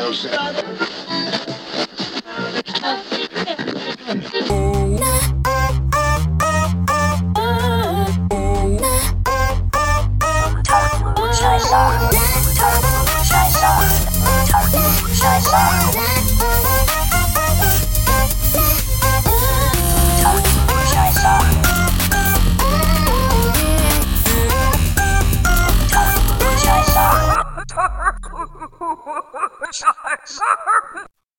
[0.00, 1.59] Nelson.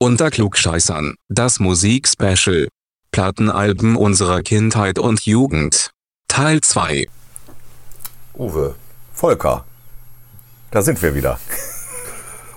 [0.02, 2.66] Unter Klugscheißern, das Musikspecial.
[3.12, 5.92] Plattenalben unserer Kindheit und Jugend.
[6.26, 7.06] Teil 2.
[8.34, 8.74] Uwe,
[9.14, 9.64] Volker,
[10.72, 11.38] da sind wir wieder.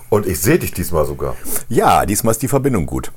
[0.09, 1.35] und ich sehe dich diesmal sogar.
[1.69, 3.11] Ja, diesmal ist die Verbindung gut.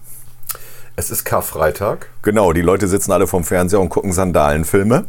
[0.94, 2.10] Es ist Karfreitag.
[2.20, 5.06] Genau, die Leute sitzen alle vorm Fernseher und gucken Sandalenfilme.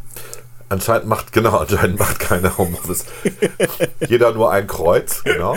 [0.72, 3.05] Anscheinend macht, genau, anscheinend macht keiner Homeoffice.
[4.08, 5.55] Jeder nur ein Kreuz, genau.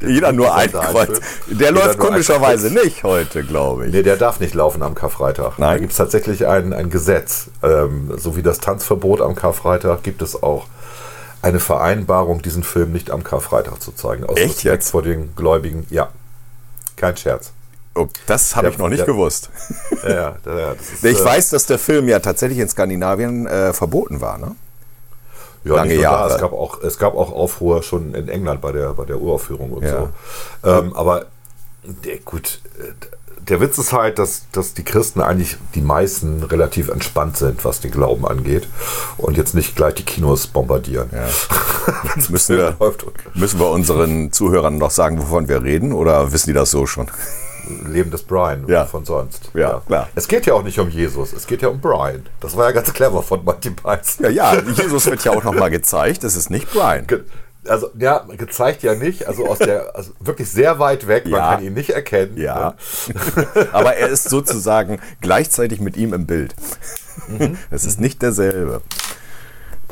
[0.00, 0.70] Jeder nur ein.
[0.70, 1.20] Kreuz.
[1.48, 3.92] Der Jeder läuft komischerweise nicht heute, glaube ich.
[3.92, 5.58] Nee, der darf nicht laufen am Karfreitag.
[5.58, 5.74] Nein?
[5.74, 7.48] Da gibt es tatsächlich ein, ein Gesetz.
[7.64, 10.66] Ähm, so wie das Tanzverbot am Karfreitag gibt es auch
[11.42, 14.24] eine Vereinbarung, diesen Film nicht am Karfreitag zu zeigen.
[14.24, 14.90] Aus Echt Respekt jetzt?
[14.90, 15.86] vor den Gläubigen.
[15.90, 16.10] Ja.
[16.94, 17.52] Kein Scherz.
[17.94, 19.50] Oh, das habe ich noch nicht der- gewusst.
[20.02, 24.20] Ja, ja, ist, Ich äh, weiß, dass der Film ja tatsächlich in Skandinavien äh, verboten
[24.20, 24.56] war, ne?
[25.64, 26.28] Ja, lange Jahre.
[26.30, 29.20] Da, es, gab auch, es gab auch Aufruhr schon in England bei der, bei der
[29.20, 30.08] Uraufführung und Ja.
[30.62, 30.68] so.
[30.68, 31.26] Ähm, aber
[31.84, 32.92] der, gut, äh,
[33.48, 37.80] der Witz ist halt, dass, dass die Christen eigentlich die meisten relativ entspannt sind, was
[37.80, 38.68] den Glauben angeht
[39.18, 41.10] und jetzt nicht gleich die Kinos bombardieren.
[41.12, 41.26] Ja.
[42.28, 43.04] Müssen wir, läuft.
[43.34, 47.08] müssen wir unseren Zuhörern noch sagen, wovon wir reden, oder wissen die das so schon?
[47.86, 48.84] Leben des Brian Ja.
[48.86, 49.50] von sonst.
[49.54, 50.08] Ja, klar.
[50.14, 52.26] Es geht ja auch nicht um Jesus, es geht ja um Brian.
[52.40, 54.24] Das war ja ganz clever von Monty Python.
[54.24, 57.06] Ja, ja, Jesus wird ja auch noch mal gezeigt, das ist nicht Brian.
[57.06, 57.22] Ge-
[57.68, 59.28] Also, ja, gezeigt ja nicht.
[59.28, 61.24] Also aus der, also wirklich sehr weit weg.
[61.26, 61.54] Man Ja.
[61.54, 62.36] kann ihn nicht erkennen.
[62.36, 62.74] Ja.
[63.72, 66.56] Aber er ist sozusagen gleichzeitig mit ihm im Bild.
[67.28, 67.56] Mhm.
[67.70, 68.82] Es ist nicht derselbe.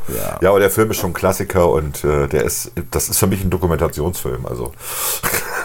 [0.08, 0.38] Ja.
[0.40, 3.28] Ja, aber der Film ist schon ein Klassiker und äh, der ist, das ist für
[3.28, 4.44] mich ein Dokumentationsfilm.
[4.46, 4.72] Also,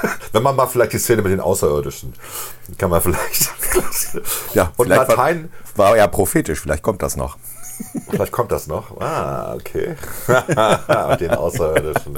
[0.31, 2.13] wenn man mal vielleicht die Szene mit den Außerirdischen,
[2.77, 3.51] kann man vielleicht.
[4.53, 7.37] Ja, und vielleicht Latein, War, war ja prophetisch, vielleicht kommt das noch.
[8.09, 8.99] vielleicht kommt das noch.
[9.01, 9.95] Ah, okay.
[11.09, 12.17] mit den Außerirdischen.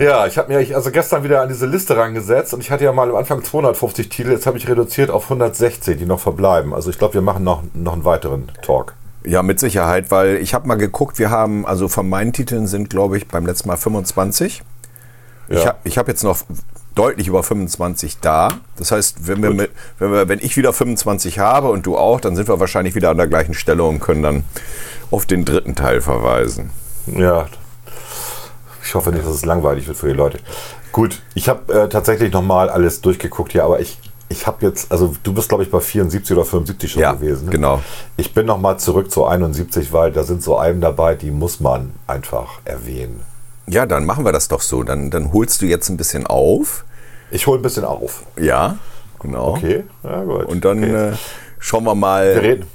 [0.00, 2.92] Ja, ich habe mir also gestern wieder an diese Liste rangesetzt und ich hatte ja
[2.92, 6.74] mal am Anfang 250 Titel, jetzt habe ich reduziert auf 116, die noch verbleiben.
[6.74, 8.94] Also ich glaube, wir machen noch, noch einen weiteren Talk.
[9.24, 12.90] Ja, mit Sicherheit, weil ich habe mal geguckt, wir haben, also von meinen Titeln sind,
[12.90, 14.62] glaube ich, beim letzten Mal 25.
[15.48, 15.66] Ich Ja.
[15.66, 16.38] habe ich hab jetzt noch
[16.94, 18.48] deutlich über 25 da.
[18.76, 22.20] Das heißt, wenn, wir mit, wenn, wir, wenn ich wieder 25 habe und du auch,
[22.20, 24.44] dann sind wir wahrscheinlich wieder an der gleichen Stelle und können dann
[25.10, 26.70] auf den dritten Teil verweisen.
[27.06, 27.46] Ja.
[28.82, 30.38] Ich hoffe nicht, dass es langweilig wird für die Leute.
[30.92, 35.16] Gut, ich habe äh, tatsächlich nochmal alles durchgeguckt hier, aber ich, ich habe jetzt, also
[35.24, 37.46] du bist glaube ich bei 74 oder 75 schon Ja, gewesen.
[37.46, 37.50] Ne?
[37.50, 37.82] genau.
[38.16, 41.92] Ich bin nochmal zurück zu 71, weil da sind so Alben dabei, die muss man
[42.06, 43.22] einfach erwähnen.
[43.66, 44.82] Ja, dann machen wir das doch so.
[44.82, 46.84] Dann, dann holst du jetzt ein bisschen auf.
[47.30, 48.24] Ich hole ein bisschen auf.
[48.38, 48.76] Ja,
[49.20, 49.56] genau.
[49.56, 50.44] Okay, ja gut.
[50.46, 51.10] Und dann okay.
[51.10, 51.12] äh,
[51.58, 52.24] schauen wir wir mal.
[52.24, 52.66] reden.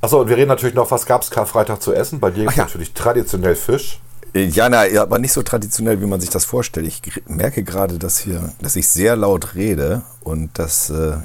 [0.00, 2.20] Achso, und wir reden natürlich noch, was gab es Karfreitag zu essen?
[2.20, 2.64] Bei dir gibt ja.
[2.64, 4.00] natürlich traditionell Fisch.
[4.34, 6.86] Ja, na, ja, aber nicht so traditionell, wie man sich das vorstellt.
[6.86, 11.16] Ich merke gerade, dass hier, dass ich sehr laut rede und dass äh,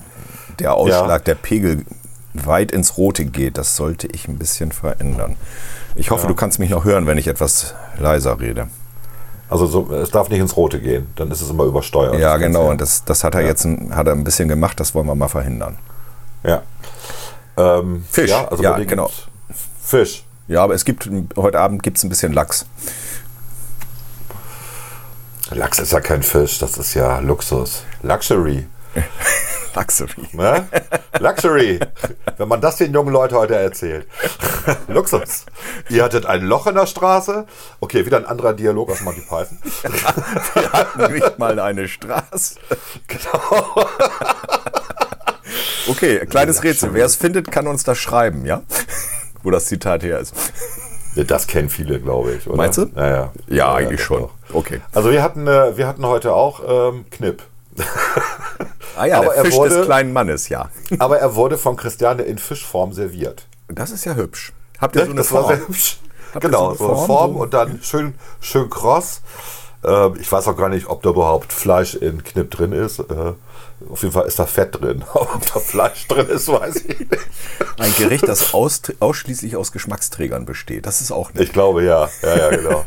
[0.59, 1.85] der Ausschlag, der Pegel
[2.33, 3.57] weit ins Rote geht.
[3.57, 5.35] Das sollte ich ein bisschen verändern.
[5.95, 8.67] Ich hoffe, du kannst mich noch hören, wenn ich etwas leiser rede.
[9.53, 12.17] Also so, es darf nicht ins Rote gehen, dann ist es immer übersteuert.
[12.17, 12.71] Ja, genau.
[12.71, 14.79] Und das, das hat er jetzt ein, hat er ein bisschen gemacht.
[14.79, 15.77] Das wollen wir mal verhindern.
[16.43, 16.63] Ja.
[17.55, 18.31] Ähm, Fisch.
[18.31, 19.11] Ja, also Ja, genau.
[19.83, 20.23] Fisch.
[20.47, 22.65] Ja, aber es gibt heute Abend gibt es ein bisschen Lachs.
[25.51, 27.83] Lachs ist ja kein Fisch, das ist ja Luxus.
[28.01, 28.65] Luxury.
[29.75, 30.27] Luxury.
[30.33, 30.67] Ne?
[31.19, 31.79] Luxury.
[32.37, 34.07] Wenn man das den jungen Leuten heute erzählt.
[34.87, 35.45] Luxus.
[35.89, 37.45] Ihr hattet ein Loch in der Straße.
[37.79, 39.57] Okay, wieder ein anderer Dialog aus Monty Python.
[40.53, 42.55] Wir hatten nicht mal eine Straße.
[43.07, 43.87] Genau.
[45.89, 46.93] Okay, kleines Rätsel.
[46.93, 48.63] Wer es findet, kann uns das schreiben, ja?
[49.43, 50.33] Wo das Zitat her ist.
[51.15, 52.47] Das kennen viele, glaube ich.
[52.47, 52.57] Oder?
[52.57, 52.89] Meinst du?
[52.95, 53.31] Ja, ja.
[53.47, 54.21] Ja, eigentlich doch, schon.
[54.21, 54.31] doch.
[54.53, 54.81] Okay.
[54.93, 56.61] Also wir hatten, äh, wir hatten heute auch
[56.93, 57.43] ähm, Knipp.
[58.95, 60.69] Ah ja, Aber der er Fisch wurde- des kleinen Mannes, ja.
[60.99, 63.47] Aber er wurde von Christiane in Fischform serviert.
[63.67, 64.53] Das ist ja hübsch.
[64.79, 65.75] Habt ihr so eine das war Form?
[66.39, 69.21] Genau, so eine Form, Form und dann schön, schön kross.
[69.83, 72.99] Ähm, ich weiß auch gar nicht, ob da überhaupt Fleisch in Knipp drin ist.
[72.99, 73.33] Äh,
[73.89, 75.03] auf jeden Fall ist da Fett drin.
[75.13, 77.17] ob da Fleisch drin ist, weiß ich nicht.
[77.79, 80.85] Ein Gericht, das aus, ausschließlich aus Geschmacksträgern besteht.
[80.85, 81.43] Das ist auch nett.
[81.43, 82.09] Ich glaube ja.
[82.21, 82.83] Ja, ja, genau.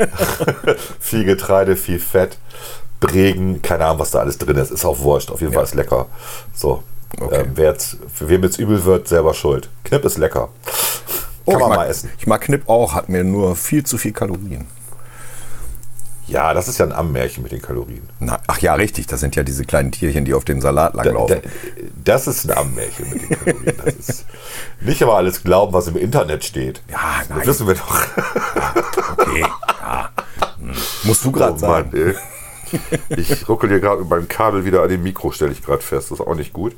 [1.00, 2.38] viel Getreide, viel Fett.
[3.00, 4.70] Bregen, keine Ahnung, was da alles drin ist.
[4.70, 5.30] Ist auch wurscht.
[5.30, 5.58] Auf jeden Ja.
[5.58, 6.06] Fall ist lecker.
[6.54, 6.82] So.
[7.20, 7.40] Okay.
[7.42, 9.68] Ähm, wer jetzt, für wem jetzt übel wird, selber schuld.
[9.84, 10.48] Knipp ist lecker.
[11.44, 12.10] Oh, Kann man mal essen.
[12.18, 14.66] Ich mag Knipp auch, hat mir nur viel zu viel Kalorien.
[16.26, 18.02] Ja, das ist ja ein Ammärchen mit den Kalorien.
[18.18, 21.04] Na, ach ja, richtig, das sind ja diese kleinen Tierchen, die auf dem Salat Da,
[21.04, 21.40] langlaufen.
[21.40, 21.48] da,
[22.04, 23.76] das ist ein Ammärchen mit den Kalorien.
[23.84, 24.24] Das ist
[24.80, 26.82] nicht immer alles glauben, was im Internet steht.
[26.90, 27.46] Ja, Das nein.
[27.46, 28.00] wissen wir doch.
[29.18, 29.40] Okay,
[29.80, 30.10] ja.
[30.58, 30.72] Hm.
[31.04, 31.90] Musst du gerade Oh sagen.
[31.92, 32.14] Mann, ey.
[33.16, 36.10] Ich ruckel hier gerade mit meinem Kabel wieder an dem Mikro, stelle ich gerade fest.
[36.10, 36.74] Das ist auch nicht gut.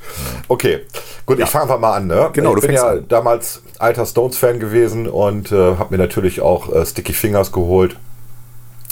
[0.49, 0.81] Okay,
[1.27, 2.07] gut, ich fange einfach mal an.
[2.07, 2.31] Ne?
[2.33, 3.05] Genau, ich du bin ja an.
[3.09, 7.97] damals alter Stones-Fan gewesen und äh, habe mir natürlich auch äh, Sticky Fingers geholt.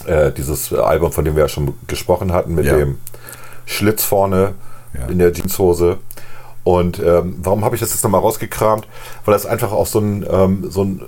[0.06, 2.76] Äh, dieses Album, von dem wir ja schon gesprochen hatten, mit Ja.
[2.76, 2.98] dem
[3.64, 4.54] Schlitz vorne
[4.94, 5.06] Ja.
[5.06, 5.98] in der Jeanshose.
[6.64, 8.87] Und ähm, warum habe ich das jetzt nochmal rausgekramt?
[9.25, 11.04] Weil das einfach auch so ein, ähm, so ein äh,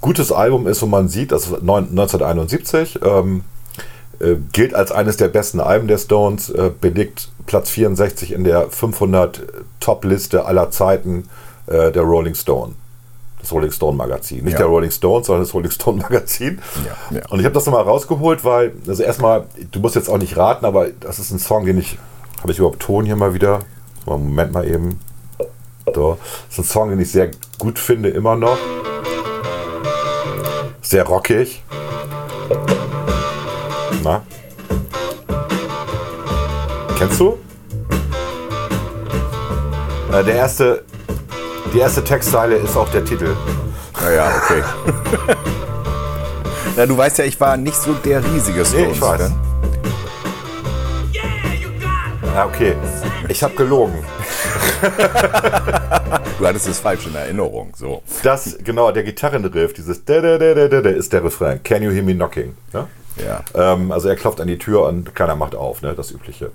[0.00, 3.42] gutes Album ist, wo man sieht, das ist neun- 1971, ähm,
[4.20, 8.70] äh, gilt als eines der besten Alben der Stones, äh, belegt Platz 64 in der
[8.70, 9.42] 500
[9.80, 11.28] Top-Liste aller Zeiten
[11.66, 12.74] äh, der Rolling Stone.
[13.40, 14.44] Das Rolling Stone Magazin.
[14.44, 14.58] Nicht Ja.
[14.58, 16.60] der Rolling Stone, sondern das Rolling Stone Magazin.
[16.84, 17.22] Ja, ja.
[17.30, 20.66] Und ich habe das nochmal rausgeholt, weil, also erstmal, du musst jetzt auch nicht raten,
[20.66, 21.98] aber das ist ein Song, den ich,
[22.40, 23.60] habe ich überhaupt Ton hier mal wieder?
[24.04, 25.00] Moment mal eben.
[25.94, 26.18] So.
[26.48, 28.58] Das ist ein Song, den ich sehr gut finde, immer noch.
[30.82, 31.62] Sehr rockig.
[34.02, 34.22] Na?
[36.96, 37.38] Kennst du?
[40.12, 40.84] Äh, der erste,
[41.74, 43.36] die erste Textzeile ist auch der Titel.
[44.02, 44.62] Naja, okay.
[46.76, 48.86] Na, du weißt ja, ich war nicht so der riesige Stones.
[48.86, 49.22] Nee, ich weiß.
[49.22, 49.34] Fan.
[52.34, 52.74] Ja, okay.
[53.28, 54.04] Ich habe gelogen.
[56.38, 57.72] Du hattest es falsch in Erinnerung.
[57.76, 58.02] So.
[58.22, 61.62] Das, genau, der Gitarrenriff, dieses ist der Refrain.
[61.62, 62.56] Can you hear me knocking?
[62.72, 62.86] Ne?
[63.16, 63.42] Ja.
[63.54, 65.94] Ähm, also er klopft an die Tür und keiner macht auf, ne?
[65.94, 66.50] das Übliche.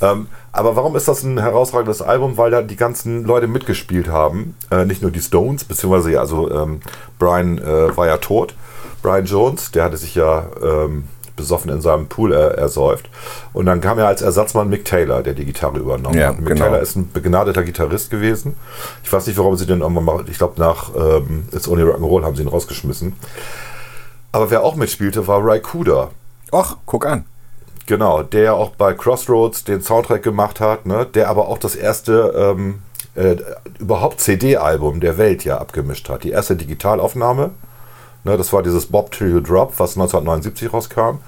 [0.00, 2.36] Ähm, aber warum ist das ein herausragendes Album?
[2.36, 4.56] Weil da die ganzen Leute mitgespielt haben.
[4.70, 6.80] Äh, nicht nur die Stones, beziehungsweise also ähm,
[7.18, 8.54] Brian äh, war ja tot.
[9.02, 11.04] Brian Jones, der hatte sich ja ähm,
[11.36, 13.08] besoffen in seinem Pool äh, ersäuft.
[13.52, 16.38] Und dann kam ja als Ersatzmann Mick Taylor, der die Gitarre übernommen Ja, hat.
[16.38, 16.64] Mick genau.
[16.64, 18.56] Taylor ist ein begnadeter Gitarrist gewesen.
[19.04, 22.24] Ich weiß nicht, warum sie den auch mal, ich glaube nach ähm, It's Only Rock'n'Roll
[22.24, 23.12] haben sie ihn rausgeschmissen.
[24.36, 26.10] Aber wer auch mitspielte, war Cooder.
[26.52, 27.24] Och, guck an.
[27.86, 31.06] Genau, der ja auch bei Crossroads den Soundtrack gemacht hat, ne?
[31.06, 32.82] der aber auch das erste ähm,
[33.14, 33.36] äh,
[33.78, 36.22] überhaupt CD-Album der Welt ja abgemischt hat.
[36.22, 37.52] Die erste Digitalaufnahme,
[38.24, 38.36] ne?
[38.36, 41.20] das war dieses Bob Till You Drop, was 1979 rauskam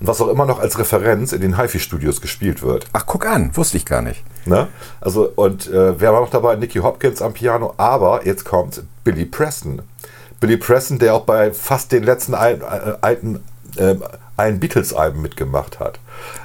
[0.00, 2.86] und was auch immer noch als Referenz in den HiFi-Studios gespielt wird.
[2.94, 3.56] Ach, guck an.
[3.56, 4.24] Wusste ich gar nicht.
[4.44, 4.66] Ne?
[5.00, 6.56] Also, und äh, wer war noch dabei?
[6.56, 9.82] Nicky Hopkins am Piano, aber jetzt kommt Billy Preston.
[10.40, 13.42] Billy Preston, der auch bei fast den letzten Al äh, alten
[13.76, 13.94] äh,
[14.36, 15.98] allen Beatles-Alben mitgemacht hat.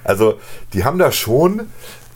[0.03, 0.35] Also,
[0.73, 1.61] die haben da schon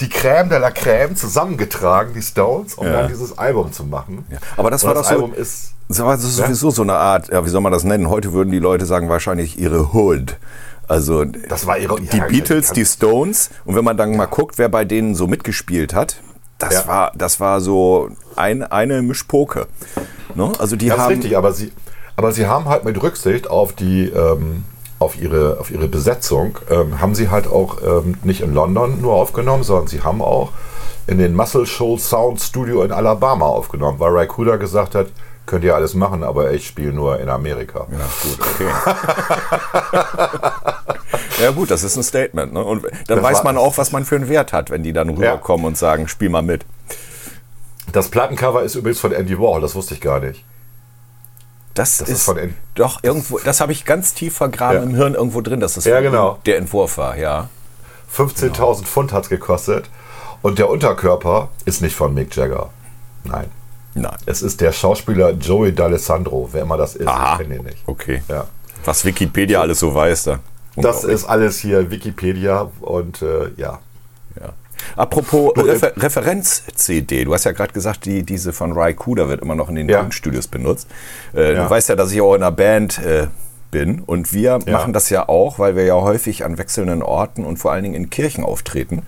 [0.01, 2.94] die Crème de la Crème zusammengetragen, die Stones, um Ja.
[3.01, 4.25] dann dieses Album zu machen.
[4.30, 4.38] Ja.
[4.57, 5.74] Aber das Und war doch so- Album ist.
[5.88, 8.10] Das war so- sowieso so eine Art, ja, wie soll man das nennen?
[8.10, 10.38] Heute würden die Leute sagen, wahrscheinlich ihre Hood.
[10.88, 13.50] Also Das war ihre- die Beatles, die Stones.
[13.66, 16.18] Und wenn man dann mal guckt, wer bei denen so mitgespielt hat,
[16.57, 16.88] das Ja.
[16.88, 19.68] war, das war so ein, eine Mischpoke.
[20.36, 20.52] Ne?
[20.60, 21.13] Also die Ganz haben.
[21.13, 21.72] richtig, aber sie,
[22.16, 24.63] aber sie haben halt mit Rücksicht auf die, ähm,
[25.00, 29.13] auf ihre, auf ihre Besetzung, ähm, haben sie halt auch ähm, nicht in London nur
[29.13, 30.52] aufgenommen, sondern sie haben auch
[31.07, 35.07] in den Muscle Shoals Sound Studio in Alabama aufgenommen, weil Ry Cooder gesagt hat,
[35.45, 37.85] könnt ihr alles machen, aber ich spiele nur in Amerika.
[37.92, 38.69] Ja, gut, okay.
[41.42, 42.54] ja, gut, das ist ein Statement.
[42.54, 42.64] Ne?
[42.64, 45.09] Und dann Das weiß man auch, was man für einen Wert hat, wenn die dann
[45.09, 46.66] rüberkommen und sagen, spiel mal mit.
[47.92, 50.44] Das Plattencover ist übrigens von Andy Warhol, das wusste ich gar nicht.
[51.75, 54.83] Das, Das ist, ist von N- doch irgendwo, das habe ich ganz tief vergraben Ja.
[54.83, 56.40] im Hirn irgendwo drin, dass das Ja, genau.
[56.45, 57.49] der Entwurf war, ja.
[58.16, 59.90] 15.000 Pfund hat es gekostet
[60.42, 62.69] und der Unterkörper ist nicht von Mick Jagger.
[63.25, 63.52] Nein.
[63.95, 64.16] Nein.
[64.25, 67.07] Es ist der Schauspieler Joey D'Alessandro, wer immer das ist.
[67.07, 67.33] Aha.
[67.33, 67.78] Ich kenne ihn nicht.
[67.87, 68.21] Okay.
[68.28, 68.45] Ja.
[68.83, 70.40] Was Wikipedia alles so weiß da.
[70.75, 73.80] Das ist alles hier Wikipedia und äh, ja.
[74.40, 74.49] Ja.
[74.97, 79.30] Apropos Du, äh, Refer Referenz-CD, du hast ja gerade gesagt, die, diese von Ry Cooder
[79.30, 80.02] wird immer noch in den Ja.
[80.02, 80.87] Tonstudios benutzt.
[81.33, 81.64] Äh, Ja.
[81.64, 83.28] Du weißt ja, dass ich auch in einer Band äh,
[83.72, 84.72] bin und wir Ja.
[84.72, 87.95] machen das ja auch, weil wir ja häufig an wechselnden Orten und vor allen Dingen
[87.95, 89.04] in Kirchen auftreten.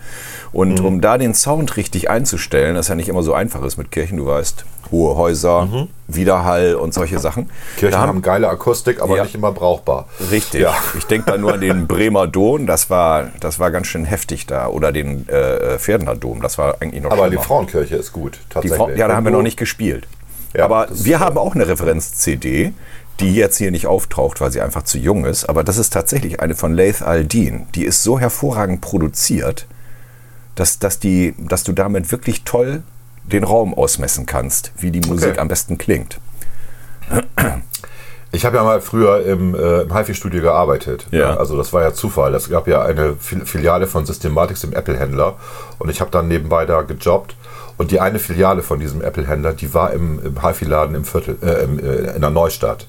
[0.52, 0.86] Und Mhm.
[0.86, 4.18] um da den Sound richtig einzustellen, das ja nicht immer so einfach ist mit Kirchen,
[4.18, 7.44] du weißt, hohe Häuser, Widerhall und solche Sachen.
[7.44, 7.50] Mhm.
[7.80, 9.24] Kirchen Da haben, geile Akustik, aber Ja.
[9.24, 10.06] nicht immer brauchbar.
[10.32, 10.62] Richtig.
[10.62, 10.74] Ja.
[10.98, 14.46] Ich denke da nur an den Bremer Dom, das war, das war ganz schön heftig
[14.48, 14.68] da.
[14.68, 17.44] Oder den äh, Pferdener Dom, das war eigentlich noch Aber die schlimmer.
[17.44, 18.98] Frauenkirche ist gut, Die tatsächlich.
[18.98, 20.08] Ja, da haben wir noch nicht gespielt.
[20.56, 22.72] Ja, Aber wir haben auch eine Referenz-CD,
[23.20, 25.46] die jetzt hier nicht auftaucht, weil sie einfach zu jung ist.
[25.46, 27.68] Aber das ist tatsächlich eine von Laith Aldin.
[27.76, 29.66] Die ist so hervorragend produziert,
[30.56, 32.84] dass, dass, die, dass du damit wirklich toll
[33.24, 35.40] den Raum ausmessen kannst, wie die Musik Okay.
[35.40, 36.20] am besten klingt.
[38.32, 41.08] Ich habe ja mal früher im, äh, im HiFi-Studio gearbeitet.
[41.12, 41.38] Ja.
[41.38, 42.36] Also das war ja Zufall.
[42.36, 45.38] Es gab ja eine Fil- Filiale von Systematics im Apple-Händler
[45.80, 47.36] und ich habe dann nebenbei da gejobbt.
[47.78, 51.64] Und die eine Filiale von diesem Apple-Händler, die war im, im HiFi-Laden im Viertel, äh,
[51.64, 52.88] im, äh, in der Neustadt.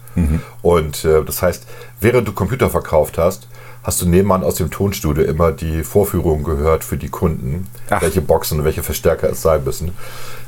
[0.63, 1.65] Und äh, das heißt,
[2.01, 3.47] während du Computer verkauft hast,
[3.85, 8.03] hast du nebenan aus dem Tonstudio immer die Vorführungen gehört für die Kunden, Ach.
[8.03, 9.93] welche Boxen, welche Verstärker es sein müssen.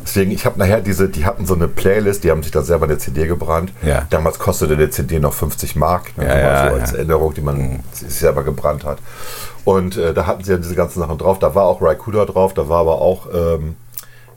[0.02, 2.86] Deswegen, ich habe nachher diese, die hatten so eine Playlist, die haben sich dann selber
[2.86, 3.72] eine CD gebrannt.
[3.82, 4.06] Ja.
[4.10, 6.92] Damals kostete der CD noch 50 Mark, ne, Ja, ja, so als.
[6.92, 8.98] Erinnerung, die man sich selber gebrannt hat.
[9.64, 11.38] Und äh, da hatten sie ja diese ganzen Sachen drauf.
[11.38, 13.76] Da war auch Raikuda drauf, da war aber auch ähm,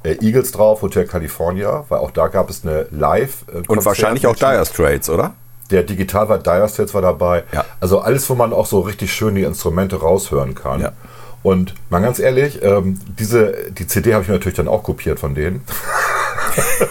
[0.03, 3.45] äh, Eagles drauf, Hotel California, weil auch da gab es eine Live.
[3.53, 5.33] Äh, Und wahrscheinlich auch Dire Straits, oder?
[5.71, 7.43] Der Digital war Dire Straits war dabei.
[7.51, 7.65] Ja.
[7.79, 10.81] Also alles, wo man auch so richtig schön die Instrumente raushören kann.
[10.81, 10.91] Ja.
[11.41, 15.19] Und mal ganz ehrlich, ähm, diese, die CD habe ich mir natürlich dann auch kopiert
[15.19, 15.63] von denen.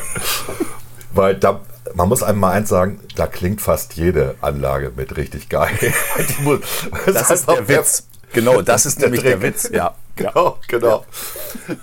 [1.15, 1.61] Weil da,
[1.95, 5.71] man muss einem mal eins sagen, da klingt fast jede Anlage mit richtig geil.
[6.43, 6.61] Muss-
[7.07, 8.07] Das ist der Witz.
[8.33, 9.41] Genau, das ist nämlich der.
[9.43, 9.69] Witz.
[9.73, 9.95] Ja.
[10.15, 11.05] Genau, genau.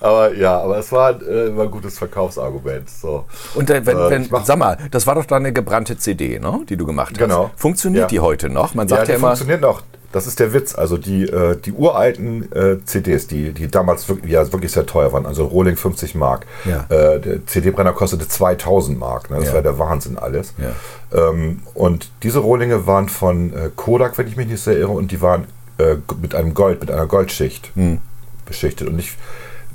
[0.01, 2.87] Aber ja, aber es war, äh, war ein gutes Verkaufsargument.
[2.87, 3.25] So.
[3.55, 6.77] Und äh, wenn, Äh, wenn, sag mal, das war doch deine gebrannte CD, ne, die
[6.77, 7.17] du gemacht hast.
[7.19, 7.49] Genau.
[7.55, 8.07] Funktioniert Ja.
[8.07, 8.75] die heute noch?
[8.75, 9.81] Man Ja, sagt die ja, immer, funktioniert noch.
[10.11, 10.75] Das ist der Witz.
[10.75, 15.11] Also die, äh, die uralten äh, CDs, die, die damals wirklich, ja, wirklich sehr teuer
[15.11, 16.45] waren, also Rohling 50 Mark.
[16.65, 16.85] Ja.
[16.89, 19.31] Äh, der CD-Brenner kostete 2000 Mark.
[19.31, 19.37] Ne?
[19.37, 19.53] Das Ja.
[19.55, 20.53] war der Wahnsinn alles.
[20.59, 21.29] Ja.
[21.29, 25.21] Ähm, und diese Rohlinge waren von Kodak, wenn ich mich nicht sehr irre, und die
[25.21, 25.45] waren
[25.79, 27.99] äh, mit einem Gold, mit einer Goldschicht Hm.
[28.45, 29.15] beschichtet und nicht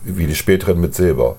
[0.05, 1.37] wie die späteren mit Silber.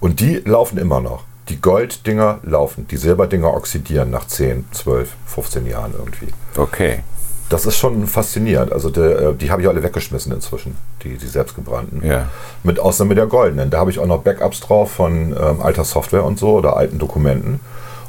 [0.00, 1.24] Und die laufen immer noch.
[1.48, 6.28] Die Golddinger laufen, die Silberdinger oxidieren nach 10, 12, 15 Jahren irgendwie.
[6.56, 7.00] okay.
[7.48, 8.72] Das ist schon faszinierend.
[8.72, 12.04] Also der, äh, die habe ich alle weggeschmissen inzwischen, die, die selbstgebrannten.
[12.04, 12.28] Ja.
[12.64, 13.70] Mit Ausnahme der goldenen.
[13.70, 16.98] Da habe ich auch noch Backups drauf von ähm, alter Software und so oder alten
[16.98, 17.60] Dokumenten.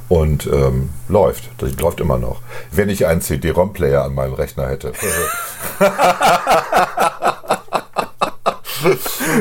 [0.09, 1.49] Und ähm, läuft.
[1.57, 2.41] Das läuft immer noch.
[2.71, 4.93] Wenn ich einen CD-ROM-Player an meinem Rechner hätte.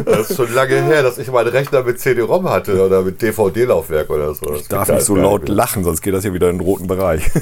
[0.04, 4.10] das ist schon lange her, dass ich meinen Rechner mit CD-ROM hatte oder mit DVD-Laufwerk
[4.10, 4.46] oder so.
[4.46, 5.54] Das Ich darf nicht so laut mehr.
[5.54, 7.30] lachen, sonst geht das hier wieder in den roten Bereich.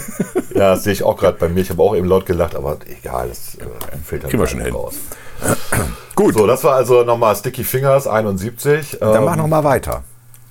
[0.55, 1.63] Ja, das sehe ich auch gerade bei mir.
[1.63, 3.65] Ich habe auch eben laut gelacht, aber egal, das äh,
[4.05, 4.73] filtert Kriegen wir schon hin.
[4.73, 4.95] raus.
[6.15, 8.99] Gut, So, das war also nochmal Sticky Fingers 71.
[9.01, 10.05] dann Ähm, mach noch mal weiter.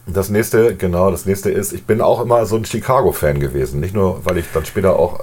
[0.05, 3.79] Das nächste, genau, das nächste ist, ich bin auch immer so ein Chicago-Fan gewesen.
[3.79, 5.19] Nicht nur, weil ich dann später auch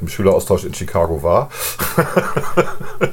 [0.00, 1.50] im Schüleraustausch in Chicago war,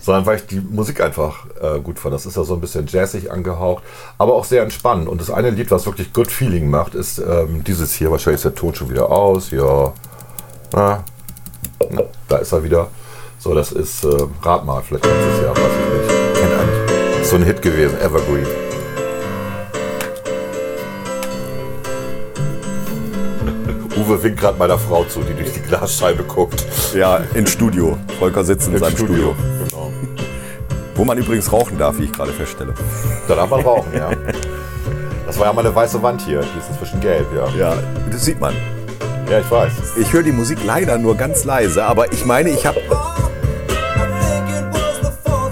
[0.00, 2.14] sondern weil ich die Musik einfach äh, gut fand.
[2.14, 3.84] Das ist ja so ein bisschen jazzig angehaucht,
[4.18, 5.08] aber auch sehr entspannend.
[5.08, 8.10] Und das eine Lied, was wirklich Good Feeling macht, ist ähm, dieses hier.
[8.10, 9.52] Wahrscheinlich ist der Ton schon wieder aus.
[9.52, 9.92] Ja,
[10.72, 11.04] na,
[11.90, 12.88] na, da ist er wieder.
[13.38, 14.08] So, das ist, äh,
[14.42, 16.40] rat vielleicht letztes Jahr, weiß ich nicht.
[16.40, 17.20] Kennt eigentlich.
[17.20, 18.67] Ist so ein Hit gewesen, Evergreen.
[23.98, 26.64] Uwe winkt gerade meiner Frau zu, die durch die Glasscheibe guckt.
[26.94, 27.98] Ja, ins Studio.
[28.18, 29.34] Volker sitzt in Im seinem Studio.
[29.68, 29.92] Genau.
[30.94, 32.74] Wo man übrigens rauchen darf, wie ich gerade feststelle.
[33.26, 34.10] Da darf man rauchen, ja.
[35.26, 36.40] Das war ja mal eine weiße Wand hier.
[36.40, 37.48] Die ist inzwischen gelb, ja.
[37.56, 37.74] Ja,
[38.10, 38.54] das sieht man.
[39.28, 39.72] Ja, ich weiß.
[39.96, 42.80] Ich höre die Musik leider nur ganz leise, aber ich meine, ich habe.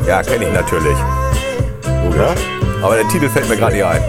[0.06, 0.96] Ja, kenne ich natürlich.
[2.16, 2.34] Ja?
[2.82, 4.02] Aber der Titel fällt mir gerade nicht ein.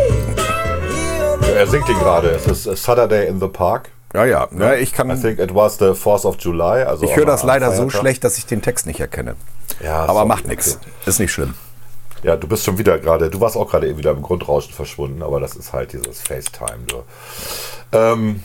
[1.55, 2.29] Er singt ihn gerade.
[2.29, 3.89] Es ist äh, Saturday in the Park.
[4.13, 4.47] Ja, ja.
[4.57, 5.21] ja ich I kann.
[5.21, 6.83] think it was the 4th of July.
[6.83, 9.35] Also Ich höre das leider so schlecht, dass ich den Text nicht erkenne.
[9.83, 10.77] Ja, Aber sorry, macht nichts.
[10.81, 10.89] okay.
[11.05, 11.53] Ist nicht schlimm.
[12.23, 15.39] Ja, du bist schon wieder gerade, du warst auch gerade wieder im Grundrauschen verschwunden, aber
[15.39, 16.79] das ist halt dieses FaceTime.
[16.87, 17.03] Du.
[17.91, 18.41] Ähm,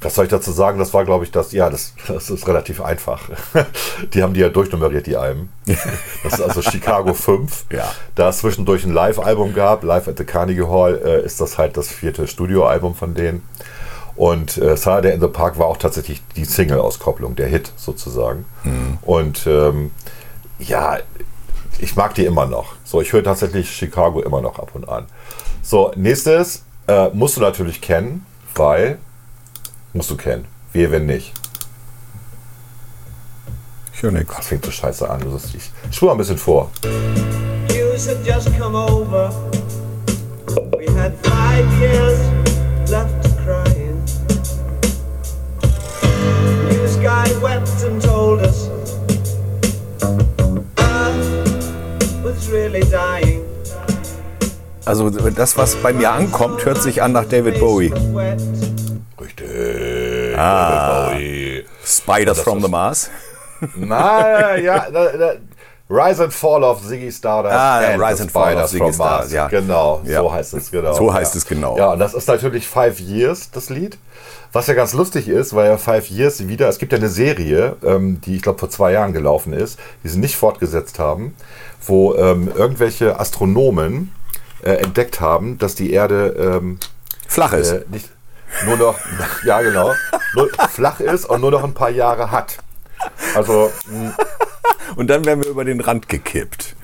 [0.00, 0.78] was soll ich dazu sagen?
[0.78, 3.28] Das war, glaube ich, das, ja, das, das ist relativ einfach.
[4.14, 5.50] die haben die ja durchnummeriert, die Alben.
[6.22, 7.66] Das ist also Chicago 5.
[7.72, 7.92] Ja.
[8.14, 11.76] Da es zwischendurch ein Live-Album gab, Live at the Carnegie Hall, äh, ist das halt
[11.76, 13.42] das vierte Studioalbum von denen.
[14.18, 18.46] Und äh, Saturday in the Park war auch tatsächlich die Single-Auskopplung, der Hit sozusagen.
[19.02, 19.92] Und ähm,
[20.58, 20.98] ja,
[21.78, 22.74] ich mag die immer noch.
[22.84, 25.06] So, ich höre tatsächlich Chicago immer noch ab und an.
[25.62, 28.98] So, nächstes äh, musst du natürlich kennen, weil
[29.92, 30.46] musst du kennen.
[30.72, 31.32] Wehe, wenn nicht.
[33.94, 34.34] Ich höre nichts.
[34.34, 35.20] Das fängt so scheiße an.
[35.54, 36.72] Ich spur mal ein bisschen vor.
[37.68, 39.30] News had just come over.
[40.76, 42.07] We had five years
[54.84, 57.92] Also das, was bei mir ankommt, hört sich an nach David Bowie.
[59.20, 60.36] Richtig.
[60.36, 61.10] Ah.
[61.10, 61.64] Bowie.
[61.84, 63.10] Spiders from the Mars.
[63.76, 65.32] Na, ja, da, da,
[65.90, 67.54] Rise and Fall of Ziggy Stardust.
[67.54, 69.32] Ah, and Rise and Fall of Spiders Ziggy from Stardust, Mars.
[69.32, 69.48] ja.
[69.48, 70.20] Genau, Ja.
[70.20, 70.92] so heißt es, genau.
[70.94, 71.38] So heißt ja.
[71.38, 71.76] es genau.
[71.76, 73.98] Ja, und das ist natürlich Five Years, das Lied.
[74.52, 77.76] Was ja ganz lustig ist, weil ja Five Years wieder, es gibt ja eine Serie,
[77.84, 81.34] ähm, die ich glaube vor zwei Jahren gelaufen ist, die sie nicht fortgesetzt haben,
[81.86, 84.12] wo ähm, irgendwelche Astronomen
[84.62, 86.78] äh, entdeckt haben, dass die Erde ähm,
[87.26, 87.72] Flach ist.
[87.72, 88.10] äh, nicht
[88.66, 88.98] nur noch,
[89.44, 89.92] ja genau,
[90.34, 92.58] nur flach ist und nur noch ein paar Jahre hat.
[93.34, 94.14] Also mh,
[94.96, 96.74] Und dann werden wir über den Rand gekippt.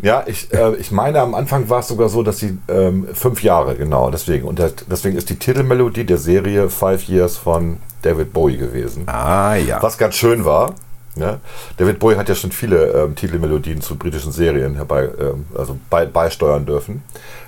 [0.00, 3.42] Ja, ich, äh, ich meine, am Anfang war es sogar so, dass sie ähm, fünf
[3.42, 4.46] Jahre, genau, deswegen.
[4.46, 9.04] Und das, deswegen ist die Titelmelodie der Serie Five Years von David Bowie gewesen.
[9.08, 9.80] Ah ja.
[9.82, 10.74] Was ganz schön war.
[11.14, 11.40] Ne?
[11.76, 16.06] David Bowie hat ja schon viele ähm, Titelmelodien zu britischen Serien herbei, ähm, also bei,
[16.06, 17.02] beisteuern dürfen.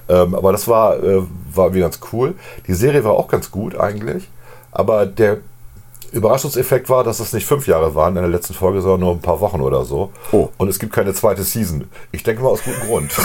[0.08, 2.34] Ähm, aber das war, äh, war irgendwie ganz cool.
[2.66, 4.28] Die Serie war auch ganz gut eigentlich.
[4.70, 5.38] Aber der
[6.12, 9.20] Überraschungseffekt war, dass es nicht fünf Jahre waren in der letzten Folge, sondern nur ein
[9.20, 10.12] paar Wochen oder so.
[10.30, 10.48] Oh.
[10.58, 11.88] Und es gibt keine zweite Season.
[12.12, 13.12] Ich denke mal aus gutem Grund.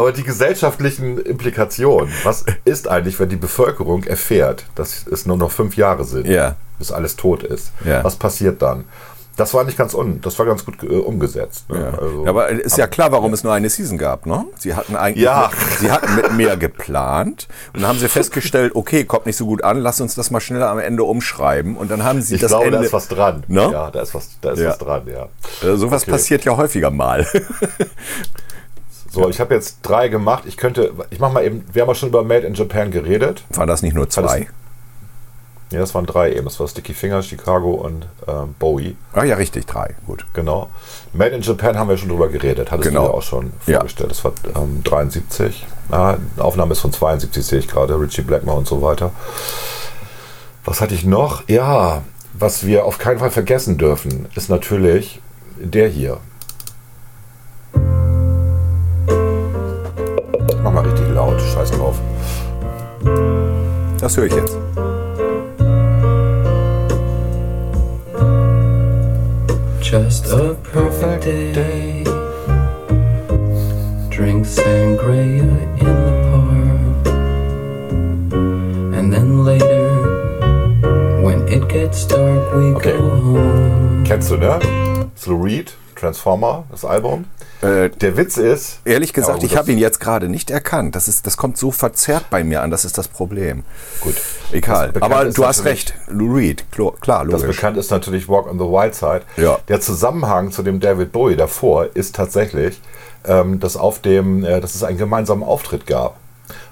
[0.00, 5.50] Aber die gesellschaftlichen Implikationen, was ist eigentlich, wenn die Bevölkerung erfährt, dass es nur noch
[5.50, 6.56] fünf Jahre sind, Ja.
[6.78, 7.72] bis alles tot ist?
[7.84, 8.02] Ja.
[8.02, 8.84] Was passiert dann?
[9.36, 11.70] Das war nicht ganz un, das war ganz gut äh, umgesetzt.
[11.70, 11.80] Ne?
[11.80, 11.98] Ja.
[11.98, 14.44] Also- aber ist ja klar, warum es nur eine Season gab, ne?
[14.58, 15.50] Sie hatten eigentlich, Ja.
[15.50, 19.46] mit, sie hatten mit mehr geplant und dann haben sie festgestellt, okay, kommt nicht so
[19.46, 22.40] gut an, lass uns das mal schneller am Ende umschreiben und dann haben sie ich
[22.42, 22.78] das glaube, Ende.
[22.78, 23.44] da ist was dran.
[23.48, 23.70] Ne?
[23.72, 24.70] Ja, da ist was, da ist Ja.
[24.70, 25.28] was dran, ja.
[25.66, 26.10] Äh, sowas Okay.
[26.10, 27.26] passiert ja häufiger mal.
[29.10, 30.44] So, ich habe jetzt drei gemacht.
[30.46, 33.42] Ich könnte, ich mache mal eben, wir haben ja schon über Made in Japan geredet.
[33.50, 34.46] Waren das nicht nur zwei?
[35.72, 36.44] Ja, das waren drei eben.
[36.44, 38.96] Das war Sticky Fingers, Chicago und ähm, Bowie.
[39.12, 39.94] Ah ja, richtig, drei.
[40.06, 40.26] Gut.
[40.32, 40.68] Genau.
[41.12, 42.70] Made in Japan haben wir schon drüber geredet.
[42.70, 43.02] Hattest Genau.
[43.02, 43.78] du ja auch schon Ja.
[43.78, 44.10] vorgestellt.
[44.10, 45.66] Das war ähm, 73.
[45.90, 48.00] Ah, Aufnahme ist von 72, sehe ich gerade.
[48.00, 49.12] Richie Blackmore und so weiter.
[50.64, 51.48] Was hatte ich noch?
[51.48, 52.02] Ja,
[52.32, 55.20] was wir auf keinen Fall vergessen dürfen, ist natürlich
[55.58, 56.18] der hier.
[60.62, 61.40] Mach mal richtig laut.
[61.40, 61.96] Scheiß drauf.
[64.00, 64.56] Das höre ich jetzt.
[69.80, 72.04] Just a perfect day.
[74.10, 75.42] Drink sangria
[75.80, 77.06] in the park.
[78.94, 79.88] And then later,
[81.22, 82.92] when it gets dark, we Okay.
[82.96, 84.04] go home.
[84.04, 84.58] Kennst du, ne?
[85.16, 87.26] Slow Reed, Transformer, das Album.
[87.62, 88.80] Äh, Der Witz ist.
[88.84, 90.96] ehrlich gesagt, Ja, gut, ich habe ihn jetzt gerade nicht erkannt.
[90.96, 93.64] Das, ist, das kommt so verzerrt bei mir an, das ist das Problem.
[94.00, 94.14] Gut.
[94.52, 94.92] Egal.
[95.00, 95.94] Aber du hast recht.
[96.08, 97.56] Lou Reed, klar, klar Das logisch.
[97.56, 99.22] bekannt ist natürlich Walk on the Wild Side.
[99.36, 99.58] Ja.
[99.68, 102.80] Der Zusammenhang zu dem David Bowie davor ist tatsächlich,
[103.26, 106.16] ähm, dass, auf dem, äh, dass es einen gemeinsamen Auftritt gab,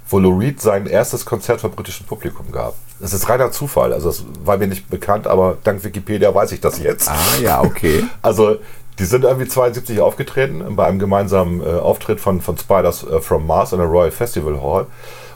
[0.09, 2.75] wo Lou Reed sein erstes Konzert vor britischem Publikum gab.
[3.01, 3.93] Das ist reiner Zufall.
[3.93, 7.09] Also das war mir nicht bekannt, aber dank Wikipedia weiß ich das jetzt.
[7.09, 8.03] Ah ja, okay.
[8.23, 8.57] Also
[8.99, 13.47] die sind irgendwie 72 aufgetreten bei einem gemeinsamen äh, Auftritt von, von Spiders äh, from
[13.47, 14.87] Mars in der Royal Festival Hall.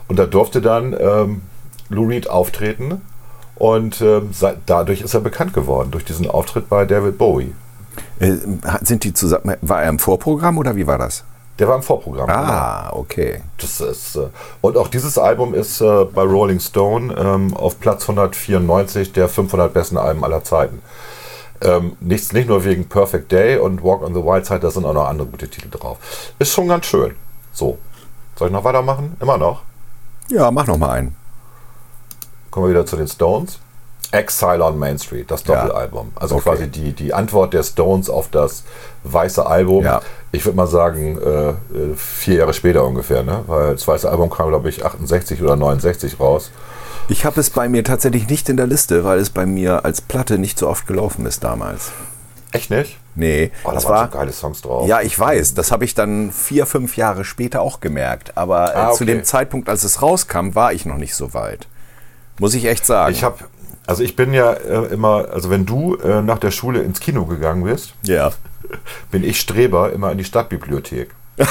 [0.07, 1.41] Und da durfte dann ähm,
[1.89, 3.01] Lou Reed auftreten
[3.55, 7.53] und ähm, sei- dadurch ist er bekannt geworden, durch diesen Auftritt bei David Bowie.
[8.19, 8.33] Äh,
[8.81, 11.23] sind die zusammen, war er im Vorprogramm oder wie war das?
[11.59, 12.27] Der war im Vorprogramm.
[12.29, 13.41] Ah, okay.
[13.59, 14.27] Das ist, äh,
[14.61, 19.71] und auch dieses Album ist äh, bei Rolling Stone ähm, auf Platz 194 der 500
[19.71, 20.81] besten Alben aller Zeiten.
[21.63, 24.85] Ähm, nichts, nicht nur wegen Perfect Day und Walk on the Wild Side, da sind
[24.85, 25.97] auch noch andere gute Titel drauf.
[26.39, 27.15] Ist schon ganz schön.
[27.53, 27.77] So.
[28.37, 29.15] Soll ich noch weitermachen?
[29.19, 29.61] Immer noch.
[30.29, 31.15] Ja, mach noch mal einen.
[32.51, 33.59] Kommen wir wieder zu den Stones.
[34.11, 35.61] Exile on Main Street, das Ja.
[35.63, 36.11] Doppelalbum.
[36.15, 36.43] Also Okay.
[36.43, 38.63] quasi die, die Antwort der Stones auf das
[39.03, 39.83] weiße Album.
[39.83, 40.01] Ja.
[40.31, 41.55] Ich würde mal sagen, äh, äh,
[41.95, 43.43] vier Jahre später ungefähr, ne?
[43.47, 46.51] Weil das weiße Album kam, glaube ich, 68 oder 69 raus.
[47.09, 50.01] Ich habe es bei mir tatsächlich nicht in der Liste, weil es bei mir als
[50.01, 51.91] Platte nicht so oft gelaufen ist damals.
[52.51, 52.97] Echt nicht?
[53.15, 54.11] Nee, Oh, da das waren war.
[54.11, 54.87] so geile Songs drauf.
[54.87, 55.53] Ja, ich weiß.
[55.53, 58.37] Das habe ich dann vier, fünf Jahre später auch gemerkt.
[58.37, 59.13] Aber äh, Ah, zu okay.
[59.13, 61.67] dem Zeitpunkt, als es rauskam, war ich noch nicht so weit.
[62.39, 63.11] Muss ich echt sagen.
[63.13, 63.37] Ich habe,
[63.85, 67.25] also ich bin ja äh, immer, also wenn du äh, nach der Schule ins Kino
[67.25, 68.31] gegangen bist, ja.
[69.11, 71.09] bin ich Streber immer in die Stadtbibliothek.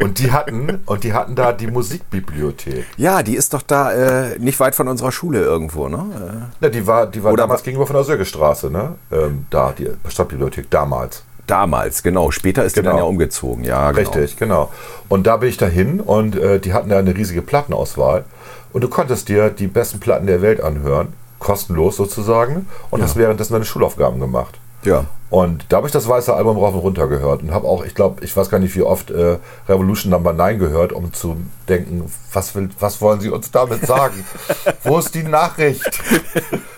[0.00, 2.86] und die hatten, und die hatten da die Musikbibliothek.
[2.96, 6.50] Ja, die ist doch da äh, nicht weit von unserer Schule irgendwo, ne?
[6.60, 8.94] Ja, die war, die war Oder damals gegenüber von der Sögestraße, ne?
[9.12, 11.18] Ähm, da, die Stadtbibliothek damals.
[11.18, 12.30] Äh, damals, genau.
[12.30, 12.90] Später ist die Genau.
[12.90, 13.90] dann ja umgezogen, ja.
[13.90, 14.10] Genau.
[14.10, 14.70] Richtig, genau.
[15.08, 18.24] Und da bin ich dahin und äh, die hatten da eine riesige Plattenauswahl.
[18.72, 23.54] Und du konntest dir die besten Platten der Welt anhören, kostenlos sozusagen, und hast währenddessen
[23.54, 24.58] deine Schulaufgaben gemacht.
[24.84, 25.06] Ja.
[25.30, 27.94] Und da habe ich das weiße Album rauf und runter gehört und habe auch, ich
[27.94, 29.38] glaube, ich weiß gar nicht, wie oft äh,
[29.68, 31.36] Revolution Number 9 gehört, um zu
[31.68, 34.24] denken, was, will, was wollen sie uns damit sagen?
[34.84, 36.00] Wo ist die Nachricht?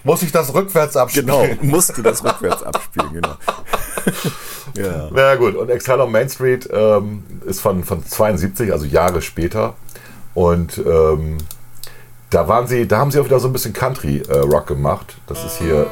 [0.02, 1.26] Muss ich das rückwärts abspielen?
[1.26, 3.34] Genau, musste das rückwärts abspielen, genau.
[4.76, 5.08] ja.
[5.12, 9.74] Na gut, und Exile on Main Street ähm, ist von, von 72, also Jahre später.
[10.34, 11.38] Und ähm,
[12.30, 15.18] da waren sie, da haben sie auch wieder so ein bisschen Country äh, Rock gemacht.
[15.28, 15.86] Das ist hier,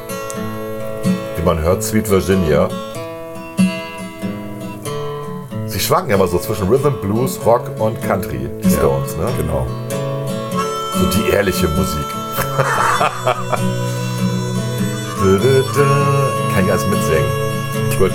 [1.35, 2.69] wie man hört, Sweet Virginia.
[5.67, 9.27] Sie schwanken ja mal so zwischen Rhythm, Blues, Rock und Country, die Stones, ne?
[9.37, 9.65] Genau.
[10.93, 12.05] So die ehrliche Musik.
[16.53, 17.31] Kann ich alles mitsingen.
[17.97, 18.11] Gut,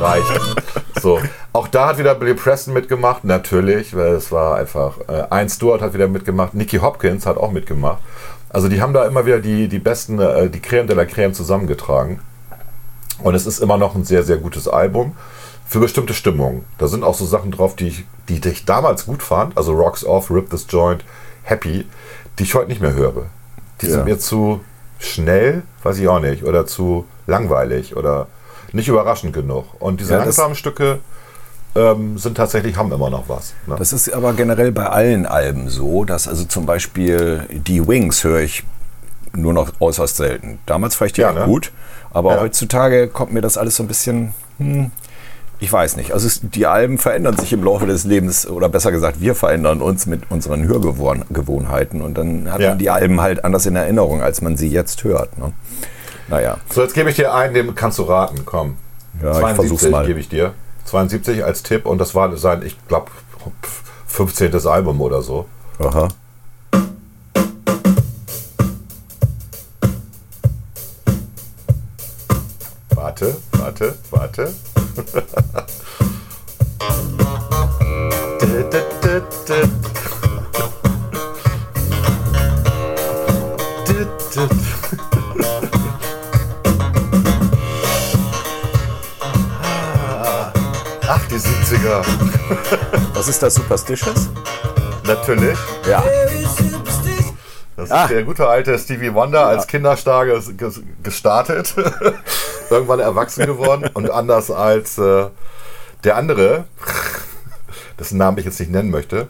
[0.00, 0.40] reicht.
[1.00, 1.20] So,
[1.52, 4.98] auch da hat wieder Billy Preston mitgemacht, natürlich, weil es war einfach.
[5.08, 7.98] Äh, ein Stewart hat wieder mitgemacht, Nicky Hopkins hat auch mitgemacht.
[8.50, 11.34] Also die haben da immer wieder die, die besten, äh, die Creme de la Creme
[11.34, 12.20] zusammengetragen.
[13.22, 15.16] Und es ist immer noch ein sehr, sehr gutes Album
[15.66, 16.64] für bestimmte Stimmungen.
[16.78, 19.56] Da sind auch so Sachen drauf, die ich, die ich damals gut fand.
[19.56, 21.04] Also Rocks Off, Rip This Joint,
[21.42, 21.86] Happy,
[22.38, 23.26] die ich heute nicht mehr höre.
[23.80, 23.92] Die Ja.
[23.92, 24.60] sind mir zu
[24.98, 28.26] schnell, weiß ich auch nicht, oder zu langweilig oder
[28.72, 29.64] nicht überraschend genug.
[29.80, 30.98] Und diese Ja, langsamen Stücke
[31.76, 33.54] ähm, sind tatsächlich, haben immer noch was.
[33.66, 33.76] Ne?
[33.78, 38.40] Das ist aber generell bei allen Alben so, dass also zum Beispiel die Wings höre
[38.40, 38.64] ich
[39.34, 40.58] nur noch äußerst selten.
[40.66, 41.44] Damals die Ja, auch ne?
[41.44, 41.72] gut,
[42.12, 42.40] aber Ja.
[42.40, 44.90] heutzutage kommt mir das alles so ein bisschen, hm,
[45.58, 46.12] ich weiß nicht.
[46.12, 49.80] Also es, die Alben verändern sich im Laufe des Lebens oder besser gesagt, wir verändern
[49.82, 52.70] uns mit unseren Hörgewohnheiten und dann hat Ja.
[52.70, 55.38] man die Alben halt anders in Erinnerung, als man sie jetzt hört.
[55.38, 55.52] Ne?
[56.28, 58.42] Naja, So, jetzt gebe ich dir einen, den kannst du raten.
[58.44, 58.76] Komm.
[59.22, 60.06] Ja, ich versuch's mal.
[60.06, 60.52] gebe ich dir.
[60.86, 63.10] 72 als Tipp und das war sein, ich glaube,
[64.06, 64.66] 15.
[64.66, 65.46] Album oder so.
[65.78, 66.08] aha.
[72.94, 74.54] Warte, warte, warte.
[91.66, 92.04] 80er.
[93.14, 94.28] Was ist das Superstitious?
[95.04, 95.58] Natürlich.
[95.88, 96.04] Ja.
[97.76, 98.04] Das Ach.
[98.04, 99.46] ist der gute alte Stevie Wonder ja.
[99.48, 100.26] als Kinderstar
[101.02, 101.74] gestartet,
[102.70, 105.26] irgendwann erwachsen geworden und anders als äh,
[106.04, 106.66] der andere,
[107.98, 109.26] dessen Namen ich jetzt nicht nennen möchte,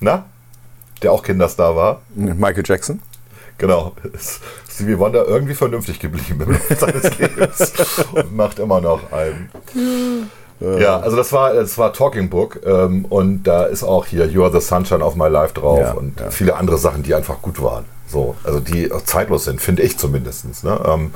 [0.00, 0.24] na,
[1.02, 2.02] der auch Kinderstar war.
[2.14, 3.00] Michael Jackson.
[3.56, 3.94] Genau,
[4.68, 7.72] Stevie Wonder irgendwie vernünftig geblieben im Laufe seines Lebens
[8.12, 9.48] und macht immer noch einen.
[10.60, 14.44] Ja, also das war, das war Talking Book ähm, und da ist auch hier You
[14.44, 16.30] Are the Sunshine of My Life drauf Ja, und ja.
[16.30, 17.86] viele andere Sachen, die einfach gut waren.
[18.06, 20.64] So, also die zeitlos sind, finde ich zumindest.
[20.64, 20.80] Ne?
[20.84, 21.14] Ähm,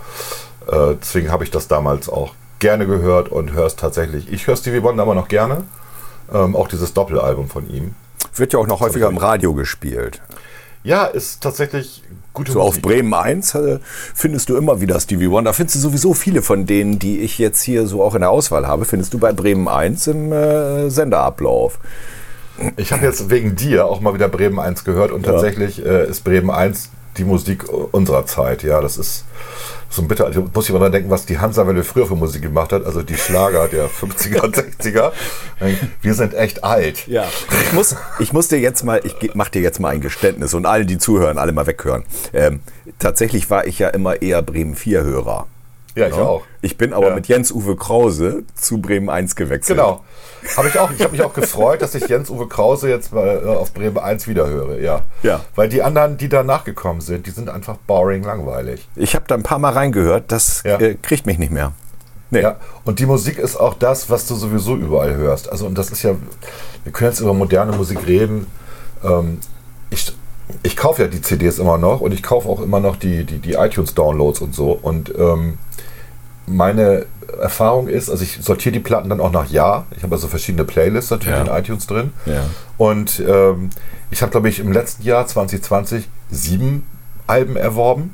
[0.66, 4.33] äh, deswegen habe ich das damals auch gerne gehört und höre es tatsächlich.
[4.33, 5.64] Ich höre Stevie Wonder immer noch gerne.
[6.33, 7.94] Ähm, auch dieses Doppelalbum von ihm.
[8.37, 10.22] Wird ja auch noch häufiger im Radio gespielt.
[10.85, 12.03] Ja, ist tatsächlich
[12.35, 12.83] gute So auf Musik.
[12.83, 13.79] Bremen 1 äh,
[14.14, 15.55] findest du immer wieder Stevie Wonder.
[15.55, 18.66] Findest du sowieso viele von denen, die ich jetzt hier so auch in der Auswahl
[18.68, 21.79] habe, findest du bei Bremen 1 im äh, Senderablauf.
[22.77, 25.33] Ich habe jetzt wegen dir auch mal wieder Bremen 1 gehört und Ja.
[25.33, 28.62] tatsächlich äh, ist Bremen 1 die Musik unserer Zeit.
[28.62, 29.25] Ja, das ist
[29.94, 30.26] so ein bitter.
[30.26, 32.85] Also muss ich mal dran denken, was die Hansa-Welle früher für Musik gemacht hat.
[32.85, 35.12] Also die Schlager der 50er und 60er.
[36.02, 37.07] Wir sind echt alt.
[37.07, 37.24] Ja.
[37.62, 40.66] Ich muss, ich muss dir jetzt mal, ich mach dir jetzt mal ein Geständnis und
[40.66, 42.04] alle, die zuhören, alle mal weghören.
[42.33, 42.61] Ähm,
[42.98, 45.46] tatsächlich war ich ja immer eher Bremen 4-Hörer.
[45.96, 46.42] Ja, ich auch.
[46.61, 47.14] Ich bin aber Ja.
[47.14, 49.78] mit Jens-Uwe Krause zu Bremen 1 gewechselt.
[49.78, 50.02] Genau.
[50.57, 50.90] Habe ich auch.
[50.90, 54.28] Ich habe mich auch gefreut, dass ich Jens-Uwe Krause jetzt mal äh, auf Bremen 1
[54.28, 54.78] wieder höre.
[54.80, 55.02] Ja.
[55.22, 55.40] Ja.
[55.54, 58.88] Weil die anderen, die danach gekommen sind, die sind einfach boring, langweilig.
[58.96, 60.78] Ich habe da ein paar Mal reingehört, das Ja.
[60.78, 61.72] äh, kriegt mich nicht mehr.
[62.30, 62.42] Nee.
[62.42, 65.50] Ja, und die Musik ist auch das, was du sowieso überall hörst.
[65.50, 66.14] Also, und das ist ja,
[66.83, 68.46] wir können jetzt über moderne Musik reden.
[69.04, 69.38] Ähm,
[69.90, 70.12] ich,
[70.62, 73.38] ich kaufe ja die CDs immer noch und ich kaufe auch immer noch die, die,
[73.38, 74.72] die iTunes-Downloads und so.
[74.72, 75.59] Und ähm,
[76.46, 77.07] meine
[77.40, 79.87] Erfahrung ist, also ich sortiere die Platten dann auch nach Jahr.
[79.96, 81.42] Ich habe also verschiedene Playlists natürlich Ja.
[81.42, 82.12] in iTunes drin.
[82.26, 82.44] Ja.
[82.78, 83.70] Und ähm,
[84.10, 86.87] ich habe, glaube ich, im letzten Jahr 2020 sieben
[87.26, 88.12] Alben erworben.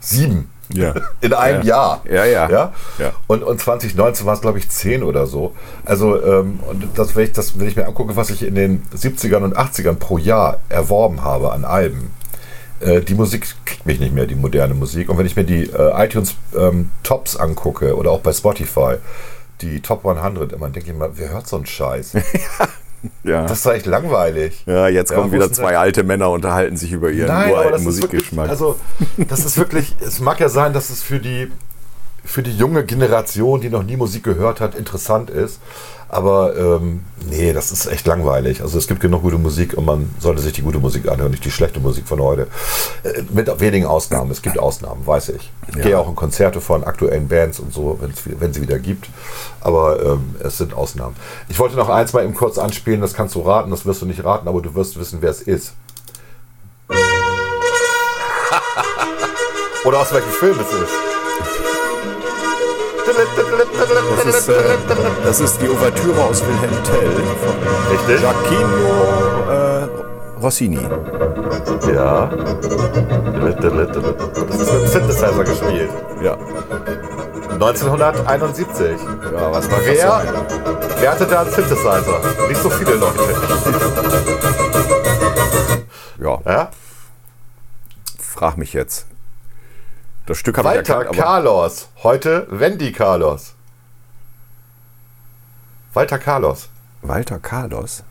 [0.00, 0.50] Sieben.
[0.72, 0.94] Ja.
[1.20, 1.76] In einem Ja.
[1.76, 2.02] Jahr.
[2.10, 2.50] Ja, ja.
[2.50, 2.72] ja?
[2.98, 3.12] Ja.
[3.28, 5.54] Und, und 2019 war es, glaube ich, 10 oder so.
[5.84, 8.82] Also, ähm, und das, wenn, ich, das, wenn ich mir angucke, was ich in den
[8.96, 12.10] 70ern und 80ern pro Jahr erworben habe an Alben,
[12.80, 15.08] äh, die Musik kriegt mich nicht mehr, die moderne Musik.
[15.08, 18.96] Und wenn ich mir die äh, iTunes ähm, Tops angucke oder auch bei Spotify,
[19.60, 22.12] die Top 100, immer denke ich mal, wer hört so einen Scheiß?
[23.22, 23.42] Ja.
[23.42, 24.64] Das ist doch echt langweilig.
[24.66, 28.32] ja, jetzt kommen wieder zwei alte Männer unterhalten sich über ihren Nein, uralten ist wirklich,
[28.32, 28.48] Musikgeschmack.
[28.48, 28.76] also
[29.28, 31.52] das ist wirklich, es mag ja sein, dass es für die
[32.26, 35.60] für die junge Generation, die noch nie Musik gehört hat, interessant ist.
[36.08, 38.60] Aber ähm, nee, das ist echt langweilig.
[38.62, 41.44] Also es gibt genug gute Musik und man sollte sich die gute Musik anhören, nicht
[41.44, 42.46] die schlechte Musik von heute.
[43.02, 44.30] Äh, mit wenigen Ausnahmen.
[44.30, 45.50] Es gibt Ausnahmen, weiß ich.
[45.68, 45.82] Ich Ja.
[45.82, 49.08] gehe auch in Konzerte von aktuellen Bands und so, wenn sie wieder gibt.
[49.60, 51.16] Aber ähm, es sind Ausnahmen.
[51.48, 54.06] Ich wollte noch eins mal eben kurz anspielen, das kannst du raten, das wirst du
[54.06, 55.72] nicht raten, aber du wirst wissen, wer es ist.
[59.84, 61.15] Oder aus welchem Film es ist.
[63.16, 64.54] Das ist, äh,
[65.24, 67.10] das ist die Ouvertüre aus Wilhelm Tell
[67.42, 67.56] von
[67.90, 68.20] Richtig?
[68.20, 70.88] Giacchino äh, Rossini.
[71.94, 72.26] Ja.
[72.26, 75.90] Das ist mit dem Synthesizer gespielt.
[76.22, 76.36] Ja.
[77.52, 78.86] 1971.
[79.32, 80.22] ja, was war Wer,
[81.00, 82.20] wer hatte da einen Synthesizer?
[82.48, 83.22] Nicht so viele Leute.
[86.18, 86.70] Ja, Ja?
[88.18, 89.06] frag mich jetzt.
[90.26, 91.88] Das Stück habe ich Walter erkannt, aber Carlos.
[92.02, 93.54] Heute Wendy Carlos.
[95.94, 96.68] Walter Carlos.
[97.02, 98.02] Walter Carlos?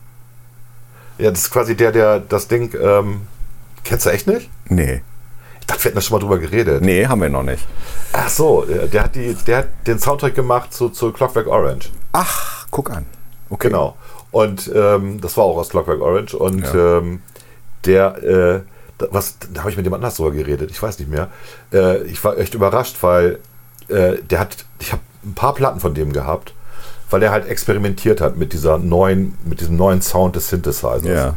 [1.18, 2.74] Ja, das ist quasi der, der das Ding.
[2.82, 3.28] Ähm,
[3.84, 4.50] kennst du echt nicht?
[4.70, 5.02] Nee.
[5.60, 6.82] Ich dachte, wir hätten da schon mal drüber geredet.
[6.84, 7.66] Nee, haben wir noch nicht.
[8.14, 11.90] Ach so, der der hat, die, der hat den Soundtrack gemacht zu, zu Clockwork Orange.
[12.14, 13.06] Ach, guck an.
[13.50, 13.68] Okay.
[13.70, 13.98] Genau.
[14.32, 16.34] Und ähm, das war auch aus Clockwork Orange.
[16.36, 16.98] Und Ja.
[16.98, 17.22] ähm,
[17.86, 18.62] der, äh,
[19.12, 20.72] was, da habe ich mit jemand anders drüber geredet.
[20.72, 21.30] Ich weiß nicht mehr.
[21.74, 23.40] Äh, ich war echt überrascht, weil
[23.88, 26.54] äh, der hat, ich habe ein paar Platten von dem gehabt,
[27.10, 31.04] weil er halt experimentiert hat mit dieser neuen, mit diesem neuen Sound des Synthesizers.
[31.04, 31.36] Ja.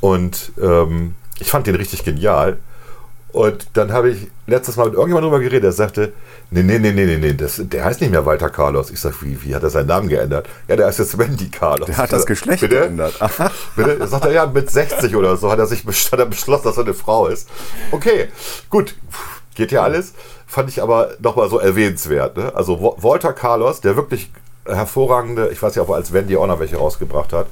[0.00, 2.58] Und ähm, ich fand den richtig genial.
[3.36, 6.14] Und dann habe ich letztes Mal mit irgendjemandem drüber geredet, der sagte,
[6.50, 8.88] nee, nee, nee, nee, nee, nee, das, der heißt nicht mehr Walter Carlos.
[8.90, 10.48] Ich sag, wie, wie hat er seinen Namen geändert?
[10.68, 11.86] Ja, der heißt jetzt Wendy Carlos.
[11.86, 12.76] Der hat das Geschlecht Bitte?
[12.80, 13.12] geändert.
[13.76, 14.06] Bitte?
[14.06, 16.84] Sagt er, ja, mit 60 oder so hat er sich hat er beschlossen, dass er
[16.84, 17.46] eine Frau ist.
[17.92, 18.28] Okay,
[18.70, 18.94] gut,
[19.54, 20.14] geht ja alles.
[20.46, 22.38] Fand ich aber nochmal so erwähnenswert.
[22.38, 22.52] Ne?
[22.54, 24.30] Also Wa- Walter Carlos, der wirklich
[24.64, 27.48] hervorragende, ich weiß ja, ob er als Wendy auch noch welche rausgebracht hat,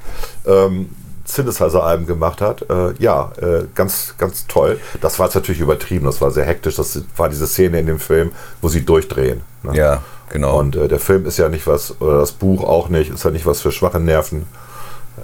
[0.47, 0.89] ähm,
[1.25, 2.69] Synthesizer-Alben gemacht hat.
[2.71, 4.79] Äh, ja, äh, ganz, ganz toll.
[5.01, 6.77] Das war jetzt natürlich übertrieben, das war sehr hektisch.
[6.77, 9.41] Das war diese Szene in dem Film, wo sie durchdrehen.
[9.63, 9.77] Ne?
[9.77, 10.59] Ja, genau.
[10.59, 13.31] Und äh, der Film ist ja nicht was, oder das Buch auch nicht, ist ja
[13.31, 14.47] nicht was für schwache Nerven.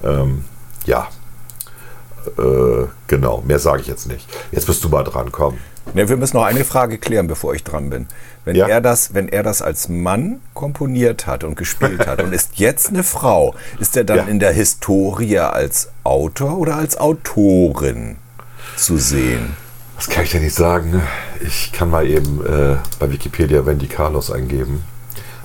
[0.02, 0.44] Ähm,
[0.86, 1.08] ja.
[2.38, 4.28] Äh, genau, mehr sage ich jetzt nicht.
[4.52, 5.58] Jetzt bist du mal dran, komm.
[5.94, 8.06] Ne, wir müssen noch eine Frage klären, bevor ich dran bin.
[8.44, 8.68] Wenn, Ja.
[8.68, 12.88] er das, wenn er das als Mann komponiert hat und gespielt hat und ist jetzt
[12.90, 14.24] eine Frau, ist er dann Ja.
[14.24, 18.16] in der Historie als Autor oder als Autorin
[18.76, 19.56] zu sehen?
[19.96, 21.02] Was kann ich denn nicht sagen?
[21.40, 24.82] Ich kann mal eben äh, bei Wikipedia Wendy Carlos eingeben.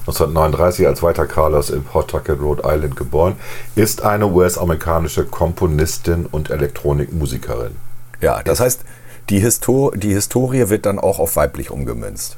[0.08, 3.36] 1939 als Walter Carlos in Pawtucket, Rhode Island geboren,
[3.75, 7.75] ist eine US-amerikanische Komponistin und Elektronikmusikerin.
[8.21, 8.81] Ja, das heißt,
[9.29, 12.38] die, Histo die Historie wird dann auch auf weiblich umgemünzt.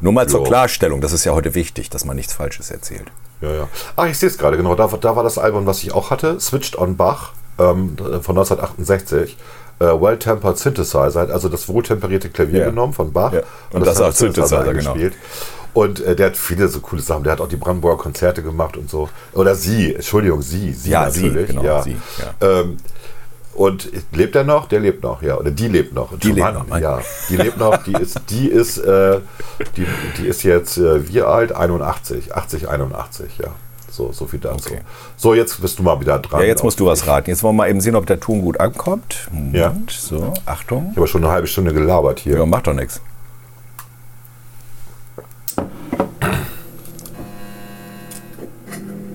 [0.00, 0.46] Nur mal zur Jo.
[0.46, 3.10] Klarstellung, das ist ja heute wichtig, dass man nichts Falsches erzählt.
[3.40, 3.68] Ja, ja.
[3.96, 4.74] Ach, ich sehe es gerade, genau.
[4.74, 9.36] Da, da war das Album, was ich auch hatte, Switched on Bach ähm, von 1968.
[9.80, 12.66] Äh, Well-Tempered Synthesizer, hat also das wohltemperierte Klavier Ja.
[12.66, 13.32] genommen von Bach.
[13.32, 13.42] Ja.
[13.70, 14.70] Und das hat als Synthesizer, genau.
[14.92, 15.14] eingespielt.
[15.72, 17.22] Und äh, der hat viele so coole Sachen.
[17.22, 19.08] Der hat auch die Brandenburger Konzerte gemacht und so.
[19.34, 20.72] Oder sie, Entschuldigung, sie.
[20.72, 21.50] Sie Ja, sie, natürlich.
[21.50, 21.82] genau, ja.
[21.82, 21.96] sie,
[22.40, 22.60] ja.
[22.60, 22.78] Ähm,
[23.58, 24.68] und lebt er noch?
[24.68, 25.36] Der lebt noch, ja.
[25.36, 26.16] Oder die lebt noch.
[26.18, 27.76] Die lebt noch, mein- Ja, die lebt noch.
[27.82, 29.18] Die ist, die ist, äh,
[29.76, 29.86] die,
[30.18, 31.52] die ist jetzt äh, wie alt?
[31.54, 32.34] 81.
[32.34, 33.48] 80, 81, ja.
[33.90, 34.68] So, so viel dazu.
[34.70, 34.80] Okay.
[35.16, 36.40] So, jetzt bist du mal wieder dran.
[36.40, 37.30] Ja, jetzt musst du was raten.
[37.30, 39.26] Jetzt wollen wir mal eben sehen, ob der Ton gut ankommt.
[39.32, 39.74] Moment, Ja.
[39.90, 40.88] so, Achtung.
[40.92, 42.36] Ich habe schon eine halbe Stunde gelabert hier.
[42.38, 43.00] Ja, macht doch nichts.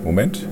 [0.03, 0.47] Moment.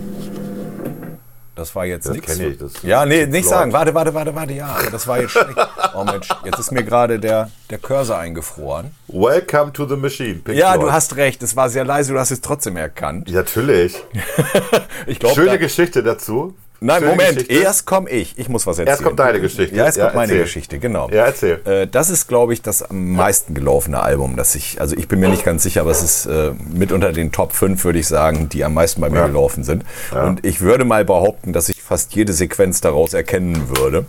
[1.62, 2.26] Das war jetzt nichts.
[2.38, 3.72] kenn ich, das- Ja, nee, nicht sagen.
[3.72, 4.54] Warte, warte, warte, warte.
[4.54, 5.56] Ja, aber das war jetzt schlecht.
[5.96, 8.96] Oh Mensch, jetzt ist mir gerade der, der Cursor eingefroren.
[9.08, 10.36] Welcome to the Machine.
[10.44, 10.88] Pink Ja, Floyd.
[10.88, 11.44] du hast recht.
[11.44, 12.14] Es war sehr leise.
[12.14, 13.32] Du hast es trotzdem erkannt.
[13.32, 13.96] Natürlich.
[15.08, 16.56] Ich glaube, Schöne da, Geschichte dazu.
[16.84, 17.34] Nein, Schöne Moment.
[17.36, 17.54] Geschichte.
[17.54, 18.40] Erst komme ich.
[18.40, 18.88] Ich muss was erzählen.
[18.88, 19.76] Erst kommt deine Geschichte.
[19.76, 20.44] Ja, erst Ja, kommt meine erzähl.
[20.46, 21.10] Geschichte, genau.
[21.12, 21.62] Ja, erzähl.
[21.66, 25.20] Äh, das ist, glaube ich, das am meisten gelaufene Album, das ich, also ich bin
[25.20, 28.08] mir nicht ganz sicher, aber es ist äh, mit unter den Top 5, würde ich
[28.08, 29.28] sagen, die am meisten bei mir Ja.
[29.28, 29.84] gelaufen sind.
[30.12, 34.06] Und ich würde mal behaupten, dass ich fast jede Sequenz daraus erkennen würde,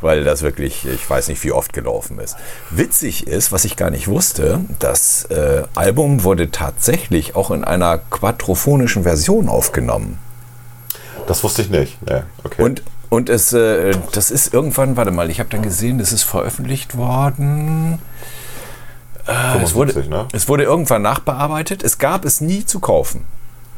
[0.00, 2.34] weil das wirklich, ich weiß nicht, wie oft gelaufen ist.
[2.70, 7.98] Witzig ist, was ich gar nicht wusste, das äh, Album wurde tatsächlich auch in einer
[7.98, 10.18] quadrophonischen Version aufgenommen.
[11.26, 12.00] Das wusste ich nicht.
[12.02, 12.62] Nee, okay.
[12.62, 16.22] Und, und es, äh, das ist irgendwann, warte mal, ich habe dann gesehen, das ist
[16.22, 17.98] veröffentlicht worden.
[19.26, 20.28] Äh, es, wurde, 75, ne?
[20.32, 21.82] es wurde irgendwann nachbearbeitet.
[21.82, 23.24] Es gab es nie zu kaufen.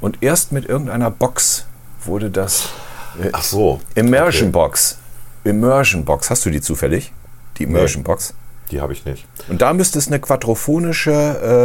[0.01, 1.67] Und erst mit irgendeiner Box
[2.05, 2.69] wurde das.
[3.21, 3.81] Äh, Ach so.
[3.95, 4.99] Immersion Box.
[5.45, 6.31] Immersion Box.
[6.31, 7.13] Hast du die zufällig?
[7.59, 8.35] Die Immersion Box?
[8.71, 9.27] Die habe ich nicht.
[9.49, 11.11] Und da müsste es eine quadrophonische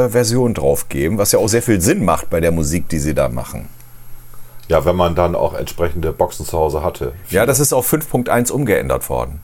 [0.07, 2.99] äh, Version drauf geben, was ja auch sehr viel Sinn macht bei der Musik, die
[2.99, 3.67] sie da machen.
[4.69, 7.11] Ja, wenn man dann auch entsprechende Boxen zu Hause hatte.
[7.29, 9.41] Ja, das ist auf 5.1 umgeändert worden.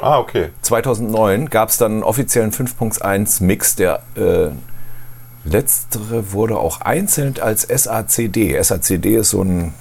[0.00, 0.48] Ah, okay.
[0.62, 4.48] 2009 gab es dann einen offiziellen 5.1 Mix, der äh,
[5.44, 8.56] letztere wurde auch einzeln als SACD.
[8.62, 9.74] SACD ist so ein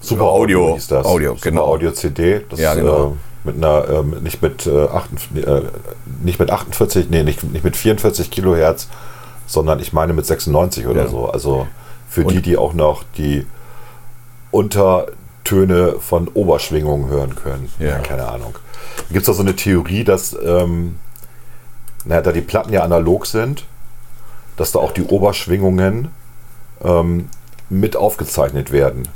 [0.00, 1.06] Super Audio- Audio hieß das.
[1.06, 1.64] Audio, Super genau.
[1.64, 2.40] Audio CD.
[2.48, 3.12] Das, Ja, genau.
[3.12, 3.12] Äh,
[3.46, 5.62] mit einer, äh, nicht mit, äh, 48, äh,
[6.22, 8.88] nicht mit 48, nee, nicht, nicht mit 44 Kilohertz,
[9.46, 11.08] sondern ich meine mit 96 oder Ja.
[11.08, 11.28] so.
[11.28, 11.66] Also
[12.08, 13.46] für Und- die, die auch noch die
[14.54, 17.70] Untertöne von Oberschwingungen hören können.
[17.78, 17.98] Ja.
[17.98, 18.54] keine Ahnung.
[19.08, 20.96] Gibt es da so eine Theorie, dass, ähm,
[22.04, 23.64] naja, da die Platten ja analog sind,
[24.56, 26.08] dass da auch die Oberschwingungen
[26.82, 27.28] ähm,
[27.68, 29.08] mit aufgezeichnet werden.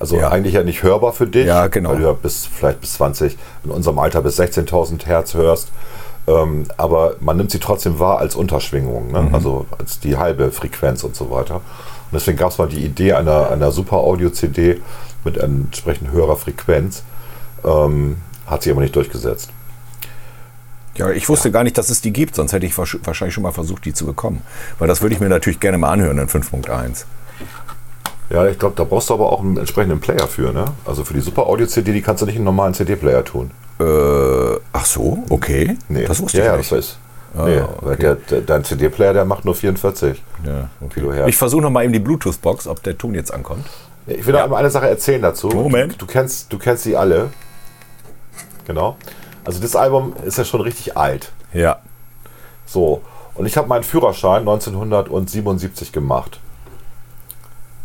[0.00, 0.30] Also Ja.
[0.30, 1.90] eigentlich ja nicht hörbar für dich, Ja, genau.
[1.90, 5.68] weil du ja bis vielleicht bis 20, in unserem Alter bis 16.000 Hertz hörst.
[6.26, 9.22] Ähm, aber man nimmt sie trotzdem wahr als Unterschwingung, ne?
[9.22, 9.34] Mhm.
[9.34, 11.60] also als die halbe Frequenz und so weiter.
[12.14, 14.80] Und deswegen gab es mal die Idee einer, einer Super Audio-CD
[15.24, 17.02] mit entsprechend höherer Frequenz.
[17.64, 19.50] Ähm, hat sich aber nicht durchgesetzt.
[20.94, 23.42] Ja, ich wusste gar nicht, dass es die gibt, sonst hätte ich wahrsch- wahrscheinlich schon
[23.42, 24.42] mal versucht, die zu bekommen.
[24.78, 27.04] Weil das würde ich mir natürlich gerne mal anhören in 5.1.
[28.30, 30.52] Ja, ich glaube, da brauchst du aber auch einen entsprechenden Player für.
[30.52, 30.66] Ne?
[30.84, 33.50] Also für die Super Audio-CD, die kannst du nicht in einen normalen CD-Player tun.
[33.80, 35.76] Äh, ach so, okay.
[35.88, 36.04] Nee.
[36.04, 36.70] Das wusste ja, ich ja, nicht.
[36.70, 36.98] das
[37.36, 37.74] Ah, nee, okay.
[37.80, 40.94] weil der, der, dein CD-Player, der macht nur 44 ja, okay.
[40.94, 41.28] Kilohertz.
[41.28, 43.66] Ich versuche noch mal eben die Bluetooth-Box, ob der Ton jetzt ankommt.
[44.06, 45.48] Ich will noch einmal eine Sache erzählen dazu.
[45.48, 45.94] Moment.
[45.94, 47.30] Du, du, kennst, du kennst sie alle.
[48.66, 48.96] Genau.
[49.44, 51.32] Also das Album ist ja schon richtig alt.
[51.52, 51.80] Ja.
[52.66, 53.02] So.
[53.34, 56.40] Und ich habe meinen Führerschein 1977 gemacht.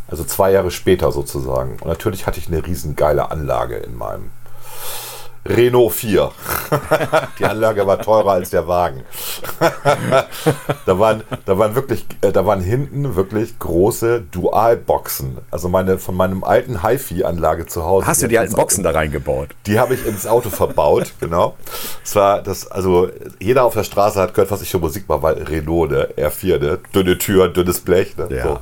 [0.08, 1.74] Also zwei Jahre später sozusagen.
[1.82, 4.32] Und natürlich hatte ich eine riesen geile Anlage in meinem
[5.46, 6.32] Renault 4.
[7.40, 9.04] Die Anlage war teurer als der Wagen.
[10.86, 15.38] da, waren, da, waren wirklich, äh, da waren hinten wirklich große Dualboxen.
[15.50, 18.06] Also meine, von meinem alten HiFi-Anlage zu Hause.
[18.06, 19.50] Hast du die alten Boxen da reingebaut?
[19.66, 21.56] die habe ich ins Auto verbaut, genau.
[22.04, 25.22] Es war das, also jeder auf der Straße hat gehört, was ich für Musik mache,
[25.22, 26.10] weil Renault, ne?
[26.18, 26.80] R4, ne?
[26.94, 28.28] Dünne Tür, dünnes Blech, ne?
[28.30, 28.44] Ja.
[28.44, 28.60] So.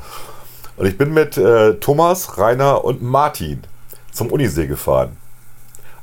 [0.77, 3.63] Und ich bin mit äh, Thomas, Rainer und Martin
[4.11, 5.17] zum Unisee gefahren.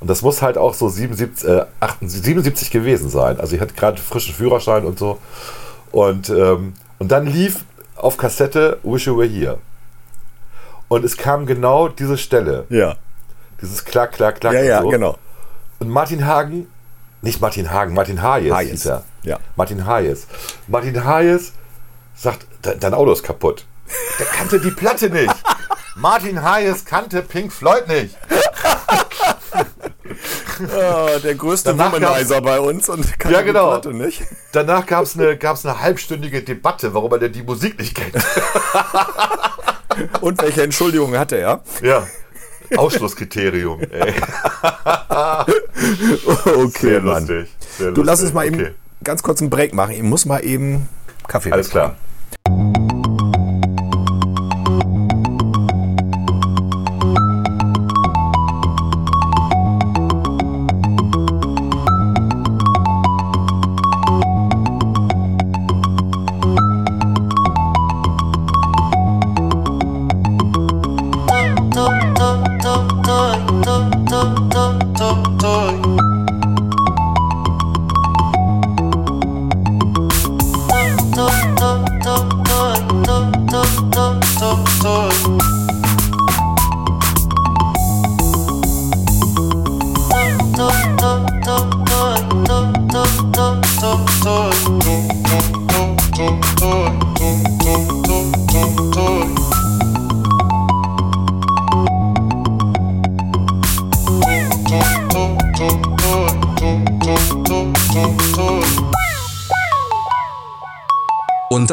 [0.05, 3.41] Und das muss halt auch so 77, äh, 78, 77 gewesen sein.
[3.41, 5.19] Also ich hatte gerade frischen Führerschein und so.
[5.93, 7.65] Und, ähm, und dann lief
[7.97, 9.57] auf Kassette Wish You Were Here.
[10.89, 12.67] Und es kam genau diese Stelle.
[12.69, 12.97] Ja.
[13.63, 14.53] Dieses Klack, Klack, Klack.
[14.53, 14.89] Ja, ja, so.
[14.91, 15.17] genau.
[15.79, 16.67] Und Martin Hagen,
[17.23, 19.05] nicht Martin Hagen, Martin Hayes, Hayes, hieß er.
[19.23, 19.39] ja.
[19.57, 20.27] Martin Hayes.
[20.69, 21.53] Martin Hayes
[22.15, 23.65] sagt, "De- dein Auto ist kaputt.
[24.19, 25.35] Der kannte die Platte nicht.
[25.97, 28.15] Martin Hayes kannte Pink Floyd nicht.
[30.77, 33.71] Ah, der größte Danach Womanizer bei uns und kann Ja, genau.
[33.71, 34.23] Platte nicht.
[34.53, 38.15] Danach gab es eine, gab's eine halbstündige Debatte, warum er denn die Musik nicht kennt.
[40.21, 41.63] Und welche Entschuldigung hatte er?
[41.83, 42.07] Ja.
[42.77, 43.81] Ausschlusskriterium.
[43.91, 44.15] Ey.
[46.57, 47.27] Okay, Sehr Mann.
[47.27, 47.49] lustig.
[47.79, 48.27] Sehr Du lass lustig.
[48.27, 48.71] uns mal eben Okay.
[49.03, 49.93] ganz kurz einen Break machen.
[49.93, 50.89] Ich muss mal eben
[51.29, 51.97] Kaffee Alles wegmachen.
[52.47, 52.94] klar.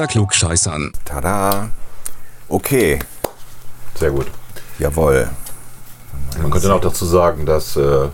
[0.02, 0.94] Unter Klugscheißern.
[1.06, 1.70] Tada.
[2.50, 2.98] Okay,
[3.94, 4.26] Sehr gut.
[4.80, 5.30] jawohl.
[6.42, 8.08] Man könnte noch dazu sagen, dass äh,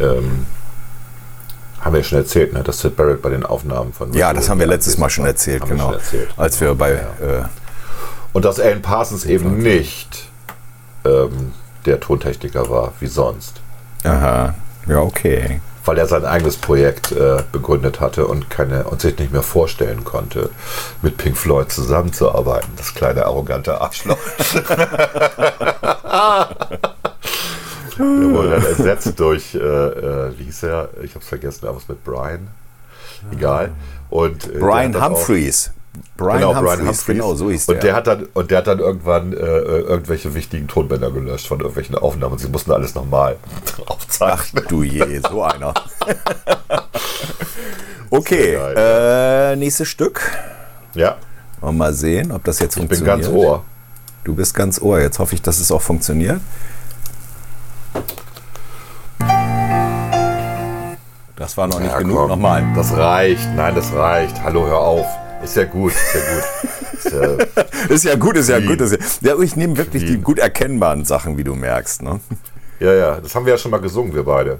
[0.00, 0.46] ähm,
[1.82, 4.48] haben wir ja schon erzählt, ne, dass Sid Barrett bei den Aufnahmen von Ja, das
[4.48, 5.84] haben wir letztes Mal schon erzählt, genau.
[5.90, 6.30] schon erzählt.
[6.38, 7.40] Als wir bei Ja.
[7.40, 7.44] äh,
[8.32, 10.26] Und dass Alan Parsons eben nicht
[11.04, 11.52] ähm,
[11.84, 13.60] der Tontechniker war, wie sonst.
[14.04, 14.54] aha,
[14.86, 15.60] ja okay.
[15.88, 20.04] Weil er sein eigenes Projekt äh, begründet hatte und, keine, und sich nicht mehr vorstellen
[20.04, 20.50] konnte,
[21.00, 22.68] mit Pink Floyd zusammenzuarbeiten.
[22.76, 24.18] Das kleine arrogante Arschloch.
[24.52, 24.66] Der
[27.96, 30.90] wurde dann ersetzt durch, äh, äh, wie hieß er?
[31.02, 32.48] Ich hab's vergessen, aber was mit Brian?
[33.32, 33.70] Egal.
[34.10, 35.70] Und, äh, Brian Humphreys.
[36.16, 37.06] Brian, genau, Humphreys, Brian Humphreys.
[37.06, 37.82] genau, so hieß und der.
[37.82, 41.94] der hat dann Und der hat dann irgendwann äh, irgendwelche wichtigen Tonbänder gelöscht von irgendwelchen
[41.96, 42.38] Aufnahmen.
[42.38, 43.36] Sie mussten alles nochmal
[43.86, 44.64] Ach aufzeichnen.
[44.68, 45.74] du je, so einer.
[48.10, 50.20] okay, Sehr äh, nächstes Stück.
[50.94, 51.16] Ja,
[51.60, 53.22] Wollen wir Mal sehen, ob das jetzt ich bin funktioniert.
[53.32, 53.64] ganz ohr.
[54.24, 55.00] Du bist ganz ohr.
[55.00, 56.40] Jetzt hoffe ich, dass es auch funktioniert.
[61.36, 62.16] Das war noch nicht Ja, genug.
[62.18, 62.28] komm.
[62.30, 62.64] Nochmal.
[62.74, 63.48] Das reicht.
[63.54, 64.42] Nein, das reicht.
[64.42, 65.06] Hallo, hör auf.
[65.42, 66.44] Ist ja gut, ist ja gut.
[66.98, 68.80] Ist ja, Ist ja gut, ist ja gut.
[68.80, 72.02] Ist ja, ja, ich nehme wirklich die gut erkennbaren Sachen, wie du merkst.
[72.02, 72.18] Ne?
[72.80, 74.58] ja, ja, das haben wir ja schon mal gesungen, wir beide.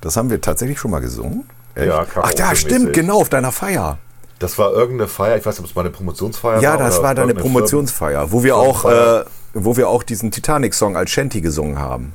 [0.00, 1.44] Das haben wir tatsächlich schon mal gesungen.
[1.74, 1.88] Echt?
[1.88, 3.98] Ja, Ach ja, stimmt, genau, auf deiner Feier.
[4.38, 6.78] Das war irgendeine Feier, ich weiß nicht, ob es mal eine Promotionsfeier Ja, war.
[6.78, 11.10] das oder war deine Promotionsfeier, wo wir auch, äh, wo wir auch diesen Titanic-Song als
[11.10, 12.14] Shanty gesungen haben.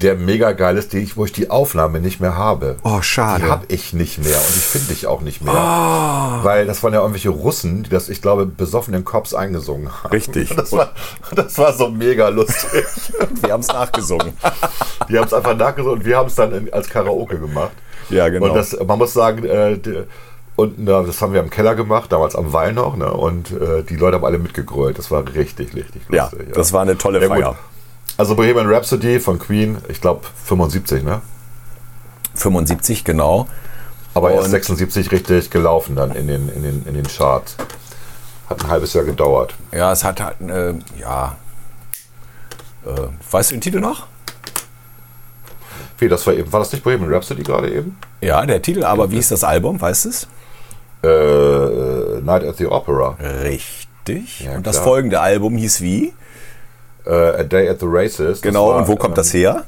[0.00, 2.76] Der mega geil ist, die ich, wo ich die Aufnahme nicht mehr habe.
[2.84, 3.44] Oh, schade.
[3.44, 5.54] Die habe ich nicht mehr und die finde ich auch nicht mehr.
[6.42, 10.10] Weil das waren ja irgendwelche Russen, die das, ich glaube, besoffen in Cops eingesungen haben.
[10.10, 10.54] Richtig.
[10.54, 10.92] Das war,
[11.34, 12.84] das war so mega lustig.
[13.42, 14.34] Wir haben es nachgesungen.
[15.08, 17.72] Die haben es einfach nachgesungen und wir haben es dann in, als Karaoke gemacht.
[18.10, 18.46] Ja, genau.
[18.46, 20.04] Und das, man muss sagen, äh, die,
[20.56, 23.12] und na, das haben wir im Keller gemacht, damals am Wall noch, ne?
[23.12, 24.98] Und äh, die Leute haben alle mitgegrölt.
[24.98, 26.52] Das war richtig, richtig ja, lustig.
[26.52, 27.56] das war eine tolle Ja, gut.
[28.18, 31.22] Also Bohemian Rhapsody von Queen, ich glaube 75, ne?
[32.34, 33.46] 75, genau.
[34.12, 37.56] Aber erst Und- 76 richtig gelaufen dann in den, in den, in den Charts.
[38.50, 39.54] Hat ein halbes Jahr gedauert.
[39.72, 41.36] Ja, es hat halt, äh, ja.
[42.84, 42.90] Äh,
[43.30, 44.06] weißt du den Titel noch?
[45.98, 47.96] Wie, das war eben, war das nicht Bohemian Rhapsody gerade eben?
[48.20, 50.26] Ja, der Titel, aber wie ist das Album, weißt du es?
[51.04, 53.16] Äh, Night at the Opera.
[53.20, 54.40] Richtig.
[54.40, 54.84] Ja, und das klar.
[54.84, 56.12] folgende Album hieß wie?
[57.08, 58.42] Äh, A Day at the Races.
[58.42, 59.64] Genau, war, und wo kommt ähm, das her?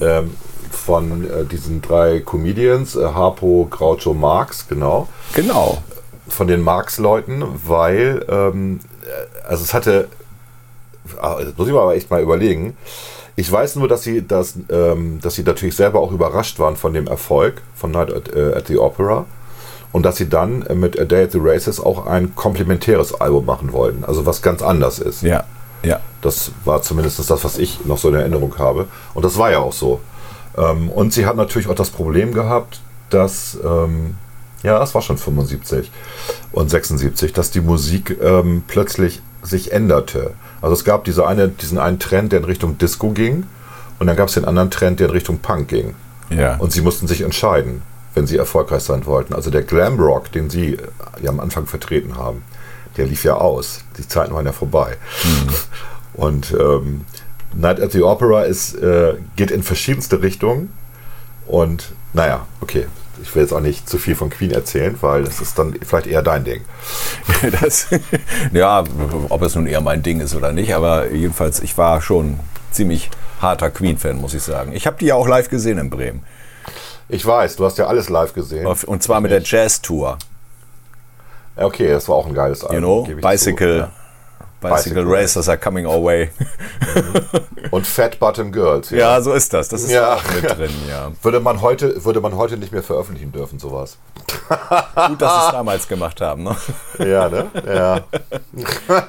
[0.00, 0.36] ähm,
[0.70, 5.08] von äh, diesen drei Comedians, äh, Harpo, Groucho, Marx, genau.
[5.34, 5.82] Genau.
[6.28, 10.08] Von den Marx-Leuten, weil, ähm, äh, also es hatte,
[11.20, 12.76] ah, das muss ich mir aber echt mal überlegen.
[13.36, 16.92] Ich weiß nur, dass sie, dass, ähm, dass sie natürlich selber auch überrascht waren von
[16.92, 19.26] dem Erfolg von Night at, äh, at the Opera
[19.92, 23.46] und dass sie dann äh, mit A Day at the Races auch ein komplementäres Album
[23.46, 25.22] machen wollten, also was ganz anders ist.
[25.22, 25.44] Ja,
[25.82, 26.00] ja.
[26.20, 28.88] Das war zumindest das, was ich noch so in Erinnerung habe.
[29.14, 30.00] Und das war ja auch so.
[30.56, 34.16] Ähm, und sie hat natürlich auch das Problem gehabt, dass, ähm,
[34.62, 35.90] ja, es war schon 75
[36.52, 40.32] und 76, dass die Musik ähm, plötzlich sich änderte.
[40.60, 43.44] Also es gab diese eine, diesen einen Trend, der in Richtung Disco ging.
[44.00, 45.94] Und dann gab es den anderen Trend, der in Richtung Punk ging.
[46.30, 46.56] Ja.
[46.56, 47.82] Und sie mussten sich entscheiden,
[48.14, 49.34] wenn sie erfolgreich sein wollten.
[49.34, 50.78] Also der Glam Rock, den sie äh,
[51.22, 52.42] ja am Anfang vertreten haben,
[52.98, 53.80] der lief ja aus.
[53.96, 54.96] Die Zeiten waren ja vorbei.
[56.14, 57.04] Und ähm,
[57.54, 60.72] Night at the Opera ist, äh, geht in verschiedenste Richtungen.
[61.46, 62.86] Und naja, okay.
[63.20, 66.06] Ich will jetzt auch nicht zu viel von Queen erzählen, weil das ist dann vielleicht
[66.06, 66.62] eher dein Ding.
[67.60, 67.88] Das,
[68.52, 68.84] ja,
[69.28, 72.38] ob es nun eher mein Ding ist oder nicht, aber jedenfalls, ich war schon
[72.70, 74.72] ziemlich harter Queen-Fan, muss ich sagen.
[74.72, 76.22] Ich habe die ja auch live gesehen in Bremen.
[77.08, 78.66] Ich weiß, du hast ja alles live gesehen.
[78.66, 80.18] Und zwar mit der Jazz-Tour.
[81.58, 82.76] Ja, Okay, das war auch ein geiles Album.
[82.76, 83.16] You know, zu.
[83.20, 83.90] Bicycle, Ja.
[84.60, 86.30] Bicycle, Bicycle Racers are coming our way.
[87.70, 88.90] Und Fat Bottom Girls.
[88.90, 89.68] Ja, so ist das.
[89.68, 90.14] Das ist Ja.
[90.14, 91.12] auch mit drin, ja.
[91.22, 93.98] Würde man heute, würde man heute nicht mehr veröffentlichen dürfen, sowas.
[94.26, 96.42] Gut, dass sie es damals gemacht haben.
[96.44, 96.56] Ne?
[96.98, 97.46] Ja, ne?
[97.66, 98.00] Ja.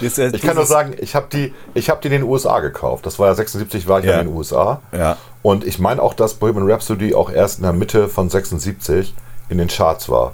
[0.00, 3.04] Ich kann nur sagen, ich habe die, ich hab die in den USA gekauft.
[3.06, 4.20] Das war ja 76, war ich ja Ja.
[4.20, 4.80] in den USA.
[4.96, 5.16] Ja.
[5.42, 9.14] Und ich meine auch, dass Bohemian Rhapsody auch erst in der Mitte von 76
[9.50, 10.32] in den Charts war.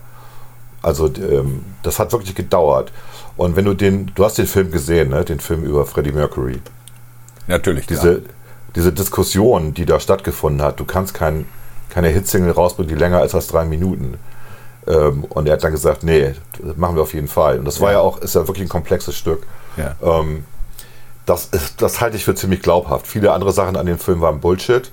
[0.86, 2.92] Also ähm, das hat wirklich gedauert.
[3.36, 5.24] Und wenn du den, du hast den Film gesehen, ne?
[5.24, 6.60] den Film über Freddie Mercury.
[7.48, 8.00] Natürlich, klar.
[8.00, 8.22] Diese,
[8.76, 11.46] diese Diskussion, die da stattgefunden hat, du kannst kein,
[11.90, 14.16] keine Hitsingle rausbringen, die länger ist als drei Minuten.
[14.86, 17.58] Ähm, und er hat dann gesagt, nee, das machen wir auf jeden Fall.
[17.58, 17.98] Und das war Ja.
[17.98, 19.44] ja auch, ist ja wirklich ein komplexes Stück.
[19.76, 19.96] Ja.
[20.00, 20.44] Ähm,
[21.24, 23.08] das, ist, das halte ich für ziemlich glaubhaft.
[23.08, 24.92] Viele andere Sachen an dem Film waren Bullshit,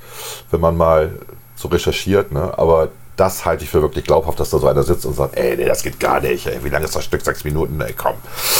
[0.49, 1.19] wenn man mal
[1.55, 2.57] so recherchiert, ne?
[2.57, 5.55] aber das halte ich für wirklich glaubhaft, dass da so einer sitzt und sagt, ey,
[5.55, 6.47] nee, das geht gar nicht.
[6.47, 7.22] Ey, wie lange ist das Stück?
[7.22, 7.80] Sechs Minuten?
[7.82, 8.16] Ey, komm.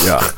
[0.06, 0.20] Ja.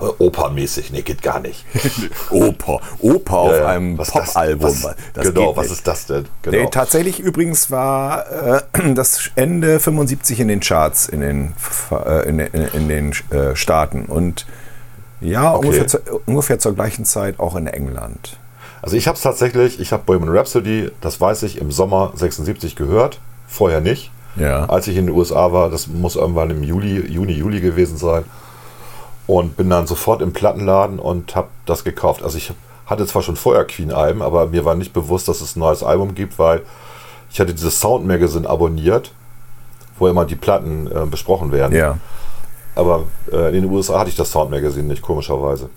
[0.00, 1.64] Äh, Opernmäßig, nee, geht gar nicht.
[2.30, 2.80] Oper.
[3.00, 4.76] Oper auf Ja, einem Pop-Album.
[5.14, 6.22] Genau, was ist das denn?
[6.46, 6.70] Nee, Genau.
[6.70, 8.62] tatsächlich übrigens war äh,
[8.94, 11.54] das Ende 75 in den Charts in den,
[11.90, 14.46] äh, in, in, in den äh, Staaten und
[15.20, 18.36] ja, ungefähr, zu, ungefähr zur gleichen Zeit auch in England.
[18.80, 22.76] Also ich habe es tatsächlich, ich habe Bohemian Rhapsody, das weiß ich, im Sommer 76
[22.76, 23.18] gehört,
[23.54, 24.10] vorher nicht.
[24.36, 24.66] Ja.
[24.66, 28.24] Als ich in den USA war, das muss irgendwann im Juli, Juni, Juli gewesen sein.
[29.26, 32.22] Und bin dann sofort im Plattenladen und habe das gekauft.
[32.22, 32.52] Also ich
[32.84, 36.14] hatte zwar schon vorher Queen-Alben, aber mir war nicht bewusst, dass es ein neues Album
[36.14, 36.62] gibt, weil
[37.30, 39.12] ich hatte dieses Sound Magazine abonniert,
[39.98, 41.74] wo immer die Platten äh, besprochen werden.
[41.74, 41.96] Ja.
[42.74, 45.70] Aber äh, in den USA hatte ich das Sound Magazine nicht, komischerweise.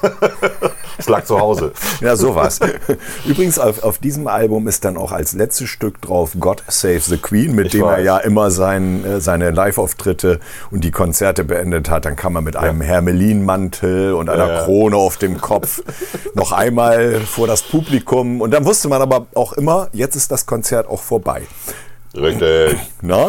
[0.98, 1.72] es lag zu Hause.
[2.00, 2.60] Ja, sowas.
[3.24, 7.16] Übrigens, auf, auf diesem Album ist dann auch als letztes Stück drauf God Save the
[7.16, 8.04] Queen, mit Ich dem er weiß.
[8.04, 10.40] ja immer sein, äh, seine Live-Auftritte
[10.70, 12.04] und die Konzerte beendet hat.
[12.04, 14.64] Dann kam er mit einem Hermelinmantel und einer Ja, ja.
[14.64, 15.82] Krone auf dem Kopf
[16.34, 18.40] noch einmal vor das Publikum.
[18.40, 21.42] Und dann wusste man aber auch immer, jetzt ist das Konzert auch vorbei.
[22.14, 22.78] Richtig.
[23.02, 23.28] Na?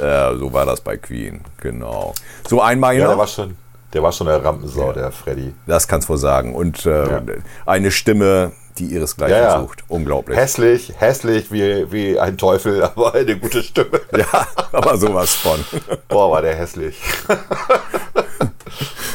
[0.00, 2.14] Ja, so war das bei Queen, genau.
[2.48, 3.56] So einmal Ja, der war schon,
[3.92, 5.54] der war schon der Rampensau, der Freddy.
[5.66, 6.54] Das kannst du wohl sagen.
[6.54, 7.20] Und äh, Ja.
[7.66, 9.60] eine Stimme, die ihresgleichen Ja, ja.
[9.60, 9.84] sucht.
[9.88, 10.38] Unglaublich.
[10.38, 14.00] Hässlich, hässlich wie, wie ein Teufel, aber eine gute Stimme.
[14.16, 15.64] Ja, aber sowas von.
[16.08, 17.00] Boah, war der hässlich.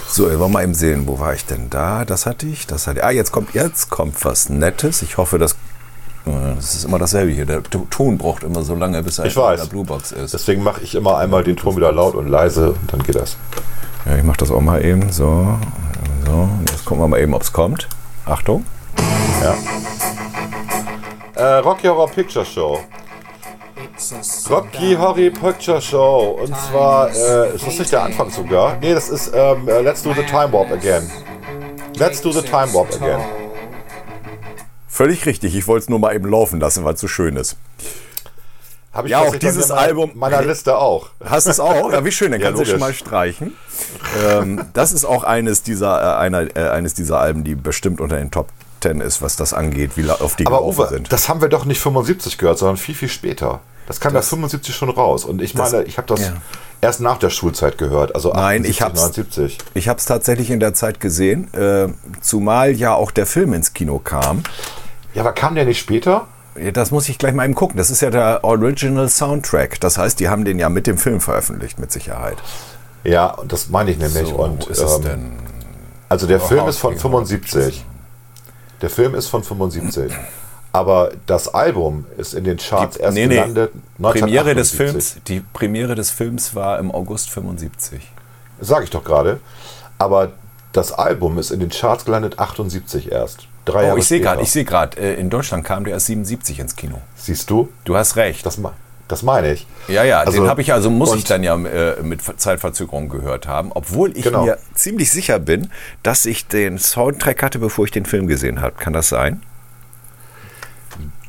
[0.07, 2.05] So, wir wollen mal eben sehen, wo war ich denn da?
[2.05, 3.05] Das hatte ich, das hatte ich.
[3.05, 5.01] Ah, jetzt kommt, jetzt kommt was Nettes.
[5.01, 5.53] Ich hoffe, das,
[6.26, 7.45] äh, das ist immer dasselbe hier.
[7.45, 10.34] Der Ton braucht immer so lange, bis er Ich in der Bluebox ist.
[10.34, 13.36] Deswegen mache ich immer einmal den Ton wieder laut und leise und dann geht das.
[14.06, 15.12] Ja, ich mach das auch mal eben.
[15.12, 15.58] So,
[16.26, 16.49] so.
[16.70, 17.88] Jetzt gucken wir mal eben, ob es kommt.
[18.26, 18.66] Achtung.
[21.36, 22.80] Äh, Rocky Horror Picture Show.
[24.49, 26.39] Rocky Horror Picture Show.
[26.41, 28.78] Und zwar, äh, ist das nicht der Anfang sogar?
[28.80, 31.10] Nee, das ist ähm, äh, Let's Do the Time Warp Again.
[31.97, 33.20] Let's Do the Time Warp Again.
[34.88, 35.56] Völlig richtig.
[35.56, 37.58] Ich wollte es nur mal eben laufen lassen, weil es so schön ist.
[38.96, 41.10] Hab ich Ja, auch dieses bei Album- meiner Liste auch.
[41.24, 41.91] Hast du es auch?
[41.91, 43.54] Ja, wie schön, dann Ja, kannst du schon mal streichen.
[44.28, 48.16] ähm, das ist auch eines dieser, äh, einer, äh, eines dieser Alben, die bestimmt unter
[48.18, 48.48] den Top
[48.82, 51.12] 10 ist, was das angeht, wie oft die Aber Uwe, sind.
[51.12, 53.60] das haben wir doch nicht 75 gehört, sondern viel, viel später.
[53.88, 55.26] Das kam da 75 schon raus.
[55.26, 56.34] Und ich Das- meine, ich habe das ja.
[56.82, 58.16] erst nach der Schulzeit gehört.
[58.16, 59.58] Also Nein, 78, ich hab's- 79.
[59.74, 61.88] Ich habe es tatsächlich in der Zeit gesehen, äh,
[62.22, 64.43] zumal ja auch der Film ins Kino kam.
[65.14, 66.28] Ja, aber kam der nicht später?
[66.74, 67.78] Das muss ich gleich mal eben gucken.
[67.78, 69.80] Das ist ja der Original Soundtrack.
[69.82, 72.38] Das heißt, die haben den ja mit dem Film veröffentlicht, mit Sicherheit.
[73.03, 74.30] Ja, das meine ich nämlich.
[74.30, 75.32] So, und ist es ähm, denn?
[76.08, 77.84] Also der Film ist von Howard 75.
[78.82, 80.14] Der Film ist von 75.
[80.72, 83.36] Aber das Album ist in den Charts erst nee, nee.
[83.36, 83.72] gelandet.
[83.97, 84.78] Premiere des 1978.
[84.78, 88.01] Films, die Premiere des Films war im August 75.
[88.60, 89.39] Sag ich doch gerade.
[89.97, 90.34] Aber
[90.74, 93.47] das Album ist in den Charts gelandet 78 erst.
[93.66, 96.05] Drei Oh, Jahre ich sehe gerade, ich sehe gerade, äh, in Deutschland kam der erst
[96.07, 97.01] 77 ins Kino.
[97.16, 97.70] Siehst du?
[97.84, 98.45] Du hast recht.
[98.45, 98.59] Das,
[99.07, 99.66] das meine ich.
[99.88, 103.47] Ja, ja, Also- den habe ich also, muss ich dann ja äh, mit Zeitverzögerung gehört
[103.47, 104.45] haben, obwohl ich Genau.
[104.45, 105.72] mir ziemlich sicher bin,
[106.03, 108.76] dass ich den Soundtrack hatte, bevor ich den Film gesehen habe.
[108.78, 109.41] Kann das sein?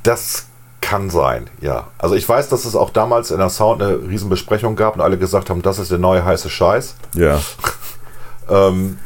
[0.03, 0.47] Das
[0.81, 1.89] kann sein, ja.
[1.99, 5.19] Also ich weiß, dass es auch damals in der Sound eine Riesenbesprechung gab und alle
[5.19, 6.95] gesagt haben, das ist der neue heiße Scheiß.
[7.15, 7.41] Ja.
[8.49, 9.01] Ähm,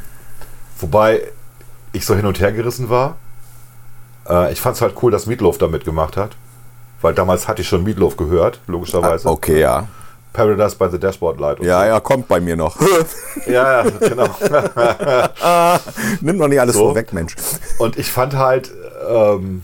[0.78, 1.22] wobei
[1.92, 3.16] ich so hin und her gerissen war.
[4.28, 6.32] Äh, ich fand es halt cool, dass Meatloaf da mitgemacht hat.
[7.02, 9.28] Weil damals hatte ich schon Meatloaf gehört, logischerweise.
[9.28, 9.88] Ah, Okay, ja.
[10.32, 11.58] Paradise by the Dashboard Light.
[11.60, 11.86] Ja, so.
[11.88, 12.76] ja, kommt bei mir noch.
[13.46, 14.28] ja, ja, genau.
[16.20, 16.86] Nimm doch nicht alles So.
[16.86, 17.34] vorweg, Mensch.
[17.78, 18.70] Und ich fand halt,
[19.08, 19.62] ähm,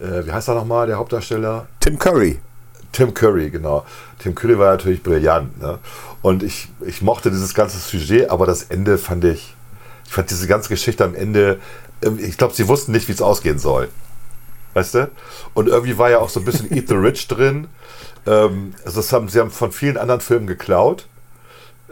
[0.00, 1.66] äh, wie heißt er nochmal, der Hauptdarsteller?
[1.80, 2.40] Tim Curry.
[2.92, 3.84] Tim Curry, genau.
[4.18, 5.58] Tim Curry war natürlich brillant.
[5.60, 5.78] Ne?
[6.20, 9.53] Und ich, ich mochte dieses ganze Sujet, aber das Ende fand ich,
[10.06, 11.60] ich fand diese ganze Geschichte am Ende,
[12.02, 13.88] ähm, ich glaube, sie wussten nicht, wie es ausgehen soll.
[14.74, 15.10] Weißt du?
[15.54, 17.68] Und irgendwie war ja auch so ein bisschen Eat the Rich drin.
[18.26, 21.06] Ähm, also das haben, sie haben von vielen anderen Filmen geklaut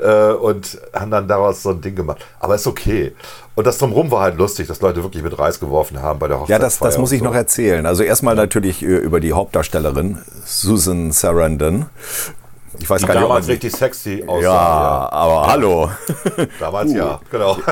[0.00, 2.26] äh, und haben dann daraus so ein Ding gemacht.
[2.40, 3.12] Aber ist okay.
[3.54, 6.38] Und das drumherum war halt lustig, dass Leute wirklich mit Reis geworfen haben bei der
[6.38, 6.50] Hochzeit.
[6.50, 7.86] Ja, das, das muss ich noch erzählen.
[7.86, 11.86] Also erstmal natürlich äh, über die Hauptdarstellerin, Susan Sarandon.
[12.78, 14.42] Ich weiß Die gar nicht, damals man- richtig sexy aussah.
[14.42, 15.90] ja, aber hallo.
[16.60, 17.56] Damals ja, genau.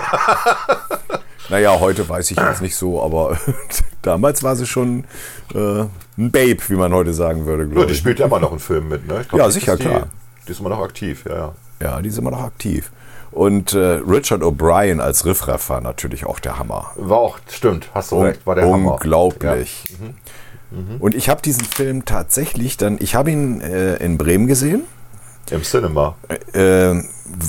[1.48, 3.36] Naja, heute weiß ich jetzt nicht so, aber
[4.03, 5.05] damals war sie schon
[5.53, 5.80] äh,
[6.16, 8.88] ein Babe, wie man heute sagen würde, Ja, die spielt ja immer noch einen Film
[8.88, 9.24] mit, ne?
[9.28, 10.07] Glaub, Ja, sicher, die, klar.
[10.46, 11.53] Die ist immer noch aktiv, ja, ja.
[11.82, 12.92] Ja, die ist immer noch aktiv.
[13.32, 13.78] Und äh,
[14.09, 16.92] Richard O'Brien als Riffraff war natürlich auch der Hammer.
[16.94, 18.92] War auch, stimmt, hast du recht, war der Hammer.
[18.94, 19.84] unglaublich.
[21.01, 24.83] Und ich habe diesen Film tatsächlich dann, ich habe ihn äh, in Bremen gesehen,
[25.51, 26.14] Im Cinema.
[26.29, 27.03] äh, Da lief,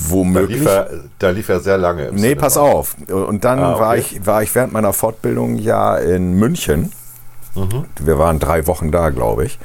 [0.10, 0.66] womöglich.
[0.66, 2.42] er, da lief er sehr lange im Nee, Cinema.
[2.42, 2.96] pass auf.
[3.10, 3.80] Und dann Ah, okay.
[3.82, 6.92] war, ich, war ich während meiner Fortbildung ja in München.
[7.54, 7.86] Mhm.
[8.00, 9.60] Wir waren drei Wochen da, glaube ich.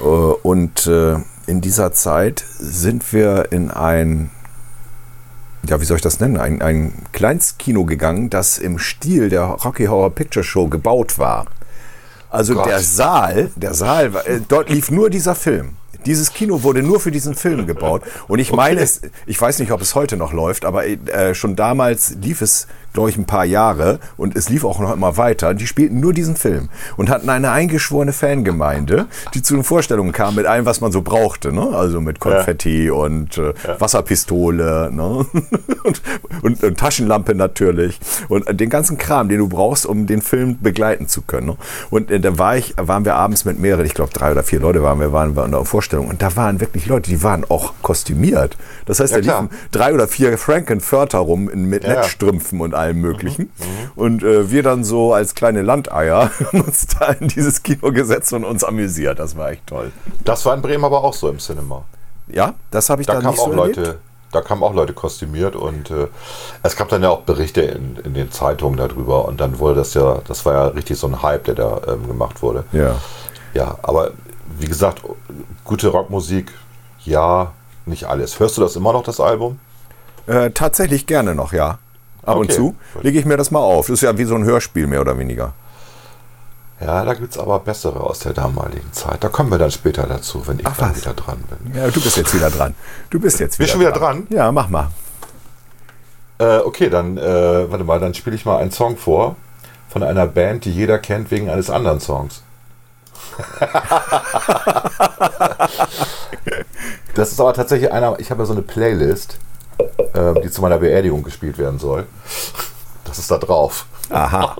[0.00, 1.16] Äh, Und äh,
[1.46, 4.30] in dieser Zeit sind wir in ein,
[5.68, 9.86] ja, wie soll ich das nennen, ein, ein Kleinstkino gegangen, das im Stil der Rocky
[9.86, 11.46] Horror Picture Show gebaut war.
[12.32, 12.66] Also Gott.
[12.66, 15.76] der Saal, der Saal, war- äh, dort lief nur dieser Film.
[16.06, 18.02] Dieses Kino wurde nur für diesen Film gebaut.
[18.28, 21.56] Und ich meine es, ich weiß nicht, ob es heute noch läuft, aber äh, schon
[21.56, 25.54] damals lief es, glaube ich, ein paar Jahre und es lief auch noch immer weiter.
[25.54, 30.34] Die spielten nur diesen Film und hatten eine eingeschworene Fangemeinde, die zu den Vorstellungen kam
[30.34, 31.52] mit allem, was man so brauchte.
[31.52, 31.68] Ne?
[31.72, 35.02] Also mit Konfetti und äh, Wasserpistole ne?
[35.84, 36.02] und,
[36.42, 37.98] und, und Taschenlampe natürlich
[38.28, 41.46] und den ganzen Kram, den du brauchst, um den Film begleiten zu können.
[41.46, 41.56] Ne?
[41.90, 44.60] Und äh, da war ich, waren wir abends mit mehreren, ich glaube drei oder vier
[44.60, 47.44] Leute waren wir, waren wir in der Vorstellung und da waren wirklich Leute, die waren
[47.48, 48.56] auch kostümiert.
[48.86, 51.96] Das heißt, Ja, da liefen drei oder vier Frankenförter rum mit Ja, Mhm.
[51.96, 53.50] Netzstrümpfen und allem möglichen.
[53.94, 58.32] Und äh, wir dann so als kleine Landeier haben uns da in dieses Kino gesetzt
[58.32, 59.18] und uns amüsiert.
[59.18, 59.92] Das war echt toll.
[60.24, 61.84] Das war in Bremen aber auch so im Cinema.
[62.28, 63.76] Ja, das habe ich Da da nicht so auch erlebt.
[63.76, 63.98] Leute,
[64.30, 66.06] da kamen auch Leute kostümiert und äh,
[66.62, 69.92] es gab dann ja auch Berichte in, in den Zeitungen darüber und dann wurde das
[69.92, 72.64] ja, das war ja richtig so ein Hype, der da ähm, gemacht wurde.
[72.72, 72.94] Ja.
[73.52, 74.12] Ja, aber
[74.58, 75.02] wie gesagt,
[75.64, 76.52] gute Rockmusik,
[77.04, 77.52] ja,
[77.86, 78.38] nicht alles.
[78.40, 79.58] Hörst du das immer noch, das Album?
[80.26, 81.78] Äh, tatsächlich gerne noch, ja.
[82.24, 83.02] Ab und Okay, zu gut.
[83.04, 83.86] lege ich mir das mal auf.
[83.86, 85.52] Das ist ja wie so ein Hörspiel mehr oder weniger.
[86.80, 89.22] Ja, da gibt es aber bessere aus der damaligen Zeit.
[89.22, 91.00] Da kommen wir dann später dazu, wenn ich Ach, dann was?
[91.00, 91.74] wieder dran bin.
[91.74, 92.74] Ja, du bist jetzt wieder dran.
[93.10, 94.26] Du bist jetzt wieder Bist schon wieder dran?
[94.30, 94.90] Ja, mach mal.
[96.38, 99.36] Äh, okay, dann, äh, warte mal, dann spiele ich mal einen Song vor
[99.88, 102.42] von einer Band, die jeder kennt wegen eines anderen Songs.
[107.14, 109.38] das ist aber tatsächlich einer, ich habe ja so eine Playlist,
[110.14, 112.06] ähm, die zu meiner Beerdigung gespielt werden soll.
[113.04, 113.86] Das ist da drauf.
[114.10, 114.56] Aha.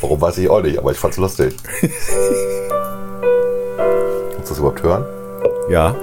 [0.00, 1.56] Warum weiß ich auch nicht, aber ich fand's lustig.
[4.32, 5.04] Kannst du das überhaupt hören?
[5.68, 5.94] Ja.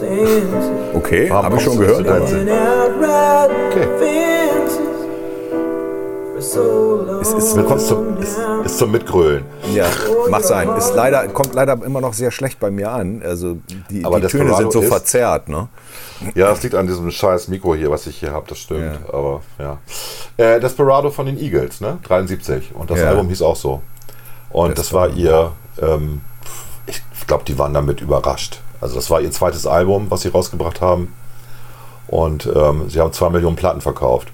[0.00, 2.06] Senses Okay, habe ich schon gehört.
[2.08, 3.86] outride Okay.
[7.20, 7.50] Es ist-
[7.88, 9.44] zum, ist, ist zum Mitgrölen.
[9.74, 9.86] Ja,
[10.30, 10.68] mag sein.
[10.76, 13.22] Ist leider, kommt leider immer noch sehr schlecht bei mir an.
[13.24, 13.56] Also
[13.90, 15.68] die, Aber die Töne Desperado sind so ist- verzerrt, ne?
[16.34, 18.84] Ja, das liegt an diesem scheiß Mikro hier, was ich hier habe, das stimmt.
[18.84, 19.12] Ja.
[19.12, 19.78] Aber ja.
[20.36, 21.98] Äh, Desperado von den Eagles, ne?
[22.04, 22.72] 73.
[22.74, 23.08] Und das Ja.
[23.10, 23.82] Album hieß auch so.
[24.50, 26.20] Und das war ihr, ähm,
[26.86, 28.60] ich glaube, die waren damit überrascht.
[28.80, 31.12] Also das war ihr zweites Album, was sie rausgebracht haben.
[32.06, 34.28] Und ähm, sie haben zwei Millionen Platten verkauft.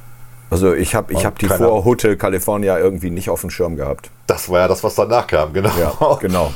[0.50, 3.74] Also ich habe ich hab die keiner- vor Hotel California irgendwie nicht auf dem Schirm
[3.74, 4.10] gehabt.
[4.28, 5.70] Das war ja das, was danach kam, genau.
[5.78, 6.52] Ja, genau.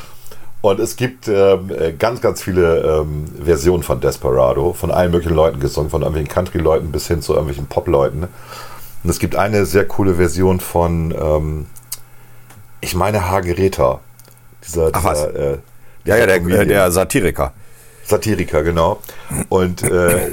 [0.60, 5.34] Und es gibt ähm, äh, ganz, ganz viele ähm, Versionen von Desperado, von allen möglichen
[5.34, 8.28] Leuten gesungen, von irgendwelchen Country-Leuten bis hin zu irgendwelchen Pop-Leuten.
[9.04, 11.66] Und es gibt eine sehr coole Version von, ähm,
[12.80, 14.00] ich meine, Hagereta.
[14.66, 15.26] Dieser, Ach, was?
[15.26, 15.58] dieser, äh,
[16.04, 17.52] Ja, ja, der, der Satiriker.
[18.04, 19.00] Satiriker, genau.
[19.48, 20.32] Und äh,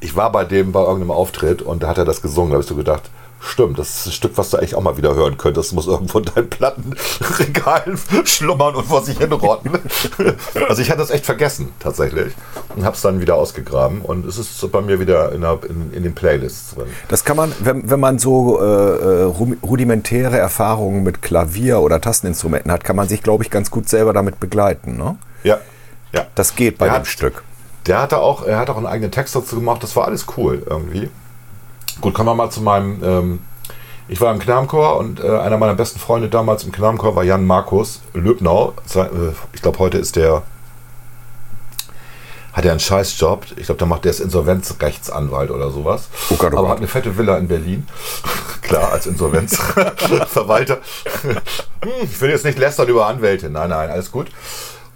[0.00, 2.50] ich war bei dem bei irgendeinem Auftritt und da hat er das gesungen.
[2.50, 3.02] Da habe ich so gedacht,
[3.44, 5.68] stimmt, das ist ein Stück, was du eigentlich auch mal wieder hören könntest.
[5.70, 9.70] Das muss irgendwo in deinen Plattenregalen schlummern und vor sich hinrotten.
[10.68, 12.32] also ich hatte das echt vergessen, tatsächlich.
[12.74, 14.00] Und habe es dann wieder ausgegraben.
[14.02, 16.86] Und es ist bei mir wieder in, der, in, in den Playlists drin.
[17.08, 22.00] Das kann man, wenn, wenn man so äh, äh, ru- rudimentäre Erfahrungen mit Klavier oder
[22.00, 24.96] Tasteninstrumenten hat, kann man sich, glaube ich, ganz gut selber damit begleiten.
[24.96, 25.16] Ne?
[25.42, 25.58] Ja,
[26.12, 26.26] ja.
[26.34, 27.42] Das geht bei Der dem hat- Stück.
[27.86, 29.82] Der hatte auch, er hat auch einen eigenen Text dazu gemacht.
[29.82, 31.10] Das war alles cool irgendwie.
[32.00, 33.02] Gut, kommen wir mal zu meinem.
[33.02, 33.38] Ähm,
[34.08, 37.46] ich war im Knarrenchor und äh, einer meiner besten Freunde damals im Knarrenchor war Jan
[37.46, 38.74] Markus Löbnau.
[38.94, 39.06] Äh,
[39.52, 40.42] Ich glaube, heute ist der.
[42.52, 43.46] Hat er einen Scheißjob.
[43.56, 46.08] Ich glaube, der macht der ist Insolvenzrechtsanwalt oder sowas.
[46.30, 46.70] Oh Gott, oh Aber Gott.
[46.70, 47.86] hat eine fette Villa in Berlin.
[48.62, 50.78] Klar, als Insolvenzverwalter.
[51.84, 53.50] Hm, ich will jetzt nicht lästern über Anwälte.
[53.50, 54.28] Nein, nein, alles gut.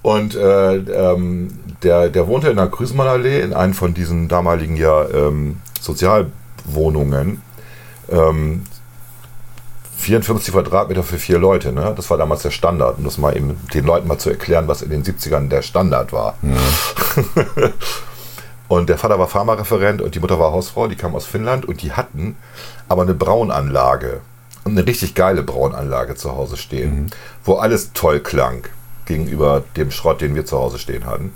[0.01, 5.07] Und äh, ähm, der, der wohnte in der Grüßmannallee in einem von diesen damaligen ja
[5.11, 5.61] ähm,
[6.68, 7.42] Sozialwohnungen.
[8.10, 8.64] Ähm,
[9.96, 11.92] 54 Quadratmeter für vier Leute, ne?
[11.96, 12.98] Das war damals der Standard.
[12.98, 16.12] Um das mal eben den Leuten mal zu erklären, was in den 70ern der Standard
[16.12, 16.34] war.
[18.68, 21.82] und der Vater war Pharmareferent und die Mutter war Hausfrau, die kam aus Finnland und
[21.82, 22.36] die hatten
[22.88, 24.20] aber eine Braunanlage.
[24.64, 27.10] Und eine richtig geile Braunanlage zu Hause stehen,
[27.44, 28.68] wo alles toll klang
[29.06, 31.32] gegenüber dem Schrott, den wir zu Hause stehen hatten.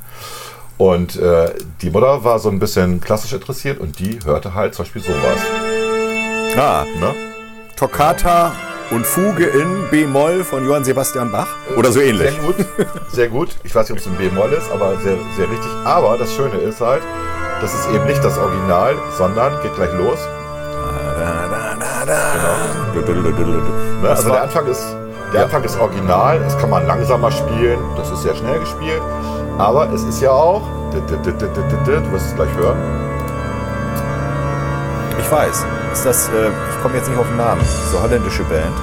[0.79, 1.51] Und äh,
[1.81, 5.39] die Mutter war so ein bisschen klassisch interessiert und die hörte halt zum Beispiel sowas.
[6.57, 7.15] Ah, Ne?
[7.77, 8.53] Toccata
[8.91, 11.49] und Fuge in B-Moll von Johann Sebastian Bach.
[11.77, 12.31] Oder so ähnlich.
[12.31, 12.57] Sehr gut,
[13.11, 13.49] sehr gut.
[13.65, 15.71] Ich weiß nicht, ob es ein B-Moll ist, aber sehr, sehr richtig.
[15.85, 17.03] Aber das Schöne ist halt,
[17.61, 20.19] das ist eben nicht das Original, sondern geht gleich los.
[24.03, 24.09] Ne?
[24.09, 24.83] Also der Anfang ist,
[25.33, 29.01] der Anfang ist original, das kann man langsamer spielen, das ist sehr schnell gespielt,
[29.59, 32.77] aber es ist ja auch, du wirst es gleich hören,
[35.19, 35.65] Ich weiß.
[35.93, 37.61] Ist das, äh, ich komme jetzt nicht auf den Namen.
[37.61, 38.75] Diese holländische Band.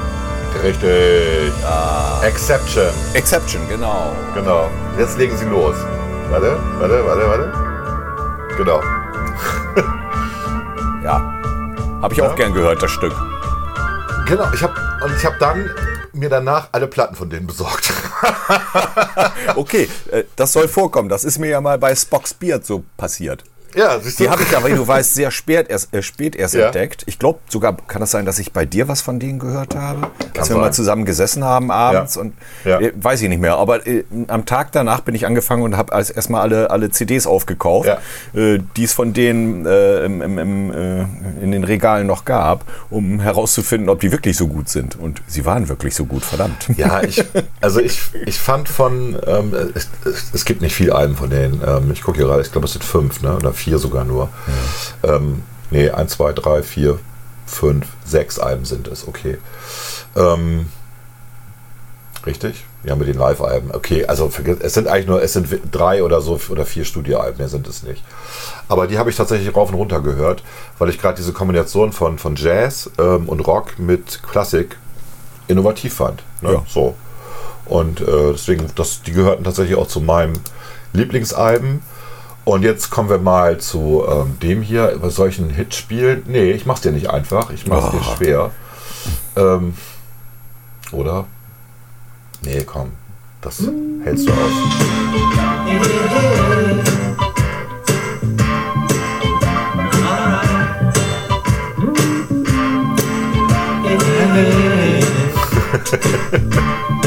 [0.63, 1.51] richtig,
[2.23, 4.11] Exception, Exception, genau.
[4.35, 5.75] genau, jetzt legen sie los.
[6.29, 7.53] Warte, warte, warte, warte.
[8.57, 8.81] Genau.
[11.03, 11.21] Ja.
[12.01, 12.25] Habe ich Ja?
[12.27, 13.13] auch gern gehört, das Stück.
[14.27, 15.69] Genau, ich habe und ich habe dann
[16.19, 17.91] mir danach alle Platten von denen besorgt.
[19.55, 21.09] Okay, äh, das soll vorkommen.
[21.09, 23.43] Das ist mir ja mal bei Spock's Beard so passiert.
[23.75, 24.23] Ja, siehst du.
[24.23, 26.67] Die habe ich ja, wie du weißt, sehr spät erst, äh, spät erst Ja.
[26.67, 27.03] entdeckt.
[27.07, 30.07] Ich glaube sogar, kann das sein, dass ich bei dir was von denen gehört habe?
[30.33, 30.61] Dass wir sein.
[30.61, 32.21] mal zusammen gesessen haben abends Ja.
[32.21, 32.33] und
[32.65, 32.79] Ja.
[32.79, 33.57] äh, weiß ich nicht mehr.
[33.57, 37.89] Aber äh, am Tag danach bin ich angefangen und habe erstmal alle, alle CDs aufgekauft,
[38.33, 41.01] äh, die es von denen äh, im, im, im, äh,
[41.43, 44.97] in den Regalen noch gab, um herauszufinden, ob die wirklich so gut sind.
[44.99, 46.67] Und sie waren wirklich so gut, verdammt.
[46.77, 47.23] Ja, ich,
[47.61, 51.61] also ich, ich fand von, ähm, es, es, es gibt nicht viel Alben von denen.
[51.65, 53.35] Ähm, ich gucke hier gerade, ich glaube, es sind fünf, ne?
[53.35, 54.29] oder vier sogar nur.
[55.03, 56.99] Ähm, nee, eins, zwei, drei, vier,
[57.45, 59.37] fünf, sechs Alben sind es, okay.
[60.15, 60.69] Ähm,
[62.25, 62.65] richtig?
[62.83, 63.71] Ja, mit den Live-Alben.
[63.73, 64.31] Okay, also
[64.61, 67.83] es sind eigentlich nur, es sind drei oder so oder vier Studioalben, mehr sind es
[67.83, 68.03] nicht.
[68.69, 70.43] Aber die habe ich tatsächlich rauf und runter gehört,
[70.77, 74.77] weil ich gerade diese Kombination von, von Jazz ähm, und Rock mit Klassik
[75.49, 76.23] innovativ fand.
[76.41, 76.53] Ne?
[76.53, 76.63] Ja.
[76.67, 76.95] So.
[77.65, 80.33] Und äh, deswegen, das, die gehörten tatsächlich auch zu meinem
[80.93, 81.81] Lieblingsalben.
[82.49, 84.95] Und jetzt kommen wir mal zu ähm, dem hier.
[85.01, 86.23] Was soll ich einen Hit spielen?
[86.25, 87.51] Nee, ich mach's dir nicht einfach.
[87.51, 88.15] Ich mach's dir Ah.
[88.17, 88.51] schwer.
[89.35, 89.75] Ähm,
[90.91, 91.27] oder?
[92.41, 92.93] Nee, komm.
[93.41, 93.61] Das
[94.03, 95.59] hältst du aus.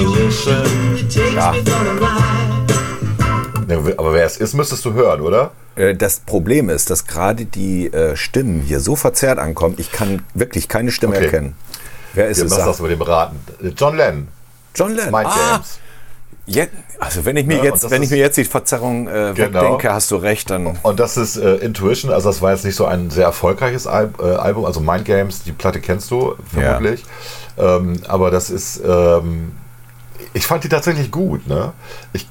[0.00, 0.06] Ja.
[1.52, 3.66] me for a ride.
[3.66, 5.50] Ne, aber wer es ist, müsstest du hören, oder?
[5.76, 10.22] Äh, Das Problem ist, dass gerade die äh, Stimmen hier so verzerrt ankommen, ich kann
[10.34, 11.26] wirklich keine Stimme Okay.
[11.26, 11.54] erkennen.
[12.14, 12.54] Wer ist Wir es?
[12.54, 12.64] Sag.
[12.66, 13.38] das mit dem raten.
[13.76, 14.28] John Lennon,
[14.74, 15.12] John Lennon.
[15.12, 15.78] Mind Ah, Games.
[16.46, 19.60] jetzt, also wenn ich mir Ja, jetzt, wenn ich mir jetzt die Verzerrung äh, Genau.
[19.60, 20.78] wegdenke, hast du recht, dann.
[20.82, 24.10] Und das ist äh, Intuition, also das war jetzt nicht so ein sehr erfolgreiches Al
[24.18, 27.04] äh, Album, also Mind Games, die Platte kennst du vermutlich.
[27.58, 29.52] Ähm, aber das ist, ähm,
[30.32, 31.46] ich fand die tatsächlich gut.
[31.46, 31.72] Ne?
[32.12, 32.28] Ich,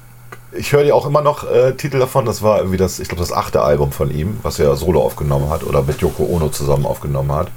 [0.52, 3.22] ich höre dir auch immer noch äh, Titel davon, das war irgendwie das, ich glaube,
[3.22, 6.86] das achte Album von ihm, was er solo aufgenommen hat oder mit Yoko Ono zusammen
[6.86, 7.48] aufgenommen hat.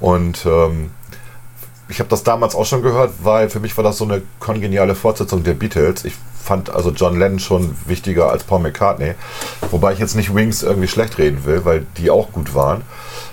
[0.00, 0.90] Und ähm,
[1.88, 4.94] ich habe das damals auch schon gehört, weil für mich war das so eine kongeniale
[4.94, 6.04] Fortsetzung der Beatles.
[6.04, 9.14] Ich fand also John Lennon schon wichtiger als Paul McCartney.
[9.70, 12.82] Wobei ich jetzt nicht Wings irgendwie schlecht reden will, weil die auch gut waren.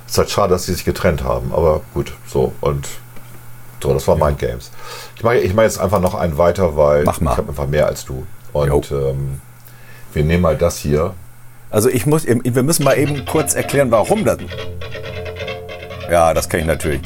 [0.06, 2.54] Es ist halt schade, dass sie sich getrennt haben, aber gut, so.
[2.60, 2.88] Und
[3.88, 4.72] so, das war Mind Games.
[5.16, 7.32] Ich mache ich mach jetzt einfach noch einen weiter, weil Mach mal.
[7.32, 8.26] ich habe einfach mehr als du.
[8.54, 9.40] Und ähm,
[10.14, 11.14] wir nehmen mal das hier.
[11.70, 14.38] Also ich muss, wir müssen mal eben kurz erklären, warum das.
[16.10, 17.02] Ja, das kann ich natürlich.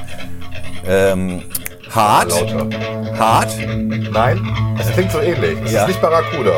[0.88, 1.42] Ähm,
[1.94, 2.32] hart,
[3.18, 3.50] hart.
[3.68, 5.58] Nein, es klingt so ähnlich.
[5.66, 5.82] Es Ja.
[5.84, 6.52] ist nicht Barracuda.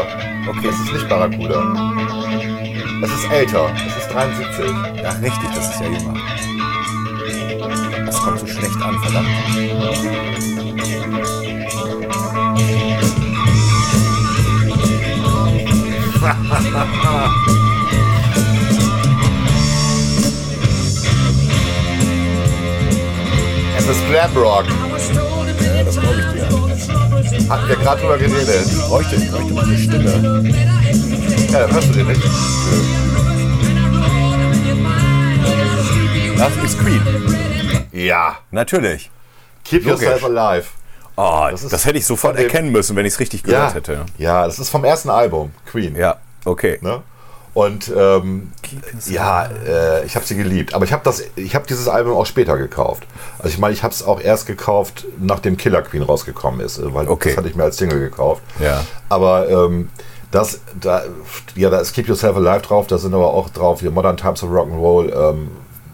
[0.49, 0.67] Okay.
[0.69, 1.91] Es ist nicht Barracuda.
[3.03, 3.69] Es ist älter.
[3.87, 4.65] Es ist 73.
[5.01, 6.13] Ja, richtig, das ist ja jünger.
[8.23, 9.27] Kommt so schlecht an, verdammt.
[23.85, 24.65] Es ist Glamrock.
[24.65, 27.49] Ja, das glaube ich dir.
[27.49, 28.65] Hatten wir gerade drüber geredet.
[28.65, 30.43] Ich bräuchte, ich bräuchte mal eine Stimme.
[31.51, 32.21] Ja, hörst du den nicht?
[36.37, 37.01] Das ist Queen.
[37.91, 38.37] Ja.
[38.51, 39.09] Natürlich.
[39.63, 40.01] Keep Logisch.
[40.07, 40.65] Yourself Alive.
[41.15, 43.67] Oh, Das das, hätte ich sofort erkennen müssen, wenn ich es richtig Ja.
[43.67, 44.05] gehört hätte.
[44.17, 45.95] Ja, das ist vom ersten Album, Queen.
[45.95, 46.79] Ja, okay.
[46.81, 47.01] Ne?
[47.53, 48.51] Und ähm,
[49.05, 50.73] ja, äh, ich habe sie geliebt.
[50.73, 51.03] Aber ich habe
[51.53, 53.03] habe dieses Album auch später gekauft.
[53.37, 56.91] Also ich meine, ich habe es auch erst gekauft, nachdem Killer Queen rausgekommen ist, äh,
[56.95, 57.29] weil Okay.
[57.29, 58.41] das hatte ich mir als Single gekauft.
[58.59, 58.83] Ja.
[59.07, 59.89] Aber ähm,
[60.31, 61.03] das, da,
[61.55, 62.87] ja, da ist Keep Yourself Alive drauf.
[62.87, 65.51] Da sind aber auch drauf hier Modern Times of Rock'n'Roll, ähm,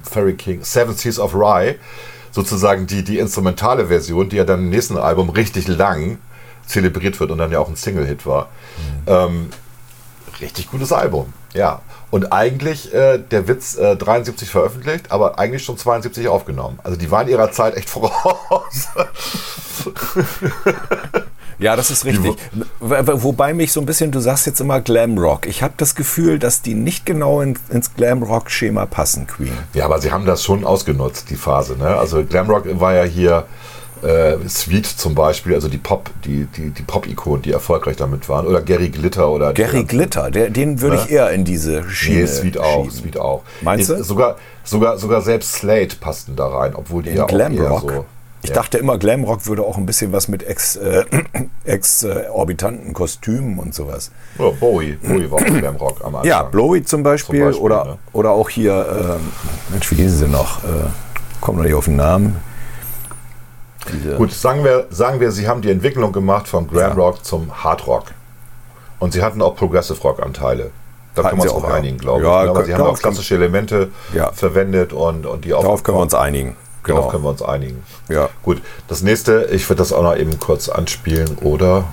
[0.09, 1.75] Fairy King, Seven Seas of Rye,
[2.31, 6.17] sozusagen die die instrumentale Version, die ja dann im nächsten Album richtig lang
[6.65, 8.49] zelebriert wird und dann ja auch ein Single-Hit war.
[9.07, 9.49] Ähm,
[10.39, 11.81] richtig gutes Album, ja.
[12.11, 16.79] Und eigentlich, äh, der Witz, äh, 73 veröffentlicht, aber eigentlich schon 72 aufgenommen.
[16.83, 18.89] Also die waren ihrer Zeit echt voraus.
[21.59, 22.35] Ja, das ist richtig.
[22.79, 25.45] Wobei mich so ein bisschen, du sagst jetzt immer Glamrock.
[25.45, 29.51] Ich habe das Gefühl, dass die nicht genau in, ins Glamrock-Schema passen, Queen.
[29.73, 31.77] Ja, aber sie haben das schon ausgenutzt, die Phase.
[31.77, 31.87] Ne?
[31.87, 33.45] Also Glamrock war ja hier
[34.01, 38.47] äh, Sweet zum Beispiel, also die Pop, die, die, die Pop-Ikonen, die erfolgreich damit waren.
[38.47, 42.27] Oder Gary Glitter oder Gary Glitter, der, den würde ich eher in diese Schiene Nee,
[42.27, 42.91] Sweet auch, schieben.
[42.91, 43.41] Sweet auch.
[43.61, 44.01] Meinst du?
[44.01, 47.91] Sogar, sogar, sogar selbst Slate passten da rein, obwohl die In ja auch eher Glamrock.
[47.91, 48.05] so.
[48.41, 48.55] Ich ja.
[48.55, 51.03] dachte immer, Glamrock würde auch ein bisschen was mit ex, äh,
[51.65, 54.11] exorbitanten Kostümen und sowas.
[54.37, 56.25] Ja, Bowie, Bowie war auch Glamrock am Anfang.
[56.29, 57.97] Ja, Blowy zum Beispiel, Zum Beispiel, oder, ne?
[58.13, 59.31] oder auch hier, ähm,
[59.69, 60.63] Mensch, wie hießen sie noch?
[60.63, 60.67] Äh,
[61.41, 62.37] kommt noch nicht auf den Namen.
[63.91, 68.05] Diese, Gut, sagen wir, sagen wir, sie haben die Entwicklung gemacht vom Glamrock zum Hardrock.
[68.99, 70.71] Und sie hatten auch Progressive Rock Anteile.
[71.15, 71.75] Da Hatten können wir uns auch, auch ja.
[71.75, 72.43] einigen, glaube Ja, ich.
[72.45, 72.49] ne?
[72.51, 74.31] Aber sie haben auch klassische Elemente Ja.
[74.31, 76.55] verwendet und, und die Darauf können wir uns einigen.
[76.85, 77.07] Darauf Genau.
[77.11, 77.83] können wir uns einigen.
[78.07, 78.29] Ja.
[78.43, 81.85] Gut, das nächste, ich würde das auch noch eben kurz anspielen, oder?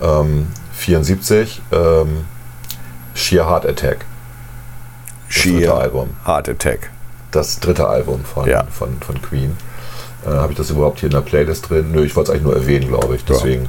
[0.00, 2.24] Ähm, 74, ähm,
[3.14, 3.98] Sheer Heart Attack.
[5.28, 6.10] dritte Sheer Album.
[6.26, 6.90] Heart Attack.
[7.30, 8.64] Das dritte Album von, Ja.
[8.70, 9.56] von, von Queen.
[10.24, 11.90] Äh, Habe ich das überhaupt hier in der Playlist drin?
[11.92, 13.24] Nö, ich wollte es eigentlich nur erwähnen, glaube ich.
[13.24, 13.64] Deswegen.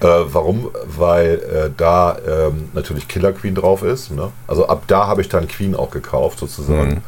[0.00, 0.70] Äh, warum?
[0.84, 4.10] Weil äh, da ähm, natürlich Killer Queen drauf ist.
[4.10, 4.30] Ne?
[4.46, 7.02] Also ab da habe ich dann Queen auch gekauft, sozusagen.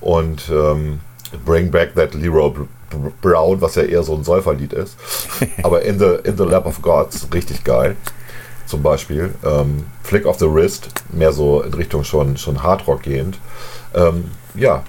[0.00, 1.00] Und ähm,
[1.44, 4.96] Bring Back That Leroy Br- Br- Brown, was ja eher so ein Säuferlied ist.
[5.62, 7.96] Aber In the, in the Lap of God ist richtig geil.
[8.66, 9.32] Zum Beispiel.
[9.44, 13.38] Ähm, Flick of the Wrist, mehr so in Richtung schon, schon Hardrock gehend.
[13.94, 14.82] Ähm, ja,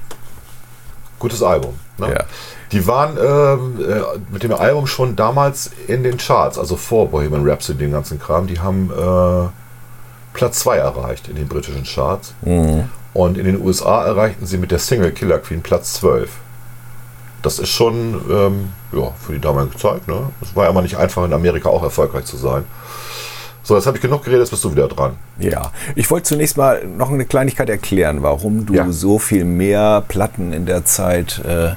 [1.19, 1.75] gutes Album.
[1.97, 2.13] Ne?
[2.13, 2.23] Ja.
[2.71, 7.47] Die waren ähm, äh, mit dem Album schon damals in den Charts, also vor Bohemian
[7.47, 8.45] Rhapsody, den ganzen Kram.
[8.47, 9.47] Die haben äh,
[10.33, 12.33] Platz 2 erreicht in den britischen Charts.
[13.17, 16.29] Und in den USA erreichten sie mit der Single Killer Queen Platz 12.
[17.41, 20.07] Das ist schon ähm, ja, für die damalige Zeit.
[20.07, 20.29] Ne?
[20.43, 22.63] Es war ja immer nicht einfach, in Amerika auch erfolgreich zu sein.
[23.63, 25.13] So, jetzt habe ich genug geredet, jetzt bist du wieder dran.
[25.39, 28.91] Ja, ich wollte zunächst mal noch eine Kleinigkeit erklären, warum du Ja.
[28.91, 31.71] so viel mehr Platten in der Zeit äh,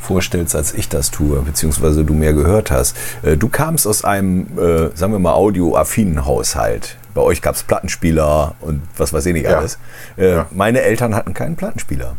[0.00, 2.96] vorstellst, als ich das tue, beziehungsweise du mehr gehört hast.
[3.24, 6.96] Äh, du kamst aus einem, äh, sagen wir mal, audioaffinen Haushalt.
[7.16, 9.58] Bei euch gab es Plattenspieler und was weiß ich nicht Ja.
[9.58, 9.78] alles.
[10.16, 10.46] Äh, Ja.
[10.52, 12.14] Meine Eltern hatten keinen Plattenspieler.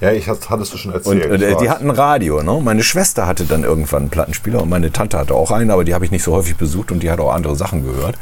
[0.00, 1.40] Ja, ich hattest du schon Und erzählt.
[1.42, 2.42] äh, ich die hatten Radio.
[2.42, 2.60] Ne?
[2.62, 5.94] Meine Schwester hatte dann irgendwann einen Plattenspieler und meine Tante hatte auch einen, aber die
[5.94, 8.16] habe ich nicht so häufig besucht und die hat auch andere Sachen gehört.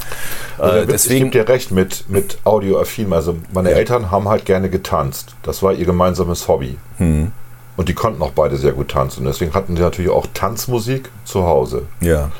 [0.59, 3.13] Äh, Witz, deswegen, ich gebe dir recht mit, mit audioaffin.
[3.13, 5.35] Also meine Eltern haben halt gerne getanzt.
[5.43, 6.79] Das war ihr gemeinsames Hobby.
[6.99, 7.33] Hm.
[7.77, 9.25] Und die konnten auch beide sehr gut tanzen.
[9.25, 11.83] Deswegen hatten sie natürlich auch Tanzmusik zu Hause.
[12.01, 12.31] ja.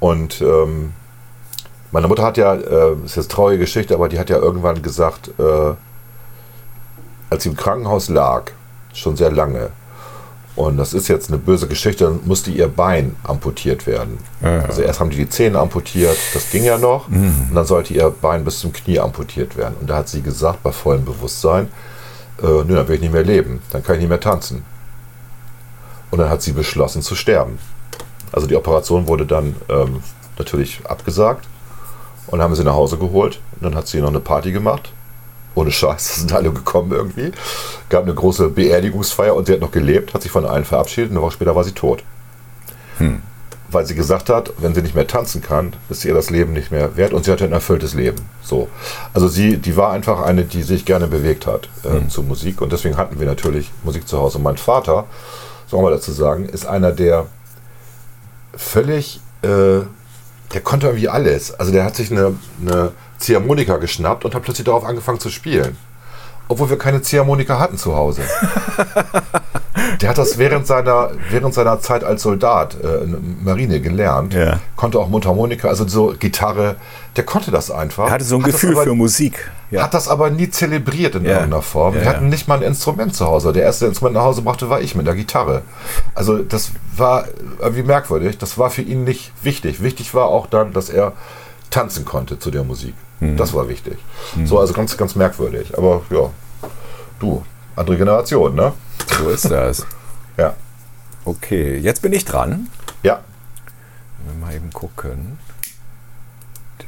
[0.00, 0.94] Und ähm,
[1.92, 5.30] meine Mutter hat ja, äh, ist jetzt traurige Geschichte, aber die hat ja irgendwann gesagt,
[5.38, 5.74] äh,
[7.30, 8.52] als sie im Krankenhaus lag,
[8.92, 9.70] schon sehr lange,
[10.56, 14.18] und das ist jetzt eine böse Geschichte, dann musste ihr Bein amputiert werden.
[14.42, 18.10] Also erst haben die die Zähne amputiert, das ging ja noch, und dann sollte ihr
[18.10, 19.76] Bein bis zum Knie amputiert werden.
[19.80, 21.68] Und da hat sie gesagt, bei vollem Bewusstsein,
[22.42, 24.64] äh, nö, dann will ich nicht mehr leben, dann kann ich nicht mehr tanzen.
[26.10, 27.58] Und dann hat sie beschlossen zu sterben.
[28.32, 30.02] Also die Operation wurde dann ähm,
[30.36, 31.46] natürlich abgesagt
[32.30, 34.92] und haben sie nach Hause geholt und dann hat sie noch eine Party gemacht.
[35.54, 37.32] Ohne Scheiß, sind alle gekommen irgendwie.
[37.88, 41.16] Gab eine große Beerdigungsfeier und sie hat noch gelebt, hat sich von allen verabschiedet und
[41.16, 42.04] eine Woche später war sie tot.
[43.72, 46.72] Weil sie gesagt hat, wenn sie nicht mehr tanzen kann, ist ihr das Leben nicht
[46.72, 48.18] mehr wert und sie hatte ein erfülltes Leben.
[48.42, 48.68] So.
[49.14, 52.72] Also sie, die war einfach eine, die sich gerne bewegt hat äh, zur Musik und
[52.72, 54.40] deswegen hatten wir natürlich Musik zu Hause.
[54.40, 55.06] Mein Vater,
[55.68, 57.26] soll man dazu sagen, ist einer, der
[58.56, 59.80] völlig, äh,
[60.52, 61.52] der konnte irgendwie alles.
[61.54, 65.76] Also der hat sich eine, eine Ziehharmonika geschnappt und hat plötzlich darauf angefangen zu spielen.
[66.48, 68.22] Obwohl wir keine Ziehharmonika hatten zu Hause.
[70.00, 74.34] Der hat das während seiner, während seiner Zeit als Soldat äh, in der Marine gelernt.
[74.34, 74.58] Ja.
[74.76, 76.76] Konnte auch Mundharmonika, also so Gitarre.
[77.16, 78.06] Der konnte das einfach.
[78.06, 79.50] Er hatte so ein Hat Gefühl aber- für Musik.
[79.70, 79.82] Ja.
[79.84, 81.30] Hat das aber nie zelebriert in Ja.
[81.32, 81.94] irgendeiner Form.
[81.94, 83.52] Ja, Wir hatten nicht mal ein Instrument zu Hause.
[83.52, 85.62] Der erste Instrument nach Hause brachte, war ich mit der Gitarre.
[86.14, 87.26] Also das war
[87.60, 88.36] irgendwie merkwürdig.
[88.38, 89.80] Das war für ihn nicht wichtig.
[89.82, 91.12] Wichtig war auch dann, dass er
[91.70, 92.94] tanzen konnte zu der Musik.
[93.20, 93.36] Mhm.
[93.36, 93.96] Das war wichtig.
[94.44, 95.76] So, also ganz, ganz merkwürdig.
[95.78, 96.30] Aber ja,
[97.20, 97.44] du,
[97.76, 98.72] andere Generation, ne?
[99.18, 99.86] So ist das.
[100.36, 100.54] Ja.
[101.24, 102.68] Okay, jetzt bin ich dran.
[103.04, 103.20] Ja.
[104.26, 105.38] Wenn wir mal eben gucken.
[106.80, 106.86] Den.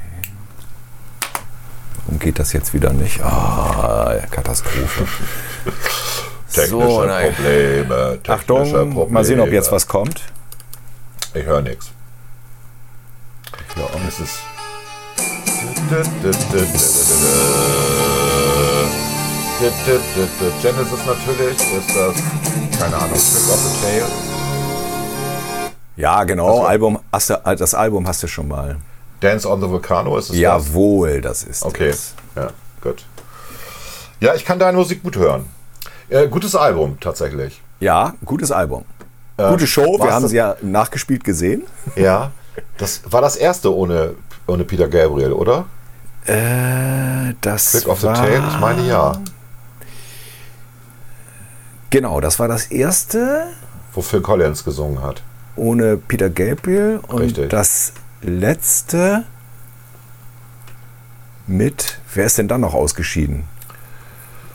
[2.06, 3.20] Warum geht das jetzt wieder nicht?
[3.22, 5.06] Ah, Katastrophe.
[6.52, 7.32] Technische nein.
[7.34, 8.18] Probleme.
[8.22, 9.10] Technische Achtung, Probleme.
[9.12, 10.20] mal sehen, ob jetzt was kommt.
[11.34, 11.90] Ich höre nichts.
[13.76, 14.38] Ja, und Es ist.
[20.60, 24.04] Genesis natürlich ist das, keine Ahnung, Trick of the Tail.
[25.96, 26.64] Ja, genau.
[26.64, 28.76] Album, hast du, das Album hast du schon mal.
[29.22, 30.38] Dance on the Volcano ist es das?
[30.38, 32.14] Jawohl, das ist Okay, es.
[32.36, 32.50] ja,
[32.82, 33.04] gut.
[34.20, 35.46] Ja, ich kann deine Musik gut hören.
[36.08, 37.62] Äh, gutes Album, tatsächlich.
[37.80, 38.84] Ja, gutes Album.
[39.36, 41.62] Gute Show, wir haben das- sie ja nachgespielt gesehen.
[41.96, 42.30] Ja,
[42.78, 44.14] das war das erste ohne,
[44.46, 45.64] ohne Peter Gabriel, oder?
[46.26, 49.12] Äh, das Click of the war, Tail, ich meine ja.
[51.90, 53.44] Genau, das war das erste
[53.92, 55.22] Wo Phil Collins gesungen hat.
[55.56, 57.50] ohne Peter Gabriel und Richtig.
[57.50, 57.92] das
[58.22, 59.24] letzte
[61.46, 63.44] mit, wer ist denn dann noch ausgeschieden?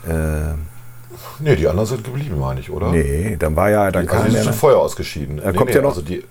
[0.06, 0.54] Äh,
[1.40, 2.90] Nee, die anderen sind geblieben, meine ich, oder?
[2.90, 5.40] nee, dann war ja, dann Also kam die sind ja, schon vorher ausgeschieden.
[5.42, 6.24] Da kommt ja noch- Also die,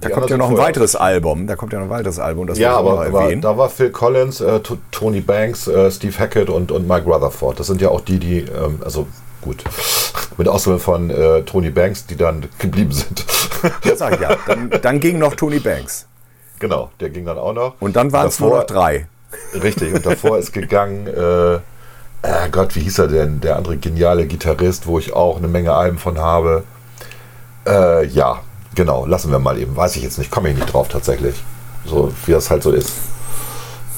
[0.00, 2.18] da die kommt ja noch ein sind weiteres Album, da kommt ja noch ein weiteres
[2.18, 4.60] Album, das Ja, aber, aber da war Phil Collins, äh,
[4.90, 7.60] Tony Banks, äh, Steve Hackett und, und Mike Rutherford.
[7.60, 9.06] Das sind ja auch die, die, ähm, also
[9.42, 9.62] gut,
[10.38, 13.24] mit Ausnahme von äh, Tony Banks, die dann geblieben sind.
[13.84, 14.36] Ja, sag ich ja.
[14.46, 16.06] Dann, dann ging noch Tony Banks.
[16.58, 17.74] Genau, der ging dann auch noch.
[17.80, 19.06] Und dann waren es nur noch drei.
[19.54, 21.54] Richtig, und davor ist gegangen, äh,
[22.22, 23.40] äh, Gott, wie hieß er denn?
[23.40, 26.64] Der andere geniale Gitarrist, wo ich auch eine Menge Alben von habe.
[27.66, 28.40] Äh, ja,
[28.74, 29.76] genau, lassen wir mal eben.
[29.76, 31.42] Weiß ich jetzt nicht, komme ich nicht drauf tatsächlich.
[31.84, 32.92] So wie das halt so ist.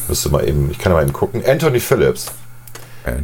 [0.09, 1.43] Müsste mal eben, ich kann ja mal eben gucken.
[1.47, 2.33] Anthony Phillips.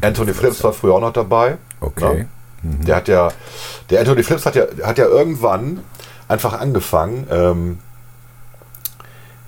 [0.00, 1.58] Anthony Phillips war früher auch noch dabei.
[1.80, 2.20] Okay.
[2.20, 2.28] Ne?
[2.62, 3.28] Der hat ja,
[3.90, 5.80] der Anthony Phillips hat ja, hat ja irgendwann
[6.28, 7.78] einfach angefangen, ähm,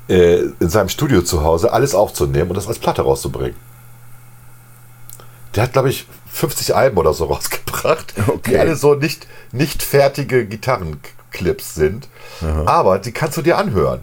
[0.08, 3.56] äh, in seinem Studio zu Hause alles aufzunehmen und das als Platte rauszubringen.
[5.54, 8.50] Der hat, glaube ich, 50 Alben oder so rausgebracht, Okay.
[8.50, 12.08] die alle so nicht, nicht fertige Gitarrenclips sind.
[12.66, 14.00] Aber die kannst du dir anhören.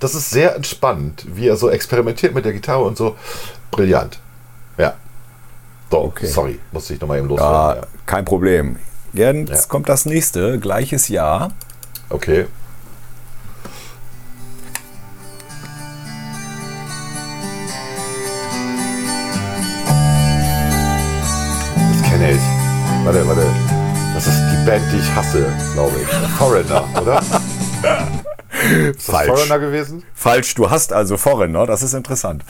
[0.00, 3.16] Das ist sehr entspannend, wie er so experimentiert mit der Gitarre und so.
[3.70, 4.18] Brillant.
[4.76, 4.94] Ja.
[5.90, 6.26] So, Okay.
[6.26, 7.82] sorry, musste ich nochmal eben Ja, loswerden.
[7.82, 7.88] Ja.
[8.04, 8.76] kein Problem.
[9.14, 9.56] Jetzt Ja.
[9.68, 11.52] kommt das nächste, gleiches Jahr.
[12.10, 12.46] Okay.
[23.06, 23.46] Warte, warte.
[24.14, 26.08] Das ist die Band, die ich hasse, glaube ich.
[26.36, 27.18] Foreigner, oder?
[27.20, 29.28] Ist das Falsch.
[29.28, 30.02] Foreigner gewesen?
[30.12, 32.42] Falsch, du hast also Foreigner, das ist interessant.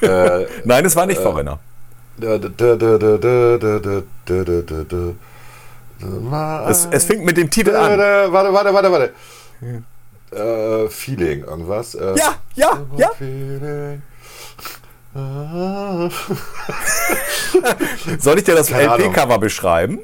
[0.00, 1.58] Äh, Nein, es war nicht äh, Foreigner.
[6.68, 7.98] Es, es fängt mit dem Titel an.
[7.98, 9.12] Warte, warte, warte, warte.
[10.30, 11.94] Äh, Feeling, irgendwas.
[11.94, 13.10] ja, ja, ja.
[13.18, 14.02] Feeling.
[15.14, 16.08] Ah.
[18.18, 18.70] Soll ich dir das.
[18.70, 20.00] LP-Cover beschreiben?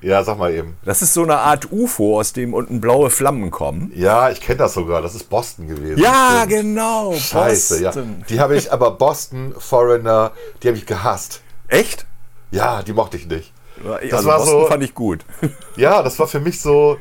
[0.00, 0.76] Ja, sag mal eben.
[0.84, 3.90] Das ist so eine Art UFO, aus dem unten blaue Flammen kommen.
[3.94, 5.02] Ja, ich kenne das sogar.
[5.02, 6.00] Das ist Boston gewesen.
[6.00, 6.50] Ja, Stimmt.
[6.50, 7.14] genau.
[7.14, 7.88] Scheiße, ja.
[7.90, 8.24] Boston.
[8.28, 10.32] Die habe ich, aber Boston, Foreigner,
[10.62, 11.42] die habe ich gehasst.
[11.66, 12.06] Echt?
[12.52, 13.52] Ja, die mochte ich nicht.
[13.84, 15.24] Das also war Boston so- fand ich gut.
[15.76, 16.98] Ja, das war für mich so.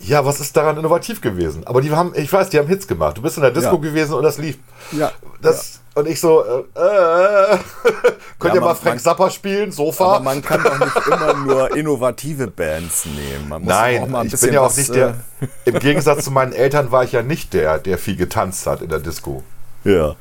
[0.00, 1.64] Ja, was ist daran innovativ gewesen?
[1.66, 3.18] Aber die haben, ich weiß, die haben Hits gemacht.
[3.18, 3.80] Du bist in der Disco Ja.
[3.80, 4.58] gewesen und das lief.
[4.90, 5.12] Ja.
[5.40, 7.58] Das, Und ich so, äh, äh,
[8.38, 9.72] könnt Ja, ihr mal Frank Zappa spielen?
[9.72, 10.04] Sofa?
[10.16, 13.48] Aber man kann doch nicht immer nur innovative Bands nehmen.
[13.48, 15.08] Man muss auch Nein, ich bin ja auch nicht der.
[15.40, 18.80] äh, Im Gegensatz zu meinen Eltern war ich ja nicht der, der viel getanzt hat
[18.80, 19.42] in der Disco.
[19.84, 20.16] Ja.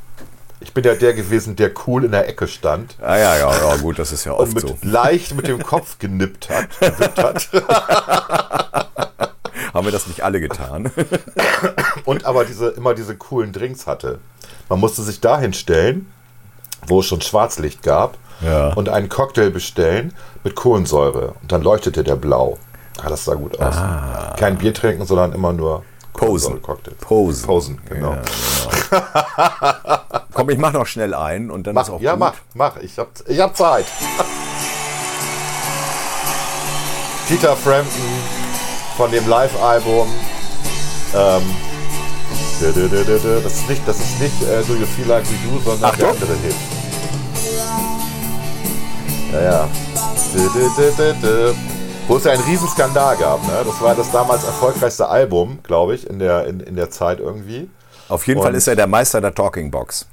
[0.60, 3.76] Ich bin ja der gewesen, der cool in der Ecke stand Ah, ja, ja, ja,
[3.78, 4.78] gut, das ist ja und oft mit so.
[4.84, 6.68] leicht mit dem Kopf genippt hat.
[7.18, 7.50] hat.
[9.74, 10.92] Haben wir das nicht alle getan?
[12.12, 14.20] Und aber diese, immer diese coolen Drinks hatte.
[14.70, 16.12] Man musste sich dahin stellen,
[16.88, 18.74] wo es schon Schwarzlicht gab, Ja.
[18.74, 21.36] und einen Cocktail bestellen mit Kohlensäure.
[21.42, 22.58] Und dann leuchtete der blau.
[23.04, 23.76] Ah, das sah gut aus.
[24.38, 25.84] Kein Bier trinken, sondern immer nur
[26.14, 26.62] Posen.
[26.62, 26.94] Cocktail.
[27.00, 27.46] Posen.
[27.48, 28.18] Posen, genau.
[30.34, 32.20] Komm, ich mach noch schnell ein und dann Mach, ist auch ja, gut.
[32.20, 32.78] mach, mach.
[32.78, 33.86] Ich hab, ich hab Zeit.
[37.28, 38.02] Peter Frampton
[38.98, 40.08] von dem Live-Album.
[41.16, 41.42] Ähm,
[42.62, 45.90] das ist nicht, das ist nicht äh, Do You Feel Like We Do, sondern der
[45.90, 46.10] Achtung.
[46.10, 46.56] andere Hit.
[49.34, 49.70] Ja, ja.
[52.08, 53.42] Wo es ja einen Riesenskandal gab.
[53.44, 53.54] Ne?
[53.66, 57.70] Das war das damals erfolgreichste Album, glaube ich, in der, in, in der Zeit irgendwie.
[58.10, 60.06] Auf jeden Und- Fall ist er der Meister der Talking Box.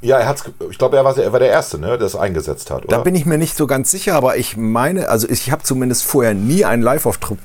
[0.00, 2.70] Ja, er hat's, ich glaube, er war, er war der Erste, ne, der es eingesetzt
[2.70, 2.98] hat, oder?
[2.98, 6.04] Da bin ich mir nicht so ganz sicher, aber ich meine, also ich habe zumindest
[6.04, 7.38] vorher nie einen Live-Auftritt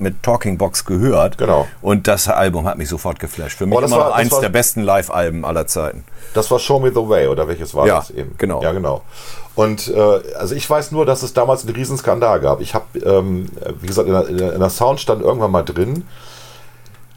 [0.00, 1.38] äh, mit Talking Box gehört.
[1.38, 1.68] Genau.
[1.82, 3.56] Und das Album hat mich sofort geflasht.
[3.58, 6.02] Für mich Oh, das immer war- noch eins war- der besten Live-Alben aller Zeiten.
[6.34, 8.34] Das war Show Me the Way, oder welches war Ja, das eben?
[8.36, 8.60] genau.
[8.62, 9.02] Ja, genau.
[9.54, 10.00] Und äh,
[10.36, 12.60] also ich weiß nur, dass es damals einen Riesenskandal gab.
[12.60, 13.46] Ich habe, ähm,
[13.80, 16.04] wie gesagt, in der- in der Sound stand irgendwann mal drin,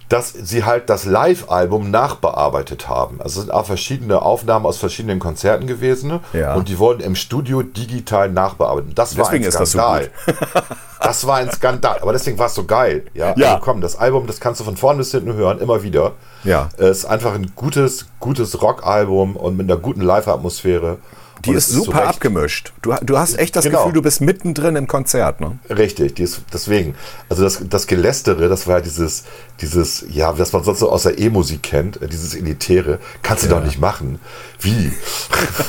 [0.09, 3.21] dass sie halt das Live-Album nachbearbeitet haben.
[3.21, 6.19] Also es sind auch verschiedene Aufnahmen aus verschiedenen Konzerten gewesen ne?
[6.33, 6.55] Ja.
[6.55, 8.97] und die wurden im Studio digital nachbearbeitet.
[8.97, 10.09] Das war Deswegen ein ist das so Skandal.
[11.01, 13.05] Das, war ein Skandal, aber deswegen war es so geil.
[13.13, 13.51] Ja, Ja.
[13.51, 16.11] Also komm, das Album, das kannst du von vorn bis hinten hören, immer wieder.
[16.43, 16.67] Ja.
[16.77, 20.97] Es ist einfach ein gutes, gutes Rock-Album und mit einer guten Live-Atmosphäre.
[21.45, 22.73] Die ist zu super abgemischt.
[22.81, 23.79] Du, du hast echt das Genau.
[23.79, 25.39] Gefühl, du bist mittendrin im Konzert.
[25.41, 25.57] Ne?
[25.69, 26.95] Richtig, die ist, deswegen.
[27.29, 29.23] Also das, das Gelästere, das war ja dieses,
[29.61, 33.47] dieses, ja, was man sonst so aus der E-Musik kennt, äh, dieses Elitäre, kannst du
[33.47, 34.19] doch nicht machen.
[34.59, 34.91] Wie?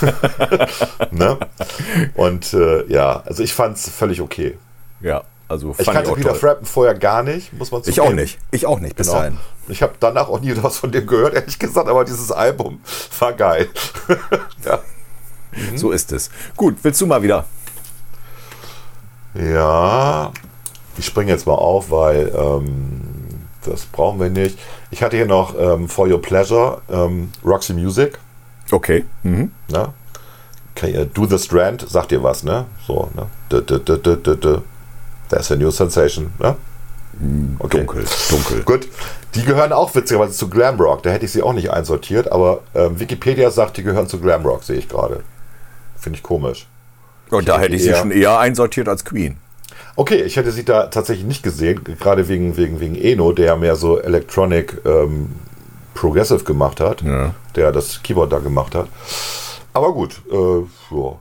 [1.10, 1.38] ne?
[2.14, 4.58] Und äh, ja, also ich fand es völlig okay.
[5.00, 6.34] Ja, also Ich kannte auch Peter.
[6.34, 8.06] Frampton vorher gar nicht, muss man Ich zugeben.
[8.06, 8.38] auch nicht.
[8.50, 9.18] Ich auch nicht, bis Genau.
[9.20, 9.38] dahin.
[9.68, 12.80] Ich habe danach auch nie was von dem gehört, ehrlich gesagt, aber dieses Album
[13.18, 13.68] war geil.
[14.64, 14.80] ja.
[15.76, 16.30] So ist es.
[16.56, 17.44] Gut, willst du mal wieder?
[19.34, 20.32] Ja,
[20.96, 23.00] ich springe jetzt mal auf, weil ähm,
[23.64, 24.58] das brauchen wir nicht.
[24.90, 28.18] Ich hatte hier noch ähm, For Your Pleasure, ähm, Roxy Music.
[28.70, 29.04] Okay.
[29.22, 29.52] Mhm.
[29.68, 29.92] Ne?
[30.74, 32.66] Okay, äh, Do the Strand, sagt dir was, ne?
[32.86, 33.26] So, ne?
[33.50, 34.62] D -d -d.
[35.28, 36.56] That's a new sensation, ne?
[37.58, 37.78] Okay.
[37.78, 38.62] Dunkel, dunkel.
[38.62, 38.88] Gut,
[39.34, 41.02] die gehören auch witzigerweise zu Glamrock.
[41.02, 44.64] Da hätte ich sie auch nicht einsortiert, aber ähm, Wikipedia sagt, die gehören zu Glamrock,
[44.64, 45.22] sehe ich gerade.
[46.00, 46.66] Finde ich komisch.
[47.30, 49.36] Und da hätte ich sie schon eher einsortiert als Queen.
[49.96, 53.56] Okay, ich hätte sie da tatsächlich nicht gesehen, gerade wegen, wegen, wegen Eno, der ja
[53.56, 55.30] mehr so Electronic ähm,
[55.94, 57.34] Progressive gemacht hat, Ja.
[57.56, 58.88] der das Keyboard da gemacht hat.
[59.72, 61.18] Aber gut, äh, ja.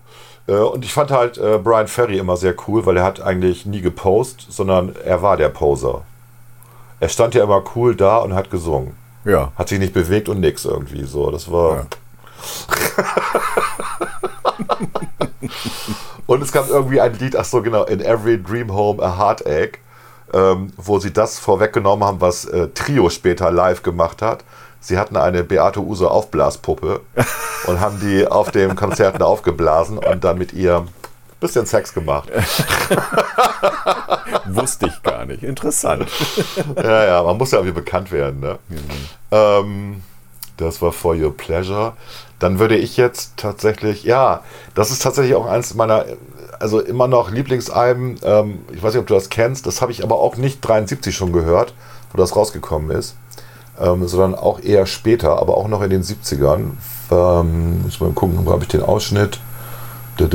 [0.47, 3.65] Äh, und ich fand halt äh, Brian Ferry immer sehr cool, weil er hat eigentlich
[3.65, 6.03] nie gepostet, sondern er war der Poser.
[6.99, 8.95] Er stand ja immer cool da und hat gesungen.
[9.25, 9.51] Ja.
[9.57, 11.29] Hat sich nicht bewegt und nix irgendwie so.
[11.31, 11.75] Das war.
[11.75, 11.85] Ja.
[16.27, 19.71] und es gab irgendwie ein Lied, ach so genau, In Every Dream Home a Heartache,
[20.33, 24.43] ähm, wo sie das vorweggenommen haben, was äh, Trio später live gemacht hat.
[24.81, 27.01] Sie hatten eine Beate Use Aufblaspuppe
[27.67, 30.87] und haben die auf den Konzerten aufgeblasen und dann mit ihr ein
[31.39, 32.29] bisschen Sex gemacht.
[34.45, 35.43] Wusste ich gar nicht.
[35.43, 36.07] Interessant.
[36.77, 38.39] Ja, ja, man muss ja irgendwie bekannt werden.
[38.39, 38.59] Ne?
[39.31, 40.03] Ähm,
[40.57, 41.93] das war For Your Pleasure
[42.39, 44.41] dann würde ich jetzt tatsächlich, ja,
[44.73, 46.05] das ist tatsächlich auch eins meiner,
[46.59, 48.17] also immer noch Lieblingsalben.
[48.23, 51.15] Ähm, ich weiß nicht, ob du das kennst, das habe ich aber auch nicht 73
[51.15, 51.73] schon gehört,
[52.11, 53.15] wo das rausgekommen ist,
[53.79, 56.71] ähm, sondern auch eher später, aber auch noch in den 70ern.
[57.11, 59.39] Ähm, muss mal gucken, wo habe ich den Ausschnitt?
[60.17, 60.27] Ich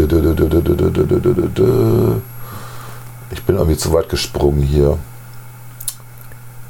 [3.44, 4.98] bin irgendwie zu weit gesprungen hier.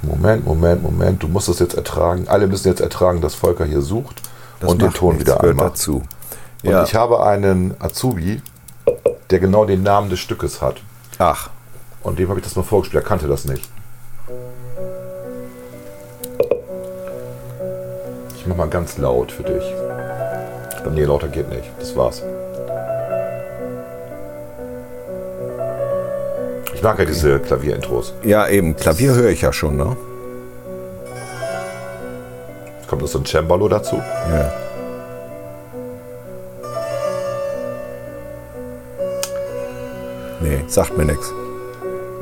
[0.02, 2.26] Moment, Moment, Moment, du musst das jetzt ertragen.
[2.28, 4.20] Alle müssen jetzt ertragen, dass Volker hier sucht.
[4.64, 5.72] Das und den Ton nichts, wieder anmacht.
[5.72, 6.02] dazu.
[6.62, 6.82] Und Ja.
[6.84, 8.40] ich habe einen Azubi,
[9.30, 10.76] der genau den Namen des Stückes hat.
[11.18, 11.50] Ach,
[12.02, 13.02] Und dem habe ich das mal vorgespielt.
[13.02, 13.68] Er kannte das nicht.
[18.36, 19.64] Ich mach mal ganz laut für dich.
[20.92, 21.70] Nee, lauter geht nicht.
[21.78, 22.22] Das war's.
[26.74, 28.12] Ich mag ja diese Klavierintros.
[28.22, 28.76] ja eben.
[28.76, 29.96] Klavier höre ich ja schon, ne?
[32.88, 33.96] Kommt noch so ein Cembalo dazu?
[34.30, 34.52] Ja.
[40.40, 41.32] Nee, sagt mir nichts.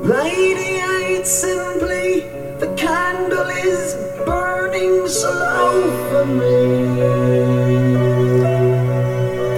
[0.05, 2.25] Radiate simply,
[2.61, 6.83] the candle is burning slow for me.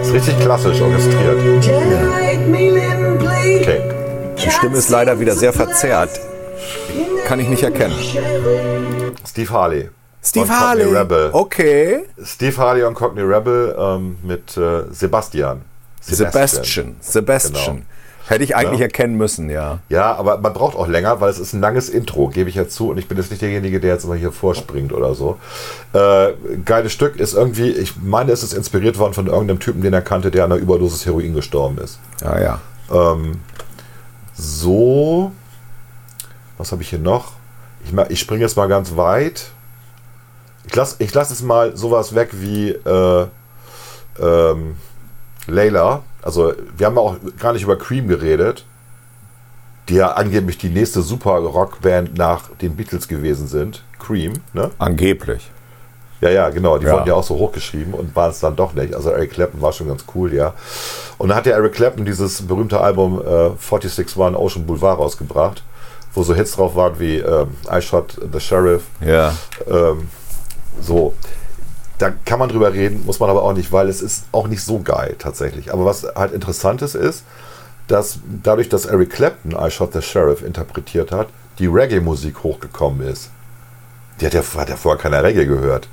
[0.00, 1.38] Ist richtig klassisch orchestriert.
[3.60, 3.80] Okay.
[4.38, 6.20] Die Stimme ist leider wieder sehr verzerrt.
[7.26, 7.96] Kann ich nicht erkennen.
[9.26, 9.90] Steve Harley.
[10.24, 10.96] Steve Und Cockney Harley.
[10.96, 11.30] Rebel.
[11.32, 12.00] Okay.
[12.24, 15.62] Steve Harley und Cockney Rebel ähm, mit äh, Sebastian.
[16.00, 16.96] Sebastian.
[17.00, 17.74] Sebastian.
[17.76, 17.86] Genau.
[18.26, 18.86] Hätte ich eigentlich Ja.
[18.86, 19.80] erkennen müssen, ja.
[19.90, 22.74] Ja, aber man braucht auch länger, weil es ist ein langes Intro, gebe ich jetzt
[22.74, 22.88] zu.
[22.88, 25.38] Und ich bin jetzt nicht derjenige, der jetzt immer hier vorspringt oder so.
[25.92, 26.32] Äh,
[26.64, 30.00] geiles Stück ist irgendwie, ich meine, es ist inspiriert worden von irgendeinem Typen, den er
[30.00, 31.98] kannte, der an einer Überdosis Heroin gestorben ist.
[32.22, 32.60] Ja, ja.
[32.90, 33.40] Ähm,
[34.34, 35.32] so,
[36.56, 37.32] was habe ich hier noch?
[37.84, 39.50] Ich, ich springe jetzt mal ganz weit.
[40.66, 43.26] Ich lasse ich lass jetzt mal sowas weg wie äh,
[44.20, 44.76] ähm,
[45.46, 46.02] Layla.
[46.22, 48.64] Also, wir haben auch gar nicht über Cream geredet,
[49.88, 53.82] die ja angeblich die nächste Super-Rock-Band nach den Beatles gewesen sind.
[53.98, 54.70] Cream, ne?
[54.78, 55.50] Angeblich.
[56.22, 56.78] Ja, ja, genau.
[56.78, 56.92] Die Ja.
[56.94, 58.94] wurden ja auch so hochgeschrieben und waren es dann doch nicht.
[58.94, 60.54] Also Eric Clapton war schon ganz cool, ja.
[61.18, 65.62] Und dann hat ja Eric Clapton dieses berühmte Album äh, 461 Ocean Boulevard rausgebracht,
[66.14, 68.84] wo so Hits drauf waren wie ähm, I Shot the Sheriff.
[69.04, 69.34] Ja.
[69.68, 70.08] Ähm,
[70.80, 71.14] so.
[71.98, 74.62] Da kann man drüber reden, muss man aber auch nicht, weil es ist auch nicht
[74.62, 75.72] so geil tatsächlich.
[75.72, 77.24] Aber was halt interessant ist, ist,
[77.86, 81.28] dass dadurch, dass Eric Clapton I Shot the Sheriff interpretiert hat,
[81.58, 83.30] die Reggae-Musik hochgekommen ist.
[84.20, 85.88] Die hat ja, hat ja vorher keiner Reggae gehört.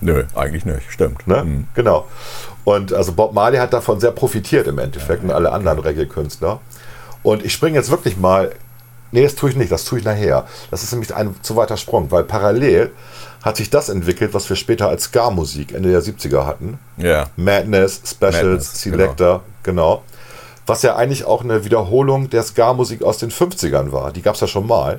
[0.00, 0.90] Nö, eigentlich nicht.
[0.90, 1.26] Stimmt.
[1.26, 1.44] Ne?
[1.44, 1.68] Mhm.
[1.74, 2.06] Genau.
[2.64, 6.60] Und also Bob Marley hat davon sehr profitiert im Endeffekt und alle anderen Reggae-Künstler.
[7.22, 8.52] Und ich springe jetzt wirklich mal.
[9.12, 10.46] Nee, das tue ich nicht, das tue ich nachher.
[10.70, 12.90] Das ist nämlich ein zu weiter Sprung, weil parallel
[13.46, 16.80] hat sich das entwickelt, was wir später als Ska-Musik Ende der 70er hatten.
[16.96, 17.26] Ja.
[17.36, 20.02] Madness, Specials, Madness, Selector, genau.
[20.66, 24.10] Was ja eigentlich auch eine Wiederholung der Ska-Musik aus den 50ern war.
[24.10, 24.98] Die gab es ja schon mal.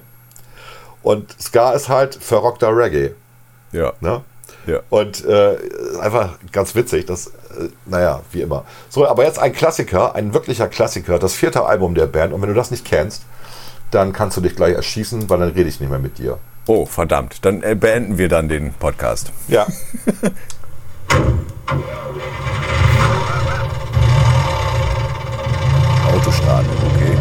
[1.04, 3.12] Und Ska ist halt verrockter Reggae.
[3.74, 3.92] Ja.
[4.00, 4.22] Ne?
[4.66, 4.80] Ja.
[4.90, 5.58] Und äh,
[6.00, 8.64] einfach ganz witzig, das, äh, naja, wie immer.
[8.88, 12.32] So, aber jetzt ein Klassiker, ein wirklicher Klassiker, das vierte Album der Band.
[12.32, 13.24] Und wenn du das nicht kennst,
[13.92, 16.38] dann kannst du dich gleich erschießen, weil dann rede ich nicht mehr mit dir.
[16.68, 17.44] Oh, verdammt.
[17.46, 19.32] Dann äh, beenden wir dann den Podcast.
[19.48, 19.66] Ja.
[26.14, 27.18] Auto starten, okay.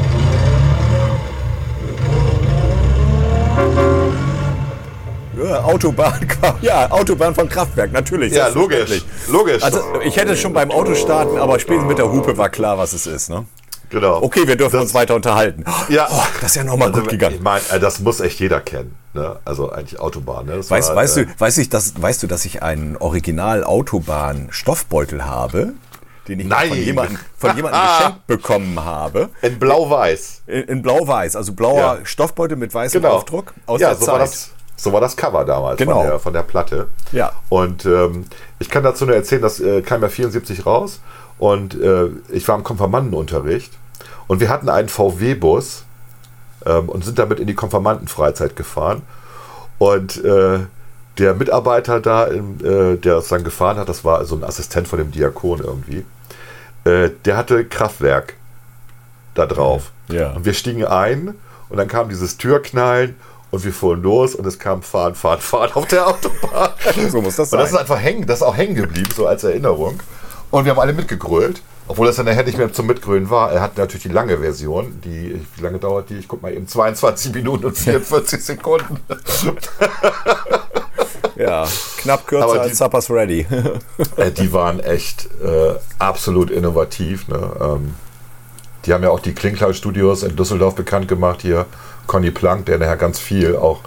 [5.43, 6.27] Ja, Autobahn,
[6.63, 8.33] ja, Autobahn von Kraftwerk, natürlich.
[8.33, 9.03] Ja, logisch.
[9.29, 9.63] Logisch.
[9.63, 12.93] Also, ich hätte es schon beim Autostarten, aber spätestens mit der Hupe war klar, was
[12.95, 13.29] es ist.
[13.29, 13.45] Ne?
[13.91, 14.21] genau.
[14.23, 15.65] Okay, wir dürfen Das- uns weiter unterhalten.
[15.89, 16.09] Ja.
[16.11, 17.37] Oh, das ist ja nochmal Also, gut gegangen.
[17.37, 18.97] Ich meine, äh, das muss echt jeder kennen.
[19.17, 19.37] Ne?
[19.45, 20.47] Also eigentlich Autobahn.
[20.47, 20.59] Ne?
[20.59, 25.73] Weißt, war, weißt, äh, du, weißt, ich, dass, weißt du, dass ich einen Original-Autobahn-Stoffbeutel habe,
[26.29, 26.69] den ich Nein.
[26.69, 29.29] von jemandem, von jemandem geschenkt bekommen habe?
[29.43, 30.43] In Blau-Weiß.
[30.47, 32.05] In, in blau-weiß, also blauer Ja.
[32.05, 33.15] Stoffbeutel mit weißem Genau.
[33.15, 34.13] Aufdruck aus ja, der so Zeit.
[34.13, 36.01] War das, so war das Cover damals Genau.
[36.01, 36.89] von, der, von der Platte.
[37.13, 37.33] Ja.
[37.49, 38.25] Und ähm,
[38.59, 41.01] ich kann dazu nur erzählen, das äh, kam ja 74 raus
[41.39, 43.73] und äh, ich war im Konfirmandenunterricht
[44.27, 45.85] und wir hatten einen VW-Bus
[46.67, 49.03] ähm, und sind damit in die Konfirmandenfreizeit gefahren.
[49.79, 50.61] Und äh,
[51.19, 54.89] der Mitarbeiter da, im, äh, der es dann gefahren hat, das war so ein Assistent
[54.89, 56.05] von dem Diakon irgendwie,
[56.85, 58.35] äh, der hatte Kraftwerk
[59.35, 59.91] da drauf.
[60.09, 60.33] Ja.
[60.33, 61.35] Und wir stiegen ein
[61.69, 63.17] und dann kam dieses Türknallen
[63.51, 66.71] und wir fuhren los und es kam Fahren, Fahren, Fahren auf der Autobahn.
[67.11, 67.77] So muss das Und das sein.
[67.77, 70.01] ist einfach hängen, das ist auch hängen geblieben, so als Erinnerung.
[70.51, 73.53] Und wir haben alle mitgegrölt, obwohl das dann nachher nicht mehr zum Mitgrölen war.
[73.53, 76.19] Er hat natürlich die lange Version, die, wie lange dauert die?
[76.19, 78.99] Ich guck mal eben, 22 Minuten und 44 Sekunden.
[81.37, 81.67] Ja,
[81.99, 83.47] knapp kürzer die- als Suppers Ready.
[84.17, 87.29] Äh, die waren echt äh, absolut innovativ.
[87.29, 87.51] Ne?
[87.61, 87.95] Ähm,
[88.87, 91.43] die haben ja auch die Klinkler Studios in Düsseldorf bekannt gemacht.
[91.43, 91.67] Hier
[92.07, 93.81] Conny Plank, der nachher ganz viel auch,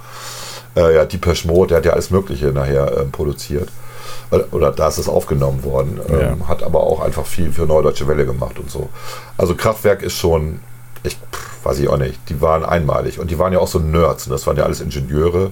[0.75, 3.69] äh, ja, Depeche Mode, der hat ja alles Mögliche nachher ähm, produziert.
[4.51, 5.99] Oder da ist es aufgenommen worden.
[6.09, 6.47] Ähm, Ja.
[6.47, 8.89] Hat aber auch einfach viel für Neudeutsche Welle gemacht und so.
[9.37, 10.59] Also Kraftwerk ist schon,
[11.03, 13.19] ich pff, weiß ich auch nicht, die waren einmalig.
[13.19, 14.27] Und die waren ja auch so Nerds.
[14.27, 14.33] Ne?
[14.33, 15.51] Das waren ja alles Ingenieure,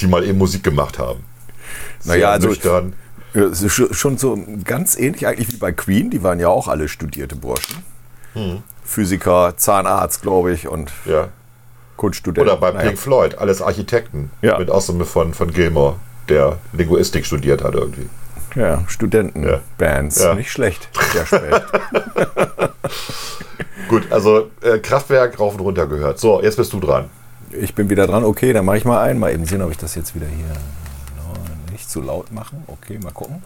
[0.00, 1.20] die mal eben Musik gemacht haben.
[2.04, 2.94] Naja, also- nüchtern.
[3.92, 6.10] Schon so ganz ähnlich eigentlich wie bei Queen.
[6.10, 7.76] Die waren ja auch alle studierte Burschen.
[8.34, 8.62] Hm.
[8.84, 11.28] Physiker, Zahnarzt, glaube ich, und Ja.
[11.96, 12.46] Kunststudent.
[12.46, 12.88] Oder bei Naja.
[12.88, 14.30] Pink Floyd, alles Architekten.
[14.42, 14.58] Ja.
[14.58, 15.96] Mit Ausnahme von, von Gilmore,
[16.32, 18.08] der Linguistik studiert hat irgendwie.
[18.54, 20.22] Ja, Studentenbands.
[20.22, 20.34] Ja.
[20.34, 20.88] Nicht schlecht.
[21.12, 21.62] Sehr spät.
[23.88, 26.18] Gut, also äh, Kraftwerk rauf und runter gehört.
[26.18, 27.10] So, jetzt bist du dran.
[27.52, 28.24] ich bin wieder dran.
[28.24, 29.18] Okay, dann mache ich mal ein.
[29.18, 30.52] Mal eben sehen, ob ich das jetzt wieder hier
[31.70, 32.64] nicht zu laut machen.
[32.66, 33.42] Okay, mal gucken.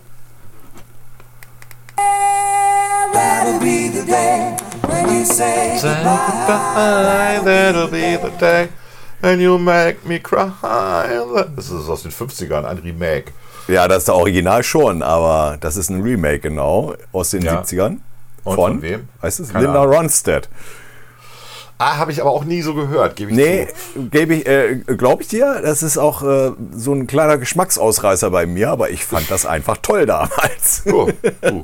[3.12, 4.56] That'll be the day
[4.88, 8.68] when you say Goodbye, that'll be the day
[9.22, 10.50] and you make me cry.
[11.56, 13.32] Das ist aus den 50ern, ein Remake.
[13.68, 17.60] Ja, das ist der Original schon, aber das ist ein Remake, genau, aus den Ja.
[17.62, 17.98] 70ern.
[18.44, 19.08] Und von wem?
[19.22, 19.52] Heißt es?
[19.52, 19.96] Keine Linda Ahnung.
[19.96, 20.48] Ronstadt.
[21.78, 23.68] Ah, habe ich aber auch nie so gehört, gebe ich Nee,
[24.10, 28.46] gebe ich, äh, glaube ich dir, das ist auch äh, so ein kleiner Geschmacksausreißer bei
[28.46, 30.84] mir, aber ich fand das einfach toll damals.
[30.86, 31.10] Oh,
[31.50, 31.62] uh.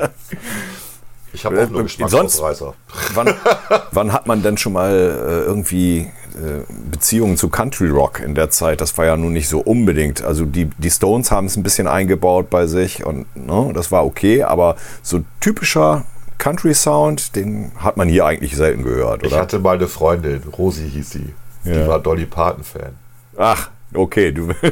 [1.33, 2.75] Ich habe auch nur Äh, Geschmacksausreißer.
[3.15, 3.35] wann,
[3.93, 8.51] wann hat man denn schon mal äh, irgendwie äh, Beziehungen zu Country Rock in der
[8.51, 8.81] Zeit?
[8.81, 10.23] Das war ja nun nicht so unbedingt.
[10.23, 14.05] Also die, die Stones haben es ein bisschen eingebaut bei sich und ne, das war
[14.05, 16.05] okay, aber so typischer
[16.39, 19.41] Country Sound, den hat man hier eigentlich selten gehört, Ich oder?
[19.43, 21.33] hatte mal eine Freundin, Rosi hieß sie.
[21.65, 21.87] Die Ja.
[21.87, 22.95] war Dolly Parton-Fan.
[23.37, 24.49] Ach, okay, du.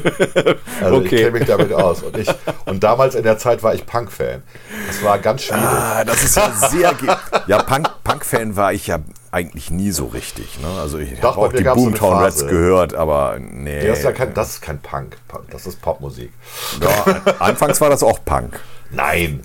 [0.82, 1.16] Also ich Okay.
[1.24, 2.02] kenne mich damit aus.
[2.02, 2.28] Und, ich,
[2.64, 4.42] und damals in der Zeit war ich Punk-Fan.
[4.86, 5.62] Das war ganz schwierig.
[5.62, 6.94] Ah, das ist ja sehr.
[6.94, 7.14] ge-
[7.46, 8.98] Ja, Punk- Punk-Fan war ich ja
[9.30, 10.58] eigentlich nie so richtig.
[10.60, 10.66] Ne?
[10.80, 13.86] Also ich habe auch die gab's so Boomtown Rats gehört, aber nee.
[13.86, 15.16] das, ist ja kein, das ist kein Punk.
[15.50, 16.32] Das ist Popmusik.
[16.80, 18.58] Ja, anfangs war das auch Punk.
[18.90, 19.42] Nein.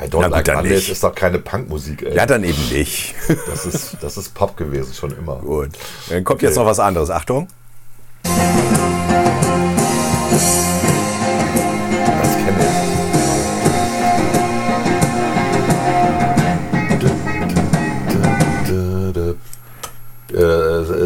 [0.00, 0.90] I don't Na gut, like dann Mondays nicht.
[0.92, 2.02] ist doch keine Punkmusik.
[2.02, 2.14] Ey.
[2.14, 3.16] Ja, dann eben nicht.
[3.48, 5.36] Das, ist, das ist Pop gewesen, schon immer.
[5.40, 5.70] Gut.
[6.08, 7.10] Dann kommt jetzt noch was anderes.
[7.10, 7.48] Achtung.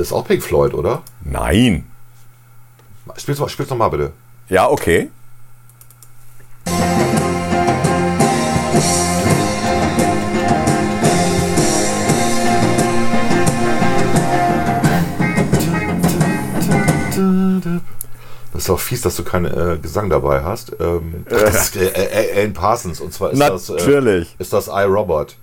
[0.03, 1.03] Ist auch Pink Floyd, oder?
[1.25, 1.87] Nein.
[3.17, 4.13] Spiel's, mal, spiel's noch mal bitte.
[4.49, 5.11] Ja, okay.
[18.53, 20.77] Das ist auch fies, dass du keinen äh, Gesang dabei hast.
[20.79, 24.29] Ähm, das ist äh, äh, Alan Parsons und zwar ist Natürlich.
[24.29, 25.37] das äh, ist das iRobot.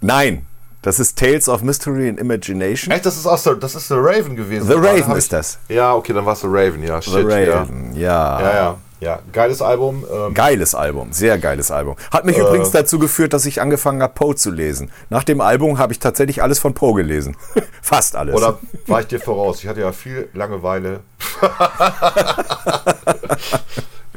[0.00, 0.46] Nein,
[0.82, 2.92] das ist Tales of Mystery and Imagination.
[2.92, 4.66] Echt, das ist aus der, das ist The Raven gewesen.
[4.66, 5.58] The Raven ist ich- das.
[5.68, 7.00] Ja, okay, dann war es The Raven, ja.
[7.02, 8.00] Shit, The Raven, ja.
[8.00, 8.78] Ja, ja, ja.
[9.00, 9.18] ja.
[9.32, 10.06] Geiles Album.
[10.10, 11.96] Ähm, Geiles Album, sehr geiles Album.
[12.10, 14.90] Hat mich übrigens dazu geführt, dass ich angefangen habe, Poe zu lesen.
[15.10, 17.36] Nach dem Album habe ich tatsächlich alles von Poe gelesen.
[17.82, 18.34] Fast alles.
[18.34, 19.62] oder war ich dir voraus?
[19.62, 21.00] Ich hatte ja viel Langeweile.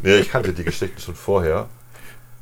[0.02, 1.68] nee, ich kannte die Geschichten schon vorher.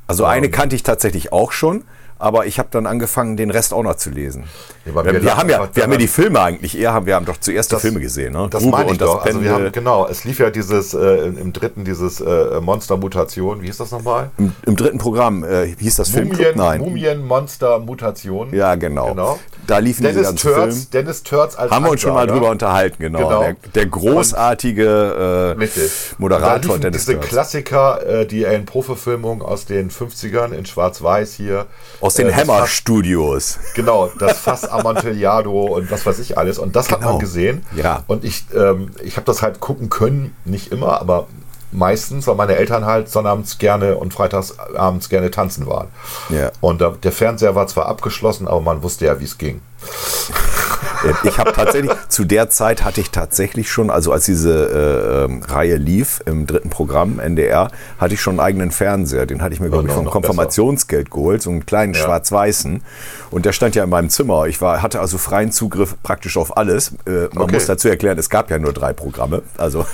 [0.06, 1.84] also eine kannte ich tatsächlich auch schon,
[2.22, 4.44] aber ich habe dann angefangen, den Rest auch noch zu lesen.
[4.84, 7.26] Ja, wir, wir haben ja, wir haben ja die Filme eigentlich eher, haben, wir haben
[7.26, 8.32] doch zuerst die Filme gesehen.
[8.32, 8.46] Ne?
[8.48, 9.24] Das Grube meine ich und das doch.
[9.24, 13.62] Also wir haben, genau, es lief ja dieses, äh, im, dritten, dieses äh, Monster-Mutation.
[13.62, 14.30] Wie hieß das nochmal?
[14.38, 16.38] Im, Im dritten Programm äh, hieß das Filmclub?
[16.38, 16.80] Mumien, Nein.
[16.80, 18.54] Mumien-Monster-Mutation.
[18.54, 19.08] Ja, genau.
[19.08, 19.38] genau.
[19.66, 20.86] Da liefen Dennis diese Turz, Filme.
[20.92, 22.38] Dennis Turz als Haben wir uns schon mal Ansager.
[22.38, 23.18] drüber unterhalten, genau.
[23.18, 23.40] Genau.
[23.40, 25.92] Der, der großartige äh, Richtig.
[26.18, 27.28] Moderator Und da Dennis diese Turz.
[27.28, 31.66] Klassiker, äh, die Ellen Pro-Verfilmung aus den 50ern in Schwarz-Weiß hier.
[32.00, 33.58] Aus den Äh, das Hammer Fass- Studios.
[33.74, 36.58] Genau, das Fass Amontillado und was weiß ich alles.
[36.58, 37.12] Und das hat Genau.
[37.12, 37.64] man gesehen.
[37.76, 38.04] Ja.
[38.06, 41.26] Und ich, ähm, ich habe das halt gucken können, nicht immer, aber
[41.74, 45.88] meistens, weil meine Eltern halt sonnabends gerne und freitags abends gerne tanzen waren.
[46.28, 46.50] Ja.
[46.60, 49.62] Und da, der Fernseher war zwar abgeschlossen, aber man wusste ja, wie es ging.
[51.04, 55.24] Äh, Ich habe tatsächlich, zu der Zeit hatte ich tatsächlich schon, also als diese äh,
[55.24, 59.26] ähm, Reihe lief im dritten Programm, NDR, hatte ich schon einen eigenen Fernseher.
[59.26, 62.00] Den hatte ich mir, glaube ich, vom Konfirmationsgeld geholt, so einen kleinen Ja.
[62.00, 62.82] schwarz-weißen.
[63.30, 64.46] Und der stand ja in meinem Zimmer.
[64.46, 66.92] Ich war, hatte also freien Zugriff praktisch auf alles.
[67.06, 67.54] Äh, man Okay.
[67.54, 69.42] muss dazu erklären, es gab ja nur drei Programme.
[69.58, 69.84] Also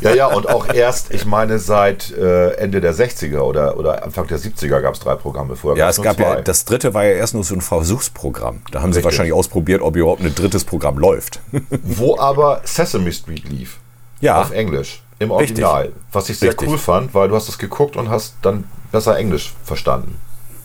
[0.00, 4.26] Ja, ja, und auch erst, ich meine, seit äh, Ende der 60er oder, oder Anfang
[4.26, 5.56] der 70er gab es drei Programme.
[5.56, 6.42] Vorher Ja, es gab ja, zwei.
[6.42, 8.60] das dritte war ja erst nur so ein Versuchsprogramm.
[8.70, 9.04] Da haben sie Richtig.
[9.04, 11.40] wahrscheinlich ausprobiert, ob überhaupt ein drittes Programm läuft.
[11.82, 13.78] Wo aber Sesame Street lief.
[14.20, 14.42] Ja.
[14.42, 15.02] Auf Englisch.
[15.20, 15.64] Im Richtig.
[15.64, 15.92] Original.
[16.12, 16.68] Was ich sehr Richtig.
[16.68, 20.16] cool fand, weil du hast es geguckt und hast dann besser Englisch verstanden.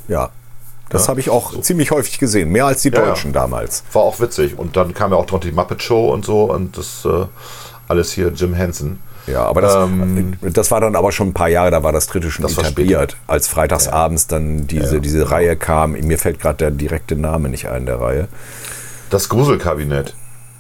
[0.08, 0.30] Ja.
[0.90, 1.08] Das Ja.
[1.10, 3.06] habe ich auch ziemlich häufig gesehen, mehr als die Ja, ja.
[3.08, 3.84] Deutschen damals.
[3.94, 4.60] War auch witzig.
[4.60, 7.26] Und dann kam ja auch drunter die Muppet Show und so und das äh,
[7.88, 9.00] alles hier Jim Henson.
[9.28, 12.08] Ja, aber das, Ähm, das war dann aber schon ein paar Jahre, da war das
[12.08, 13.18] dritte schon Das etabliert.
[13.28, 17.86] Als freitagsabends dann diese, diese Reihe kam, mir fällt gerade der direkte Name nicht ein
[17.86, 18.28] der Reihe.
[19.10, 20.16] Das Gruselkabinett.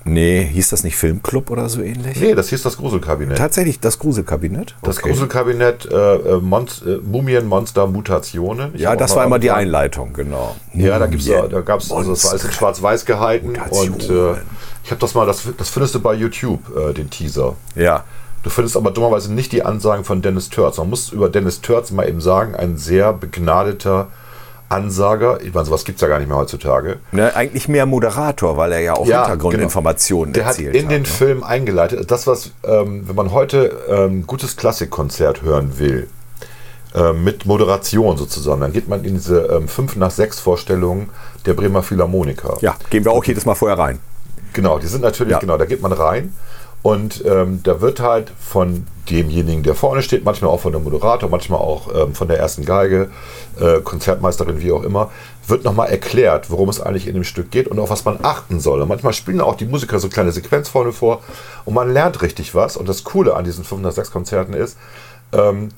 [0.05, 2.19] Nee, hieß das nicht Filmclub oder so ähnlich?
[2.19, 3.37] Nee, das hieß das Gruselkabinett.
[3.37, 4.75] Tatsächlich das Gruselkabinett?
[4.81, 5.09] Das Okay.
[5.09, 8.75] Gruselkabinett äh, äh, Monst äh, Mumien-Monster Mutationen.
[8.75, 9.49] Ich Ja, das war immer die.
[9.51, 10.57] Einleitung, genau.
[10.73, 12.59] Ja, da gibt's Mumien, da, da gab's also das war alles in Monster.
[12.59, 13.93] Schwarz-Weiß gehalten Mutationen.
[13.93, 14.41] und äh,
[14.83, 17.55] ich habe das mal, das, das findest du bei YouTube, äh, den Teaser.
[17.75, 18.03] Ja.
[18.43, 20.77] Du findest aber dummerweise nicht die Ansagen von Dennis Törz.
[20.77, 24.07] Man muss über Dennis Törz mal eben sagen, ein sehr begnadeter
[24.67, 25.41] Ansager.
[25.41, 26.97] Ich meine, sowas gibt es ja gar nicht mehr heutzutage.
[27.13, 31.03] Ne, eigentlich mehr Moderator, weil er ja auch Ja, Hintergrundinformationen Der hat erzählt in den
[31.03, 31.07] ne?
[31.07, 32.11] Film eingeleitet.
[32.11, 36.09] Das, was, ähm, wenn man heute ähm, gutes Klassikkonzert hören will,
[36.95, 41.09] ähm, mit Moderation sozusagen, dann geht man in diese ähm, 5 nach 6 Vorstellungen
[41.45, 42.57] der Bremer Philharmoniker.
[42.61, 43.99] Ja, gehen wir auch jedes Mal vorher rein.
[44.51, 45.39] Genau, die sind natürlich, Ja.
[45.39, 46.33] genau, da geht man rein
[46.83, 51.29] und ähm, da wird halt von demjenigen, der vorne steht, manchmal auch von der Moderator,
[51.29, 53.09] manchmal auch ähm, von der ersten Geige,
[53.59, 55.09] äh, Konzertmeisterin, wie auch immer,
[55.47, 58.59] wird nochmal erklärt, worum es eigentlich in dem Stück geht und auf was man achten
[58.59, 58.81] soll.
[58.81, 61.21] Und manchmal spielen auch die Musiker so kleine Sequenz vorne vor
[61.63, 62.75] und man lernt richtig was.
[62.75, 64.77] Und das Coole an diesen 506-Konzerten ist,
[65.31, 65.69] ähm,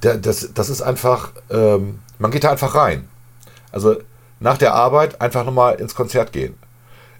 [0.00, 3.06] das, das ist einfach, ähm, man geht da einfach rein.
[3.70, 3.96] Also
[4.40, 6.54] nach der Arbeit einfach nochmal ins Konzert gehen.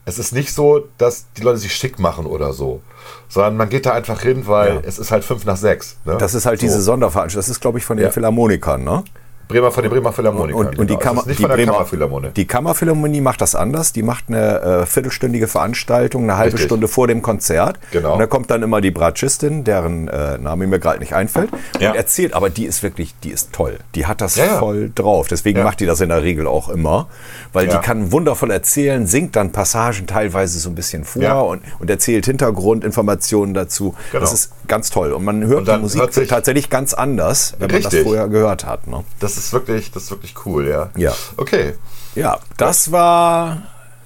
[0.07, 2.83] Es ist nicht so, dass die Leute sich schick machen oder so,
[3.29, 4.81] sondern man geht da einfach hin, weil Ja.
[4.85, 5.97] es ist halt fünf nach sechs.
[6.05, 6.17] Ne?
[6.19, 6.67] Das ist halt so.
[6.67, 7.39] diese Sonderveranstaltung.
[7.39, 8.11] Das ist, glaube ich, von den Ja.
[8.13, 9.03] Philharmonikern, ne?
[9.49, 10.67] Bremer von den Bremer Philharmonikern.
[10.69, 10.99] Und, und die, genau.
[11.01, 12.29] Es Kammer, ist nicht die, von der Bremer, Kammerphilharmonie.
[12.35, 13.93] die Kammerphilharmonie macht das anders.
[13.93, 16.67] Die macht eine äh, viertelstündige Veranstaltung, eine halbe Richtig.
[16.67, 17.79] Stunde vor dem Konzert.
[17.91, 18.15] Genau.
[18.15, 21.51] Und da kommt dann immer die Bratschistin, deren äh, Name mir gerade nicht einfällt,
[21.81, 21.91] Ja.
[21.91, 23.79] und erzählt, aber die ist wirklich, die ist toll.
[23.95, 24.59] Die hat das Ja, ja.
[24.59, 25.29] voll drauf.
[25.29, 25.65] Deswegen Ja.
[25.65, 27.09] macht die das in der Regel auch immer,
[27.53, 27.77] weil Ja.
[27.79, 31.41] die kann wundervoll erzählen, singt dann Passagen teilweise so ein bisschen vor Ja.
[31.41, 33.95] und, und erzählt Hintergrundinformationen dazu.
[34.11, 34.21] Genau.
[34.23, 35.13] Das ist ganz toll.
[35.13, 38.05] Und man hört Und die Musik tatsächlich ganz anders, wenn man das Richtig.
[38.05, 38.87] vorher gehört hat.
[38.87, 39.05] Ne?
[39.21, 40.91] Das ist wirklich, das ist wirklich cool, ja.
[40.97, 41.13] Ja.
[41.37, 41.75] Okay.
[42.15, 43.63] Ja, das war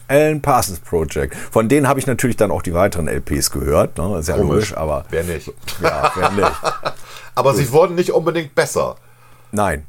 [0.09, 1.35] Alan Parsons Project.
[1.51, 3.99] Von denen habe ich natürlich dann auch die weiteren LPs gehört.
[3.99, 4.19] Ne?
[4.19, 4.51] Ist ja Komisch.
[4.71, 5.53] logisch, aber Wer nicht?
[5.83, 6.53] ja, wer nicht.
[7.35, 8.97] Aber sie wurden nicht unbedingt besser.
[9.53, 9.87] Nein,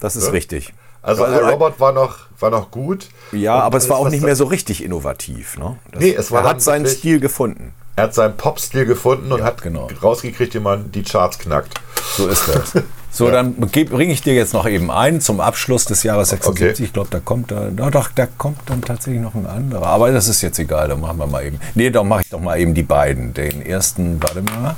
[0.00, 0.30] das ist Ja?
[0.30, 0.72] richtig.
[1.02, 3.06] Also, Also, Al Robert war noch, war noch gut.
[3.32, 5.56] Ja, aber es war auch nicht mehr so richtig innovativ.
[5.58, 5.76] Ne?
[5.92, 7.72] Das, Nee, es war er hat seinen Stil gefunden.
[7.96, 9.88] Er hat seinen Pop-Stil gefunden und Ja, hat genau.
[10.02, 11.74] rausgekriegt, wie man die Charts knackt.
[12.16, 12.72] So ist das.
[13.10, 16.74] So, dann bringe ich dir jetzt noch eben ein zum Abschluss des Jahres 76.
[16.74, 16.84] Okay.
[16.84, 19.86] Ich glaube, da kommt da, doch, da kommt dann tatsächlich noch ein anderer.
[19.86, 21.58] Aber das ist jetzt egal, dann machen wir mal eben.
[21.74, 23.32] Nee, dann mache ich doch mal eben die beiden.
[23.34, 24.76] Den ersten, warte mal.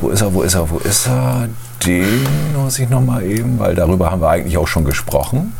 [0.00, 1.48] Wo ist er, wo ist er, wo ist er?
[1.84, 5.52] Den muss ich noch mal eben, weil darüber haben wir eigentlich auch schon gesprochen.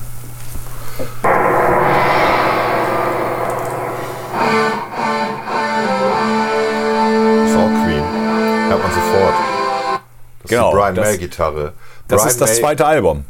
[10.51, 11.73] Genau, die Brian das- May-Gitarre.
[12.09, 13.25] Das Brian ist das May- zweite Album.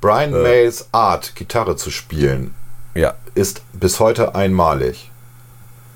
[0.00, 2.54] Brian Mays Art, Gitarre zu spielen,
[2.94, 3.14] Ja.
[3.34, 5.10] ist bis heute einmalig.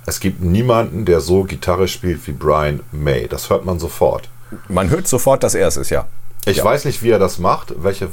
[0.06, 3.28] Es gibt niemanden, der so Gitarre spielt wie Brian May.
[3.28, 4.28] Das hört man sofort.
[4.68, 6.06] Man hört sofort, dass er es ist, ja.
[6.44, 6.64] Ich Ja.
[6.64, 8.08] weiß nicht, wie er das macht, welche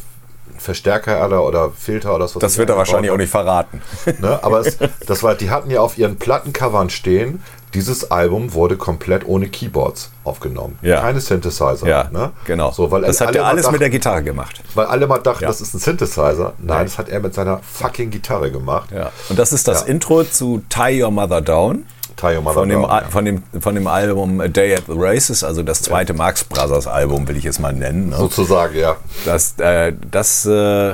[0.59, 2.39] Verstärker er da oder Filter oder so.
[2.39, 3.81] Das wird er wahrscheinlich auch nicht verraten.
[4.19, 4.39] Ne?
[4.43, 4.77] Aber es,
[5.07, 7.41] das war, die hatten ja auf ihren Plattencovern stehen,
[7.73, 10.77] dieses Album wurde komplett ohne Keyboards aufgenommen.
[10.81, 11.01] Ja.
[11.01, 11.87] Keine Synthesizer.
[11.87, 12.31] Ja, ne?
[12.45, 12.71] genau.
[12.71, 14.61] So, weil das hat er alles mit dachten- der Gitarre gemacht.
[14.75, 15.49] Weil alle mal dachten, Ja.
[15.49, 16.53] das ist ein Synthesizer.
[16.57, 16.85] Nein, Nein.
[16.85, 18.89] das hat er mit seiner fucking Gitarre gemacht.
[18.91, 19.11] Ja.
[19.29, 19.87] Und das ist das Ja.
[19.87, 21.85] Intro zu Tie Your Mother Down.
[22.15, 23.03] Tie Your Mother Von dem, Down, ja.
[23.09, 26.85] von, dem, von dem Album A Day at the Races, also das zweite Marx Brothers
[26.87, 28.09] Album, will ich es mal nennen.
[28.09, 28.17] Ne?
[28.17, 28.97] Sozusagen, ja.
[29.25, 30.93] Das, äh, das äh,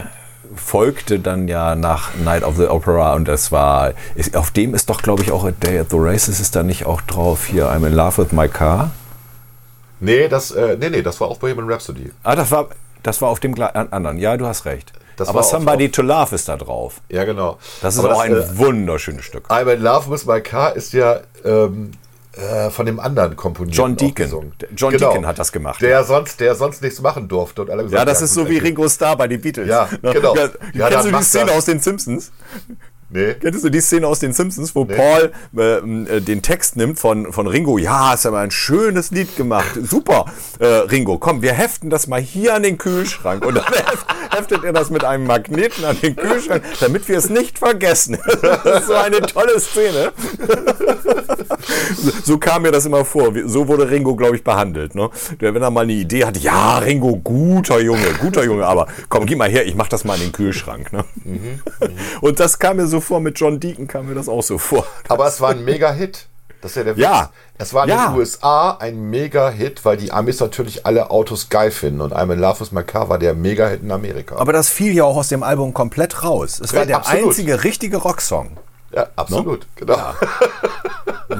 [0.55, 4.89] folgte dann ja nach Night of the Opera und das war, ist, auf dem ist
[4.89, 7.67] doch, glaube ich, auch A Day at the Races, ist da nicht auch drauf, hier
[7.71, 8.91] I'm in Love with my car?
[9.99, 12.11] Nee, das, äh, nee, nee, das war auch Bohemian Rhapsody.
[12.23, 12.67] Ah, das war,
[13.03, 14.91] das war auf dem anderen, ja, du hast recht.
[15.17, 16.95] Das Aber auf- Somebody auf- to Love ist da drauf.
[17.09, 17.57] Ja, genau.
[17.81, 19.49] Das ist Aber auch ein äh, wunderschönes Stück.
[19.49, 21.91] I'm in Love with my car ist ja ähm,
[22.37, 23.75] äh, von dem anderen komponiert.
[23.77, 24.53] John Deacon.
[24.75, 26.03] John Deacon hat das gemacht, Der ja.
[26.03, 27.61] sonst, der sonst nichts machen durfte.
[27.61, 28.57] Und alle gesagt, Ja, das ist gut, so wie.
[28.57, 29.67] Ringo Starr bei den Beatles.
[29.67, 30.35] Ja, genau.
[30.35, 31.55] Ja, Ja, kennst du die Szene das.
[31.55, 32.31] aus den Simpsons?
[33.15, 33.35] Nee.
[33.35, 37.31] Kennst du die Szene aus den Simpsons, wo Paul äh, äh, den Text nimmt von,
[37.31, 37.77] von Ringo?
[37.77, 39.79] Ja, hast aber ein schönes Lied gemacht.
[39.81, 40.25] Super,
[40.59, 41.17] äh, Ringo.
[41.17, 43.45] Komm, wir heften das mal hier an den Kühlschrank.
[43.45, 47.29] Und dann heft, heftet er das mit einem Magneten an den Kühlschrank, damit wir es
[47.29, 48.17] nicht vergessen.
[48.65, 50.11] Das ist so eine tolle Szene.
[51.95, 53.33] So, so kam mir das immer vor.
[53.45, 54.93] So wurde Ringo, glaube ich, behandelt.
[54.93, 55.09] Ne?
[55.39, 59.35] Wenn er mal eine Idee hatte, ja, Ringo, guter Junge, guter Junge, aber komm, geh
[59.35, 60.93] mal her, ich mach das mal in den Kühlschrank.
[60.93, 61.05] Ne?
[62.21, 64.85] Und das kam mir so vor, mit John Deacon kam mir das auch so vor.
[65.07, 66.27] Aber es war ein Mega-Hit.
[66.61, 67.03] Das ist ja der Witz.
[67.03, 67.29] Ja.
[67.59, 68.07] Es war in Ja.
[68.07, 72.01] den USA ein Mega-Hit, weil die Amis natürlich alle Autos geil finden.
[72.01, 74.35] Und I'm in Love with my car war der Mega-Hit in Amerika.
[74.37, 76.59] Aber das fiel ja auch aus dem Album komplett raus.
[76.59, 77.27] Es war Ja, der absolut.
[77.27, 78.57] einzige richtige Rocksong.
[78.91, 79.67] ja, absolut.
[79.75, 79.97] Genau.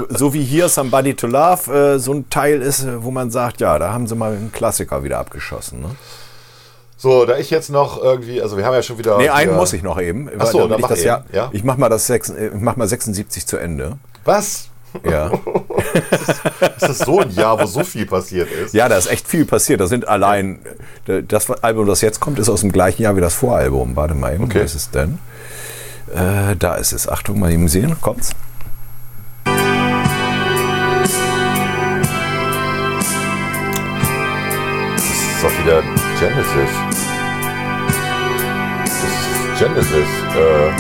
[0.10, 3.62] So wie hier Somebody to Love äh, so ein Teil ist, äh, wo man sagt,
[3.62, 5.82] ja, da haben sie mal einen Klassiker wieder abgeschossen.
[5.82, 5.90] Ne?
[6.98, 9.18] So, da ich jetzt noch irgendwie, also wir haben ja schon wieder.
[9.18, 10.30] Nee, einen muss ich noch eben.
[10.40, 11.50] Ach so, dann ich mach das eben, ja.
[11.52, 13.98] Ich mach mal das sechs, äh, ich mach mal 76 zu Ende.
[14.24, 14.70] Was?
[15.04, 15.30] Ja.
[16.78, 18.74] Ist das so ein Jahr, wo so viel passiert ist?
[18.74, 19.82] ja, da ist echt viel passiert.
[19.82, 20.60] Da sind allein
[21.06, 23.96] das Album, das jetzt kommt, ist aus dem gleichen Jahr wie das Voralbum.
[23.98, 24.60] Warte mal eben, Okay.
[24.60, 25.20] wo ist es denn?
[26.14, 27.10] Äh, da ist es.
[27.10, 27.96] Achtung, mal eben sehen.
[28.00, 28.32] Kommt's?
[34.96, 35.84] Das ist doch wieder
[36.20, 36.70] Genesis.
[38.86, 40.08] Das ist Genesis.
[40.36, 40.72] Äh.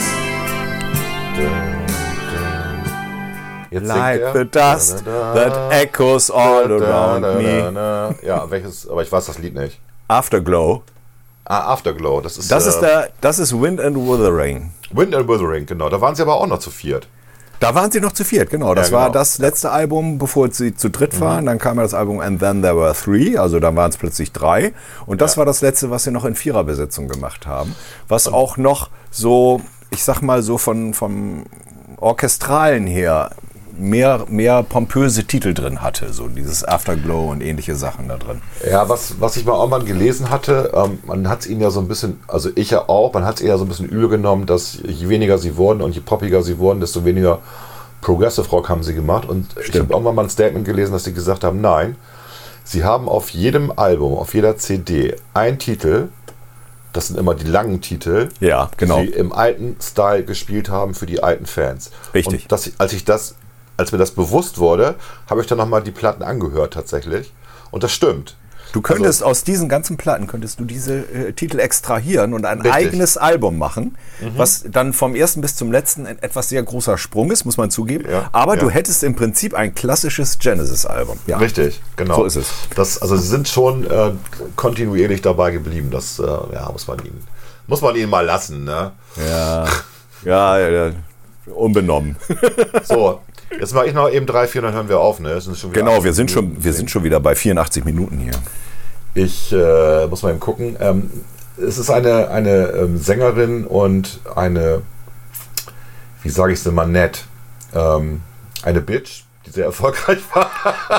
[3.72, 4.34] Jetzt Like er.
[4.34, 8.16] the dust Da, da, that echoes all da, around me.
[8.26, 9.80] Ja, welches, aber ich weiß das Lied nicht.
[10.07, 10.84] Afterglow.
[11.44, 12.22] Ah, Afterglow.
[12.22, 14.72] Das ist, Das äh, ist der, das ist Wind and Wuthering.
[14.91, 15.90] Wind and Withering, genau.
[15.90, 17.07] Da waren sie aber auch noch zu viert.
[17.60, 18.76] Da waren sie noch zu viert, genau.
[18.76, 19.14] Das Ja, war genau.
[19.19, 21.45] das letzte Album, bevor sie zu dritt waren.
[21.45, 24.32] Dann kam ja das Album And Then There Were Three, also dann waren es plötzlich
[24.32, 24.73] drei.
[25.06, 27.76] Und das war das letzte, was sie noch in Viererbesetzung gemacht haben.
[28.07, 29.61] Was auch noch so,
[29.91, 31.45] ich sag mal so von, vom
[31.98, 33.32] Orchestralen her
[33.77, 36.14] mehr, mehr pompöse Titel drin hatte.
[36.14, 38.41] So dieses Afterglow und ähnliche Sachen da drin.
[38.69, 41.80] Ja, was, was ich mal irgendwann gelesen hatte, ähm, man hat es ihnen ja so
[41.80, 44.45] ein bisschen, also ich ja auch, man hat es eher so ein bisschen übel genommen,
[44.45, 47.39] dass je weniger sie wurden und je poppiger sie wurden, desto weniger
[48.02, 49.27] Progressive Rock haben sie gemacht.
[49.27, 51.95] Und ich habe irgendwann mal ein Statement gelesen, dass sie gesagt haben, nein,
[52.64, 56.10] sie haben auf jedem Album, auf jeder CD einen Titel,
[56.93, 59.02] das sind immer die langen Titel, Ja, genau.
[59.02, 61.91] die sie im alten Style gespielt haben für die alten Fans.
[62.14, 62.43] Richtig.
[62.43, 63.35] Und das, als ich das,
[63.77, 64.95] als mir das bewusst wurde,
[65.30, 67.34] habe ich dann nochmal die Platten angehört tatsächlich.
[67.72, 68.35] Und das stimmt.
[68.76, 72.72] Du könntest aus diesen ganzen Platten könntest du diese äh, Titel extrahieren und ein Richtig.
[72.72, 72.88] Mhm.
[72.88, 73.97] eigenes Album machen,
[74.35, 77.72] was dann vom ersten bis zum letzten ein etwas sehr großer Sprung ist, muss man
[77.72, 78.03] zugeben.
[78.10, 78.73] Ja, Aber du ja.
[78.73, 81.19] hättest im Prinzip ein klassisches Genesis-Album.
[81.26, 81.38] Ja.
[81.38, 82.15] Richtig, genau.
[82.15, 82.47] So ist es.
[82.76, 84.11] Das, also sie sind schon äh,
[84.57, 85.89] kontinuierlich dabei geblieben.
[85.89, 86.23] Das äh,
[86.73, 87.26] muss man ihnen,
[87.68, 88.65] muss man ihnen mal lassen.
[88.65, 88.91] Ne?
[89.26, 89.65] Ja,
[90.26, 90.91] ja, ja.
[91.54, 92.16] Unbenommen.
[92.84, 93.22] So,
[93.60, 95.20] jetzt mache ich noch eben drei, vier, dann hören wir auf.
[95.20, 95.30] Ne?
[95.32, 98.34] Es Genau, wir 80 sind, schon, wir sind schon wieder bei 84 Minuten hier.
[99.16, 100.76] Ich äh, muss mal eben gucken.
[100.80, 101.10] Ähm,
[101.58, 104.82] es ist eine, eine ähm, Sängerin und eine,
[106.24, 107.26] wie sage ich es denn mal nett,
[107.74, 108.22] ähm,
[108.64, 110.50] eine Bitch, die sehr erfolgreich war.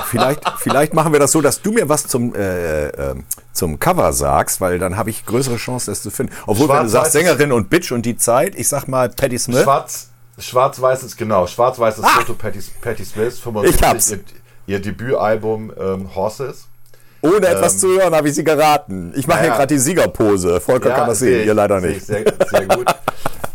[0.09, 3.15] Vielleicht, vielleicht machen wir das so, dass du mir was zum, äh, äh,
[3.53, 6.33] zum Cover sagst, weil dann habe ich größere Chance, das zu finden.
[6.47, 9.63] Obwohl, wenn du sagst Sängerin und Bitch und die Zeit, ich sag mal Patti Smith.
[9.63, 14.11] Schwarz, schwarz-weiß ist genau, schwarz-weißes Foto Patti, Patti Smith, 75, Ich hab's.
[14.11, 14.21] Ihr,
[14.67, 16.67] ihr Debütalbum ähm, Horses.
[17.23, 19.13] Ohne etwas zu hören, habe ich sie geraten.
[19.17, 19.57] Ich mache hier Ähm, ja.
[19.57, 20.61] gerade die Siegerpose.
[20.61, 21.97] Volker kann das sehe sehen, ich, ihr leider nicht.
[21.97, 22.87] ich Sehr, sehr gut.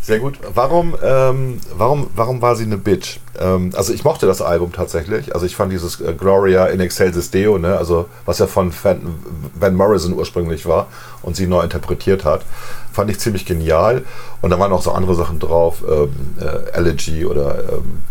[0.04, 0.40] Sehr gut.
[0.56, 3.20] Warum, ähm, warum, warum war sie eine Bitch?
[3.40, 5.36] Ähm, also ich mochte das Album tatsächlich.
[5.36, 7.78] Also ich fand dieses äh, Gloria in Excelsis Deo, ne?
[7.78, 9.00] also was ja von Van,
[9.54, 10.88] Van Morrison ursprünglich war
[11.22, 12.42] und sie neu interpretiert hat,
[12.92, 14.04] fand ich ziemlich genial.
[14.42, 16.10] Und da waren auch so andere Sachen drauf, ähm,
[16.40, 18.02] äh, Elegy oder ähm,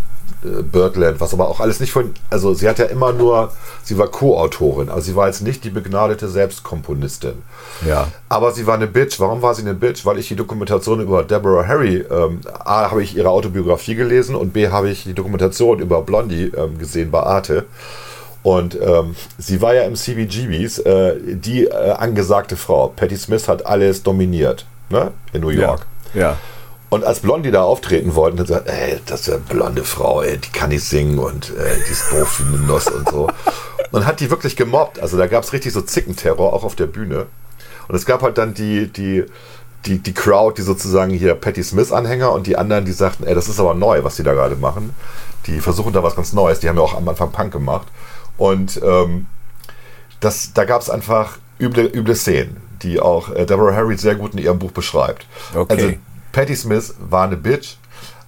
[0.42, 3.52] äh, Birdland, was aber auch alles nicht von, also sie hat ja immer nur,
[3.82, 7.42] sie war Co-Autorin, also sie war jetzt nicht die begnadete Selbstkomponistin.
[7.86, 8.08] Ja.
[8.28, 9.18] Aber sie war eine Bitch.
[9.18, 10.06] Warum war sie eine Bitch?
[10.06, 14.52] Weil ich die Dokumentation über Deborah Harry, ähm, A, habe ich ihre Autobiografie gelesen und
[14.52, 17.66] B, habe ich die Dokumentation über Blondie ähm, gesehen bei Arte.
[18.42, 22.88] Und ähm, sie war ja im CBGBs äh, die äh, angesagte Frau.
[22.88, 25.12] Patti Smith hat alles dominiert ne?
[25.32, 25.80] in New York.
[25.80, 25.99] Ja.
[26.90, 30.22] Und als Blondie da auftreten wollten, dann sagt, ey, das ist ja eine blonde Frau,
[30.22, 33.28] ey, die kann nicht singen und äh, die ist doof wie eine Nuss und so.
[33.92, 35.00] Und hat die wirklich gemobbt.
[35.00, 37.26] Also da gab es richtig so Zickenterror auch auf der Bühne.
[37.88, 39.24] Und es gab halt dann die, die,
[39.84, 43.48] die, die Crowd, die sozusagen hier Patti Smith-Anhänger und die anderen, die sagten, ey, das
[43.48, 44.94] ist aber neu, was die da gerade machen.
[45.46, 46.60] Die versuchen da was ganz Neues.
[46.60, 47.88] Die haben ja auch am Anfang Punk gemacht.
[48.36, 49.26] Und ähm,
[50.20, 54.32] das, da gab es einfach üble, üble Szenen, die auch äh, Deborah Harry sehr gut
[54.34, 55.26] in ihrem Buch beschreibt.
[55.54, 55.74] Okay.
[55.74, 55.92] Also
[56.32, 57.76] Patti Smith war eine Bitch,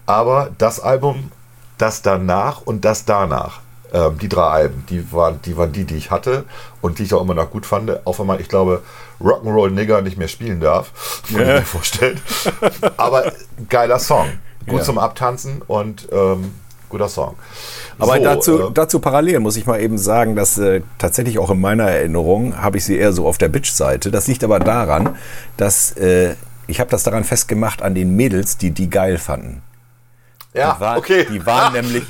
[0.06, 1.30] aber das Album,
[1.78, 3.60] das danach und das danach,
[3.92, 6.44] ähm, die drei Alben, die waren, die waren die, die ich hatte
[6.80, 8.82] und die ich auch immer noch gut fand, auch wenn man, ich glaube,
[9.20, 12.20] Rock'n'Roll Nigger nicht mehr spielen darf, kann ich mir vorstellen.
[12.96, 13.32] Aber
[13.68, 14.26] geiler Song,
[14.66, 14.84] gut Ja.
[14.84, 16.54] zum Abtanzen und ähm,
[16.92, 17.34] guter Song.
[17.98, 21.50] Aber So, dazu, äh, dazu parallel muss ich mal eben sagen, dass äh, tatsächlich auch
[21.50, 24.10] in meiner Erinnerung habe ich sie eher so auf der Bitch-Seite.
[24.12, 25.16] Das liegt aber daran,
[25.56, 26.36] dass äh,
[26.68, 29.62] ich habe das daran festgemacht an den Mädels, die die geil fanden.
[30.54, 31.26] ja, die, war, okay.
[31.30, 32.04] die waren nämlich,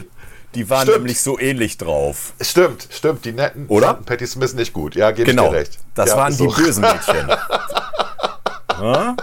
[0.54, 0.98] die waren Stimmt.
[0.98, 2.34] nämlich so ähnlich drauf.
[2.40, 3.24] Stimmt, stimmt.
[3.24, 3.86] Die netten Oder?
[3.88, 4.94] fanden Patti Smith nicht gut.
[4.94, 5.44] Ja, gebe Genau.
[5.46, 5.78] ich dir recht.
[5.94, 6.54] Das ja, waren ist die so.
[6.62, 7.30] bösen Mädchen.
[8.82, 9.16] Ja?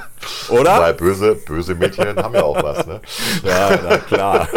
[0.50, 0.80] Oder?
[0.80, 3.02] Weil böse, böse Mädchen haben ja auch was, ne?
[3.44, 4.48] Ja, na klar.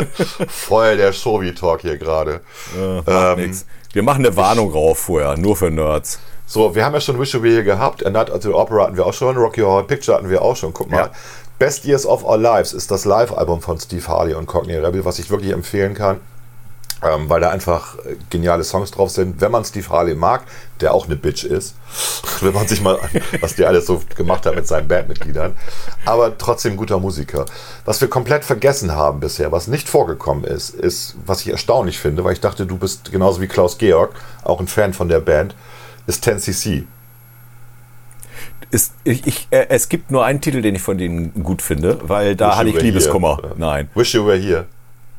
[0.49, 2.41] Voll der Showy-Talk hier gerade.
[2.75, 3.61] Macht Ähm.
[3.93, 6.19] Wir machen eine Warnung rauf vorher, nur für Nerds.
[6.47, 8.05] So, wir haben ja schon Wish You Were hier gehabt.
[8.05, 9.37] A Night at the Opera hatten wir auch schon.
[9.37, 10.73] Rocky Horror Picture hatten wir auch schon.
[10.73, 10.97] Guck mal.
[10.97, 11.11] Ja.
[11.59, 15.19] Best Years of Our Lives ist das Live-Album von Steve Harley und Courtney Rebel, was
[15.19, 16.21] ich wirklich empfehlen kann.
[17.05, 19.41] Ähm, weil da einfach äh, geniale Songs drauf sind.
[19.41, 20.43] Wenn man Steve Harley mag,
[20.81, 21.75] der auch eine Bitch ist,
[22.41, 23.09] wenn man sich mal an,
[23.41, 25.57] was der alles so gemacht hat mit seinen Bandmitgliedern,
[26.05, 27.45] aber trotzdem guter Musiker.
[27.85, 32.23] Was wir komplett vergessen haben bisher, was nicht vorgekommen ist, ist, was ich erstaunlich finde,
[32.25, 34.15] weil ich dachte, du bist genauso wie Klaus Georg
[34.45, 35.57] auch ein Fan von der Band,
[36.07, 36.85] ist 10cc.
[38.71, 41.99] Ist, ich, ich, äh, es gibt nur einen Titel, den ich von denen gut finde,
[42.05, 43.39] weil da Wish hatte ich Liebeskummer.
[43.43, 43.55] Here.
[43.57, 43.91] Nein.
[43.95, 44.67] Wish You Were Here.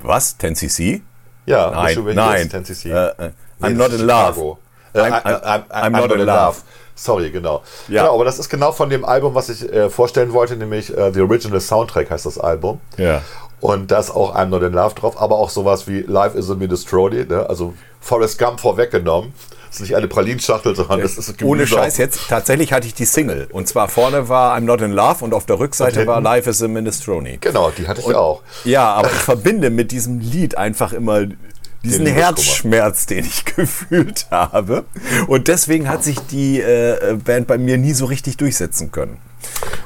[0.02, 0.40] Was?
[0.40, 1.02] 10cc?
[1.46, 2.50] Ja, Nein, nein.
[2.50, 2.90] Here ist 10cc.
[3.20, 4.34] Äh, Nee, I'm not in love.
[4.34, 4.58] Chicago.
[4.94, 6.58] Äh, I'm- I'm, I'm, I'm, not in love.
[6.96, 7.64] Sorry, genau.
[7.88, 8.04] Ja.
[8.04, 11.12] Genau, aber das ist genau von dem Album, was ich äh, vorstellen wollte, nämlich äh,
[11.12, 12.80] The Original Soundtrack heißt das Album.
[12.98, 13.22] Ja.
[13.62, 16.52] Und da ist auch I'm Not in Love drauf, aber auch sowas wie Life is
[16.52, 17.50] a Minestrone, ne?
[17.50, 19.34] also Forrest Gump vorweggenommen.
[19.74, 22.94] Das ist nicht eine Pralinschachtel, sondern das ist Gemüse Ohne Scheiß jetzt, tatsächlich hatte ich
[22.94, 23.48] die Single.
[23.52, 26.22] Und zwar vorne war I'm Not in Love und auf der Rückseite Und war?
[26.22, 27.40] Life is a Minestrone.
[27.40, 28.44] Genau, die hatte ich auch.
[28.66, 32.14] Ja, aber ich verbinde mit diesem Lied einfach immer diesen Liebeskummer.
[32.14, 34.86] Herzschmerz, den ich gefühlt habe.
[35.26, 39.18] Und deswegen hat sich die äh, Band bei mir nie so richtig durchsetzen können.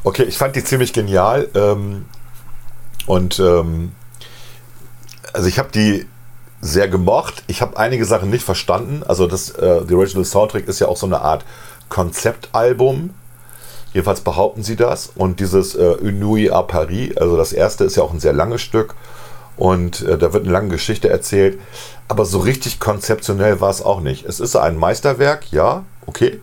[0.03, 1.47] Okay, ich fand die ziemlich genial.
[1.55, 2.03] Ähm,
[3.05, 3.93] und ähm,
[5.31, 6.05] also ich habe die
[6.61, 7.43] sehr gemocht.
[7.47, 9.03] Ich habe einige Sachen nicht verstanden.
[9.07, 11.45] Also das äh, The Original Soundtrack ist ja auch so eine Art
[11.89, 13.11] Konzeptalbum.
[13.93, 15.11] Jedenfalls behaupten sie das.
[15.15, 18.33] Und dieses äh, Une Nuit à Paris, also das erste ist ja auch ein sehr
[18.33, 18.95] langes Stück.
[19.55, 21.59] Und äh, da wird eine lange Geschichte erzählt.
[22.07, 24.25] Aber so richtig konzeptionell war es auch nicht.
[24.25, 26.41] Es ist ein Meisterwerk, ja, okay.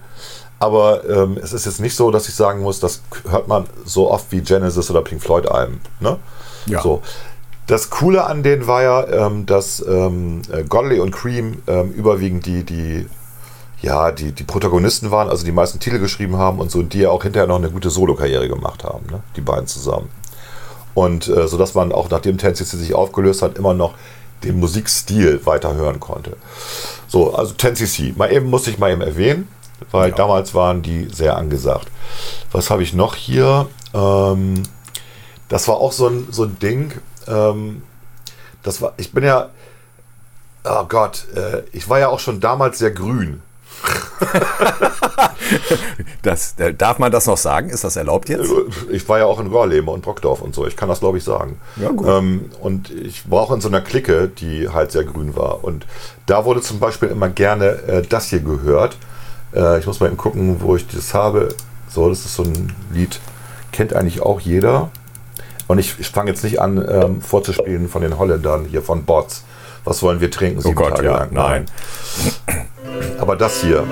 [0.58, 4.10] Aber ähm, es ist jetzt nicht so, dass ich sagen muss, das hört man so
[4.10, 5.80] oft wie Genesis oder Pink Floyd Alben.
[6.00, 6.18] Ne?
[6.66, 6.80] Ja.
[6.82, 7.02] So.
[7.66, 12.44] Das Coole an denen war ja, ähm, dass ähm, äh, Godley und Cream ähm, überwiegend
[12.44, 13.06] die, die,
[13.80, 17.10] ja, die, die Protagonisten waren, also die meisten Titel geschrieben haben und so, die ja
[17.10, 19.22] auch hinterher noch eine gute Solo-Karriere gemacht haben, ne?
[19.36, 20.10] die beiden zusammen.
[20.92, 23.94] Und äh, so dass man auch nachdem 10cc sich aufgelöst hat, immer noch
[24.44, 26.36] den Musikstil weiter hören konnte.
[27.08, 29.48] So, also 10cc, mal eben musste ich mal eben erwähnen,
[29.90, 31.88] weil damals waren die sehr angesagt.
[32.52, 33.68] Was habe ich noch hier?
[33.94, 34.62] Ähm,
[35.48, 36.92] das war auch so ein, so ein Ding.
[37.28, 37.82] Ähm,
[38.62, 39.50] das war, ich bin ja,
[40.64, 43.42] oh Gott, äh, ich war ja auch schon damals sehr grün.
[46.22, 47.68] Das, äh, darf man das noch sagen?
[47.68, 48.50] Ist das erlaubt jetzt?
[48.90, 50.66] Ich war ja auch in Gorleben und Brockdorf und so.
[50.66, 51.60] Ich kann das, glaube ich, sagen.
[51.76, 52.06] Ja, gut.
[52.08, 55.62] Ähm, und ich war auch in so einer Clique, die halt sehr grün war.
[55.64, 55.86] Und
[56.26, 58.96] da wurde zum Beispiel immer gerne äh, das hier gehört.
[59.54, 61.50] Äh, ich muss mal eben gucken, wo ich das habe.
[61.88, 63.20] So, das ist so ein Lied,
[63.70, 64.90] kennt eigentlich auch jeder.
[65.66, 69.44] Und ich, ich fange jetzt nicht an, ähm, vorzuspielen von den Holländern hier von Bots.
[69.84, 70.60] Was wollen wir trinken?
[70.60, 71.28] Sieben Oh Gott, Tage ja, lang.
[71.32, 71.66] nein.
[73.18, 73.84] Aber das hier.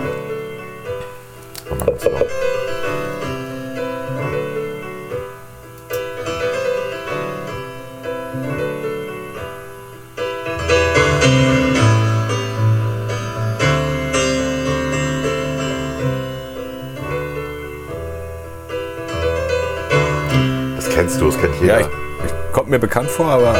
[20.94, 21.80] Kennst du, das kennt jeder.
[21.80, 23.54] Ja, ich, ich, kommt mir bekannt vor, aber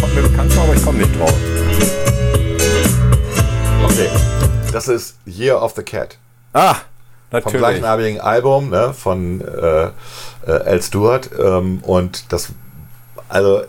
[0.00, 1.34] kommt mir bekannt vor, aber ich komme nicht drauf.
[3.84, 4.08] Okay.
[4.72, 6.18] Das ist Year of the Cat.
[6.52, 6.76] Ah,
[7.30, 7.58] Vom natürlich.
[7.58, 9.90] gleichnamigen Album ne, von äh, äh,
[10.46, 11.28] Al Stewart.
[11.38, 12.50] Ähm, und das,
[13.28, 13.62] also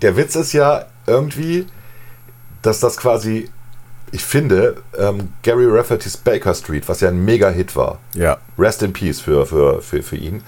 [0.00, 1.66] der Witz ist ja irgendwie,
[2.62, 3.50] dass das quasi,
[4.10, 8.38] ich finde, ähm, Gary Rafferty's Baker Street, was ja ein Mega-Hit war, Ja.
[8.58, 10.42] Rest in Peace für, für, für, für ihn,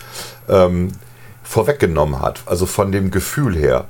[0.48, 0.92] ähm,
[1.42, 2.40] vorweggenommen hat.
[2.46, 3.86] Also von dem Gefühl her.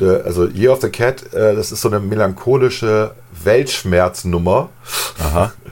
[0.00, 3.12] Also Year of the Cat, äh, das ist so eine melancholische
[3.44, 4.70] Weltschmerznummer.
[5.20, 5.52] Aha.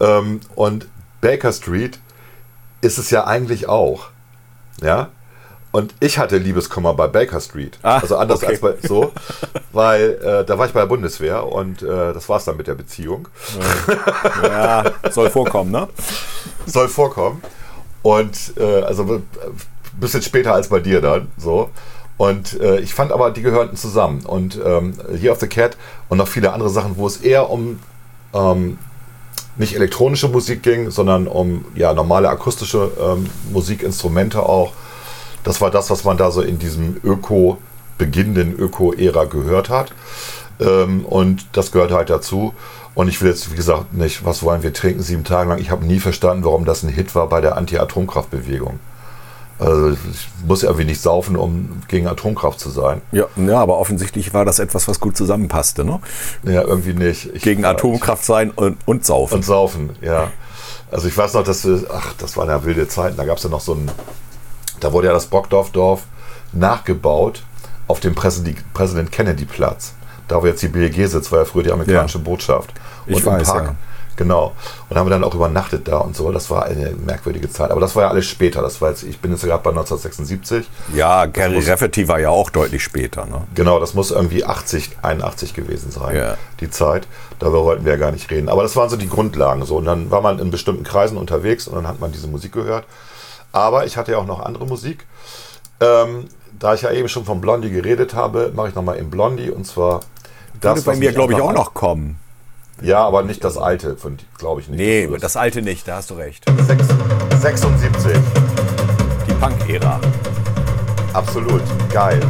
[0.00, 0.88] Ähm, und
[1.22, 1.98] Baker Street
[2.82, 4.08] ist es ja eigentlich auch.
[4.82, 5.08] Ja.
[5.70, 7.78] Und ich hatte Liebeskummer bei Baker Street.
[7.82, 8.52] Ah, also anders okay.
[8.52, 9.10] als bei so,
[9.72, 12.66] weil äh, da war ich bei der Bundeswehr und äh, das war es dann mit
[12.66, 13.28] der Beziehung.
[14.42, 15.88] Ja, soll vorkommen, ne?
[16.66, 17.42] Soll vorkommen.
[18.02, 19.22] Und äh, also ein
[19.92, 21.28] bisschen später als bei dir dann.
[21.38, 21.70] So.
[22.18, 24.26] Und äh, ich fand aber, die gehörten zusammen.
[24.26, 25.78] Und ähm, Year of the Cat
[26.10, 27.80] und noch viele andere Sachen, wo es eher um
[28.34, 28.78] ähm,
[29.56, 34.72] nicht elektronische Musik ging, sondern um ja, normale akustische ähm, Musikinstrumente auch.
[35.44, 37.58] Das war das, was man da so in diesem Öko,
[37.98, 39.92] beginnenden Öko-Ära gehört hat.
[40.60, 42.54] Ähm, und das gehört halt dazu.
[42.94, 45.58] Und ich will jetzt, wie gesagt, nicht, was wollen wir trinken, sieben Tage lang.
[45.58, 48.78] Ich habe nie verstanden, warum das ein Hit war bei der Anti-Atomkraftbewegung.
[49.62, 53.00] Also ich muss ja irgendwie nicht saufen, um gegen Atomkraft zu sein.
[53.12, 56.00] Ja, ja, aber offensichtlich war das etwas, was gut zusammenpasste, ne?
[56.42, 57.30] Ja, irgendwie nicht.
[57.34, 59.34] Ich, Gegen ja, Atomkraft sein und, und saufen.
[59.34, 60.30] Und saufen, ja.
[60.90, 63.44] Also ich weiß noch, dass wir, ach, das waren ja wilde Zeiten, da gab es
[63.44, 63.90] ja noch so ein,
[64.80, 66.02] da wurde ja das Brockdorf-Dorf
[66.52, 67.44] nachgebaut
[67.86, 69.94] auf dem Präsid Präsident Kennedy-Platz.
[70.28, 72.72] Da wo jetzt die BEG sitzt, war ja früher die amerikanische Botschaft.
[73.06, 73.74] Ich und weiß, im Park, ja.
[74.16, 74.52] Genau.
[74.88, 76.30] Und haben wir dann auch übernachtet da und so.
[76.32, 77.70] Das war eine merkwürdige Zeit.
[77.70, 78.62] Aber das war ja alles später.
[78.62, 80.68] Das war jetzt, ich bin jetzt gerade bei 1976.
[80.94, 83.42] Ja, Gary Rafferty war ja auch deutlich später, ne?
[83.54, 86.36] Genau, das muss irgendwie 80, 81 gewesen sein, Ja.
[86.60, 87.06] die Zeit.
[87.38, 88.48] Darüber wollten wir ja gar nicht reden.
[88.48, 89.64] Aber das waren so die Grundlagen.
[89.64, 89.76] So.
[89.76, 92.84] Und dann war man in bestimmten Kreisen unterwegs und dann hat man diese Musik gehört.
[93.52, 95.06] Aber ich hatte ja auch noch andere Musik.
[95.80, 96.26] Ähm,
[96.58, 99.50] da ich ja eben schon von Blondie geredet habe, mache ich nochmal in Blondie.
[99.50, 100.00] Und zwar
[100.60, 102.18] das, Würde bei mir, glaube ich, auch noch kommen.
[102.80, 103.96] Ja, aber nicht das alte,
[104.38, 104.78] glaube ich nicht.
[104.78, 106.44] Nee, Das alte nicht, da hast du recht.
[106.66, 106.88] sechs-
[107.40, 108.16] 76.
[109.28, 110.00] Die Punk-Ära.
[111.12, 111.62] Absolut.
[111.92, 112.20] Geil.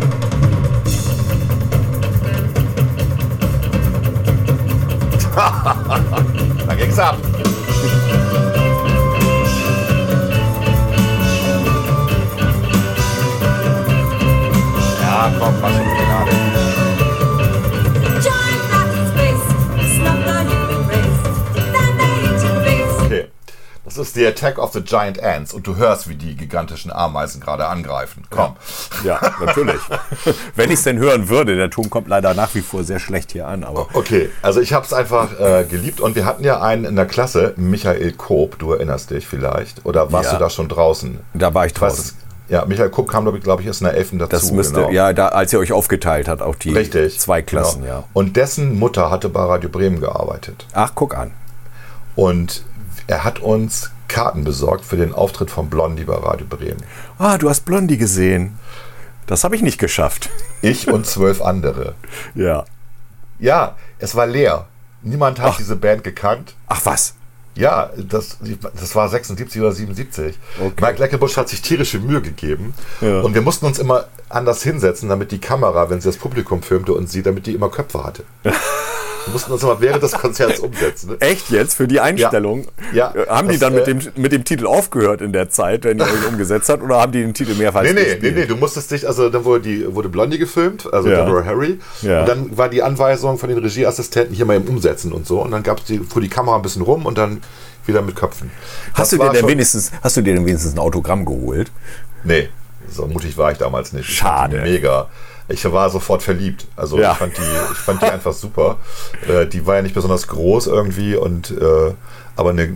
[6.67, 7.17] da ging's ab.
[15.01, 16.02] Ja, komm, mach schon
[23.95, 27.41] Das ist The Attack of the Giant Ants und du hörst, wie die gigantischen Ameisen
[27.41, 28.25] gerade angreifen.
[28.31, 28.57] Komm.
[29.05, 29.81] Ja, natürlich.
[30.57, 33.33] Wenn ich es denn hören würde, der Ton kommt leider nach wie vor sehr schlecht
[33.33, 36.61] hier an, aber Okay, also ich habe es einfach äh, geliebt und wir hatten ja
[36.63, 40.39] einen in der Klasse, Michael Koop, du erinnerst dich vielleicht, oder warst Ja.
[40.39, 41.19] du da schon draußen?
[41.35, 41.99] da war ich draußen.
[42.01, 42.17] es,
[42.49, 44.13] ja, Michael Koop kam, glaube ich, glaub ich, erst in der 11.
[44.19, 44.27] dazu.
[44.31, 44.91] Das müsste, genau.
[44.91, 47.19] ja, da, als ihr euch aufgeteilt habt, auch die Richtig.
[47.21, 47.93] zwei Klassen, genau.
[47.95, 48.05] ja.
[48.15, 50.67] Und dessen Mutter hatte bei Radio Bremen gearbeitet.
[50.73, 51.31] Ach, guck an.
[52.15, 52.63] Und
[53.07, 56.83] er hat uns Karten besorgt für den Auftritt von Blondie bei Radio Bremen.
[57.19, 58.59] Ah, du hast Blondie gesehen.
[59.27, 60.29] Das habe ich nicht geschafft.
[60.61, 61.95] Ich und zwölf andere.
[62.35, 62.65] Ja.
[63.39, 64.67] Ja, es war leer.
[65.03, 66.55] Niemand hat diese Band gekannt.
[66.69, 67.15] Ach was?
[67.55, 68.39] Ja, das,
[68.79, 70.39] das war 76 oder 77.
[70.81, 72.73] Mike Leckebusch hat sich tierische Mühe gegeben.
[73.01, 73.21] Ja.
[73.21, 76.95] Und wir mussten uns immer anders hinsetzen, damit die Kamera, wenn sie das Publikum filmte
[76.95, 78.25] und sie, damit die immer Köpfe hatte.
[79.27, 81.11] Wir mussten uns immer während des Konzerts umsetzen.
[81.11, 81.17] Ne?
[81.21, 81.75] Echt jetzt?
[81.75, 82.67] Für die Einstellung?
[82.93, 83.15] Ja.
[83.15, 85.85] Äh, Haben die Das, dann mit äh, dem, mit dem Titel aufgehört in der Zeit,
[85.85, 86.83] wenn ihr euch umgesetzt habt?
[86.83, 88.35] Oder haben die den Titel mehrfach Nee, nee, nee, gespielt?
[88.37, 91.25] nee, du musstest dich, also dann wurde, die, wurde Blondie gefilmt, also Ja.
[91.25, 91.79] Deborah Harry.
[92.03, 92.21] Ja.
[92.21, 95.41] Und dann war die Anweisung von den Regieassistenten hier mal im Umsetzen und so.
[95.43, 97.43] Und dann gab's die, fuhr die Kamera ein bisschen rum und dann
[97.87, 98.51] wieder mit Köpfen.
[98.95, 101.71] Hast Das du, dir denn wenigstens, hast du dir denn wenigstens ein Autogramm geholt?
[102.25, 102.49] Nee,
[102.89, 104.09] so mutig war ich damals nicht.
[104.09, 104.63] Schade.
[104.63, 105.09] Mega.
[105.53, 106.67] Ich war sofort verliebt.
[106.77, 107.13] Also Ja.
[107.13, 107.43] ich, fand die,
[107.73, 108.79] ich fand die einfach super.
[109.29, 111.93] Äh, die war ja nicht besonders groß irgendwie und äh,
[112.35, 112.75] aber eine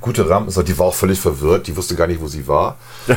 [0.00, 0.64] gute Rampe.
[0.64, 1.66] Die war auch völlig verwirrt.
[1.66, 2.76] Die wusste gar nicht, wo sie war.
[3.08, 3.16] ähm,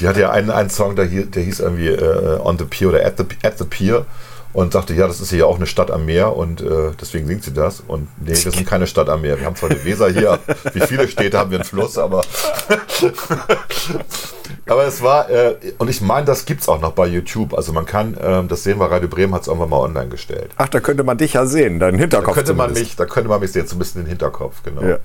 [0.00, 2.88] die hatte ja einen, einen Song, der, hier, der hieß irgendwie äh, On the Pier
[2.88, 4.04] oder At the, At the Pier
[4.52, 7.42] und dachte, ja, das ist ja auch eine Stadt am Meer und äh, deswegen singt
[7.42, 7.82] sie das.
[7.86, 9.38] Und nee, wir sind keine Stadt am Meer.
[9.38, 10.38] Wir haben zwar eine Weser hier,
[10.72, 12.22] wie viele Städte haben wir einen Fluss, aber
[14.66, 17.54] aber es war, äh, und ich meine, das gibt's auch noch bei YouTube.
[17.54, 20.50] Also man kann, ähm, das sehen wir, Radio Bremen hat es irgendwann mal online gestellt.
[20.56, 22.86] Ach, da könnte man dich ja sehen, deinen Da Hinterkopf könnte man zumindest.
[22.92, 24.82] mich, da könnte man mich sehen, so ein bisschen den Hinterkopf, genau.
[24.82, 24.98] Ja.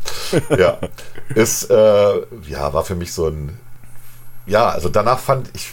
[0.58, 0.78] Ja.
[1.36, 1.74] Ist, äh,
[2.48, 3.58] ja, war für mich so ein,
[4.46, 5.72] ja, also danach fand ich,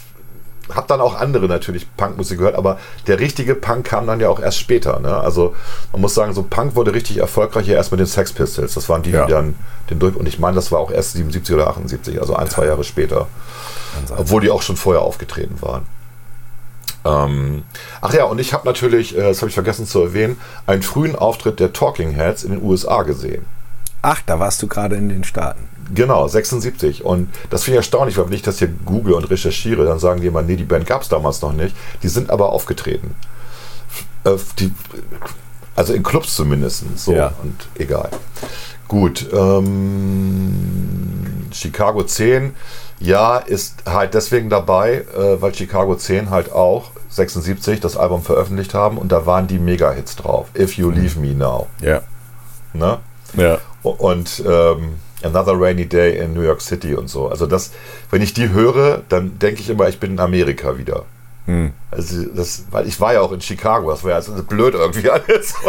[0.75, 4.41] habe dann auch andere natürlich Punkmusik gehört, aber der richtige Punk kam dann ja auch
[4.41, 4.99] erst später.
[4.99, 5.17] Ne?
[5.17, 5.55] Also
[5.93, 8.75] man muss sagen, so Punk wurde richtig erfolgreich ja erst mit den Sex Pistols.
[8.75, 9.27] Das waren die, Ja.
[9.27, 9.55] die dann
[9.91, 10.17] den durch.
[10.17, 13.29] Und ich meine, das war auch erst 77 oder 78, also ein, zwei Jahre später.
[14.17, 15.87] Obwohl die auch schon vorher aufgetreten waren.
[17.05, 17.63] Ähm,
[18.01, 21.15] ach ja, und ich habe natürlich, äh, das habe ich vergessen zu erwähnen, einen frühen
[21.15, 23.45] Auftritt der Talking Heads in den USA gesehen.
[24.03, 25.69] Ach, da warst du gerade in den Staaten.
[25.95, 27.05] Genau, 76.
[27.05, 30.21] Und das finde ich erstaunlich, weil wenn ich das hier google und recherchiere, dann sagen
[30.21, 31.77] die immer, nee, die Band gab es damals noch nicht.
[32.03, 33.15] Die sind aber aufgetreten.
[34.25, 34.73] Äh, Die,
[35.77, 36.85] also in Clubs zumindest.
[36.97, 37.33] So, Ja.
[37.43, 38.11] und egal.
[38.89, 39.27] Gut.
[39.33, 42.53] Ähm, Chicago 10,
[42.99, 48.75] ja, ist halt deswegen dabei, äh, weil Chicago 10 halt auch 76 das Album veröffentlicht
[48.75, 50.49] haben und da waren die Mega-Hits drauf.
[50.57, 51.67] If You Leave Me Now.
[51.81, 52.03] Ja.
[52.73, 52.99] Ne?
[53.35, 53.59] Ja.
[53.83, 57.29] und ähm, Another Rainy Day in New York City und so.
[57.29, 57.73] Also das,
[58.11, 61.05] wenn ich die höre, dann denke ich immer, ich bin in Amerika wieder.
[61.91, 65.09] Also das, weil ich war ja auch in Chicago, das war ja also blöd irgendwie
[65.11, 65.55] alles.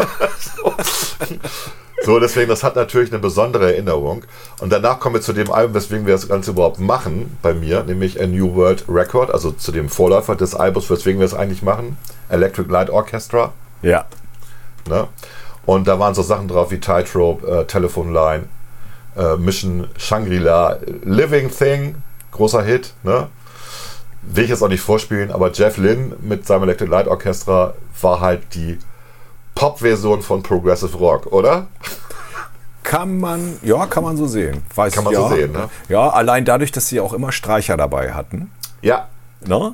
[2.03, 2.19] so.
[2.19, 4.23] deswegen, das hat natürlich eine besondere Erinnerung.
[4.59, 7.83] Und danach kommen wir zu dem Album, weswegen wir das Ganze überhaupt machen bei mir,
[7.83, 11.61] nämlich A New World Record, also zu dem Vorläufer des Albums, weswegen wir es eigentlich
[11.61, 11.97] machen,
[12.29, 13.53] Electric Light Orchestra.
[13.81, 14.05] Ja.
[14.87, 15.07] Ne?
[15.65, 18.43] Und da waren so Sachen drauf wie Tightrope, äh, Telephone Line,
[19.17, 21.95] äh, Mission Shangri-La, Living Thing,
[22.31, 22.93] großer Hit.
[23.03, 23.27] Ne?
[24.21, 28.21] Will ich jetzt auch nicht vorspielen, aber Jeff Lynne mit seinem Electric Light Orchestra war
[28.21, 28.79] halt die
[29.57, 31.67] Pop-Version von Progressive Rock, oder?
[32.83, 34.63] Kann man, ja, kann man so sehen.
[34.75, 35.19] Weiß Kann man ja.
[35.27, 35.69] so sehen, ne?
[35.89, 38.51] Ja, allein dadurch, dass sie auch immer Streicher dabei hatten.
[38.81, 39.07] Ja.
[39.45, 39.73] Ne?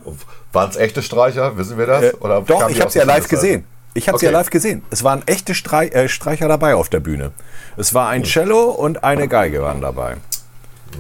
[0.54, 1.58] Waren es echte Streicher?
[1.58, 2.04] Wissen wir das?
[2.04, 3.66] Äh, Oder doch, ich habe sie ja live gesehen.
[3.94, 4.38] Ich habe sie ja Okay.
[4.40, 4.82] live gesehen.
[4.90, 7.32] Es waren echte Strei äh, Streicher dabei auf der Bühne.
[7.78, 8.14] Es war Hm.
[8.14, 10.16] ein Cello und eine Geige waren dabei.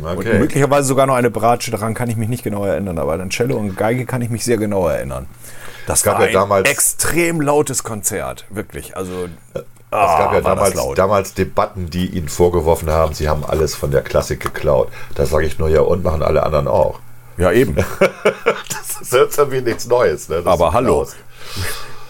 [0.01, 0.39] Und Okay.
[0.39, 3.55] möglicherweise sogar noch eine Bratsche, daran kann ich mich nicht genau erinnern, aber an Cello
[3.57, 5.25] und Geige kann ich mich sehr genau erinnern.
[5.87, 8.95] Das gab war ja ein damals- extrem lautes Konzert, wirklich.
[8.97, 13.43] Also Es gab ja war das damals, damals Debatten, die ihnen vorgeworfen haben, sie haben
[13.45, 14.89] alles von der Klassik geklaut.
[15.15, 16.99] Da sage ich nur, ja, und machen alle anderen auch.
[17.37, 17.75] Ja, eben.
[19.03, 20.29] Das ist irgendwie nichts Neues.
[20.29, 20.41] Ne?
[20.45, 21.01] Aber hallo.
[21.03, 21.15] Klaus.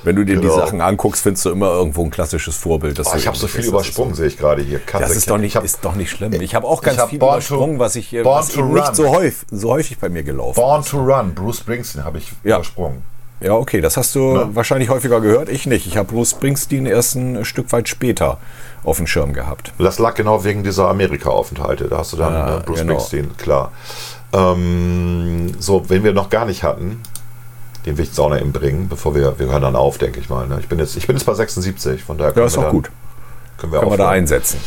[0.03, 0.53] Wenn du dir Genau.
[0.53, 2.99] die Sachen anguckst, findest du immer irgendwo ein klassisches Vorbild.
[2.99, 4.79] Oh, ich habe so viel übersprungen, sehe ich gerade hier.
[4.79, 6.33] Katze, Das ist doch nicht, ich hab ist doch nicht schlimm.
[6.33, 8.63] Ich habe auch ganz hab viel Born to- übersprungen, was ich äh, Born was to
[8.65, 10.89] nicht so häufig, so häufig bei mir gelaufen Born ist.
[10.89, 12.57] to Run, Bruce Springsteen habe ich Ja.
[12.57, 13.03] übersprungen.
[13.43, 14.49] Ja, okay, das hast du Ne?
[14.53, 15.49] wahrscheinlich häufiger gehört.
[15.49, 15.85] Ich nicht.
[15.85, 18.37] Ich habe Bruce Springsteen erst ein Stück weit später
[18.83, 19.73] auf dem Schirm gehabt.
[19.77, 21.89] Das lag genau wegen dieser Amerika-Aufenthalte.
[21.89, 22.93] Da hast du dann Ah, äh, Bruce genau.
[22.99, 23.71] Springsteen, klar.
[24.31, 27.01] Ähm, so, wenn wir noch gar nicht hatten,
[27.85, 30.19] den will ich jetzt auch noch eben bringen, bevor wir, wir hören dann auf, denke
[30.19, 30.47] ich mal.
[30.47, 30.57] Ne?
[30.59, 32.63] Ich, bin jetzt, ich bin jetzt bei 76, von daher Ja, können ist wir auch
[32.65, 32.91] dann, gut.
[33.57, 34.59] Können wir, Können wir da einsetzen.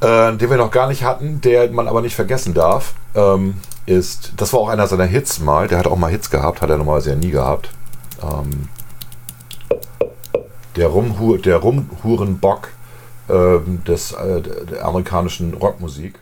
[0.00, 3.54] Äh, den wir noch gar nicht hatten, der man aber nicht vergessen darf, ähm,
[3.86, 6.70] ist, das war auch einer seiner Hits mal, der hat auch mal Hits gehabt, hat
[6.70, 7.70] er normalerweise ja nie gehabt.
[8.22, 8.68] Ähm,
[10.76, 12.68] der, Rumhu der Rumhurenbock
[13.28, 16.18] ähm, des, äh, der amerikanischen Rockmusik.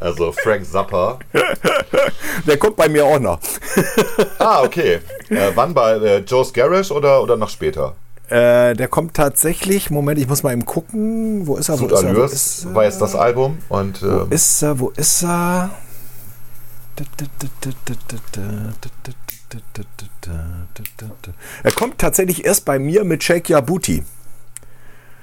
[0.00, 1.18] Also Frank Zappa.
[2.46, 3.40] Der kommt bei mir auch noch.
[4.38, 5.00] Ah, okay.
[5.28, 7.94] Äh, wann bei äh, Joe's Garage oder, oder noch später?
[8.28, 11.46] Äh, der kommt tatsächlich, Moment, ich muss mal eben gucken.
[11.46, 11.80] Wo ist er?
[11.80, 12.16] Wo ist er?
[12.16, 12.74] Wo ist er?
[12.74, 14.78] war jetzt das Album und Wo ähm, ist er?
[14.78, 15.70] Wo ist er?
[21.62, 24.02] Er kommt tatsächlich erst bei mir mit Shake Your Booty.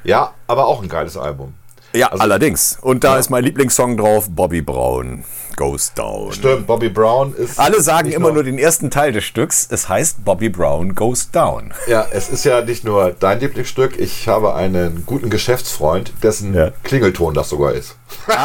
[0.03, 1.53] ja, aber auch ein geiles Album.
[1.95, 2.77] Ja, Also- allerdings.
[2.81, 3.19] Und da Ja.
[3.19, 5.23] ist mein Lieblingssong drauf, Bobby Brown,
[5.55, 6.33] Goes Down.
[6.33, 7.57] Stimmt, Bobby Brown ist.
[7.59, 9.67] Alle sagen immer nur nur den ersten Teil des Stücks.
[9.71, 11.73] Es heißt Bobby Brown Goes Down.
[11.87, 13.97] Ja, es ist ja nicht nur dein Lieblingsstück.
[13.97, 16.71] Ich habe einen guten Geschäftsfreund, dessen Ja.
[16.83, 17.95] Klingelton das sogar ist.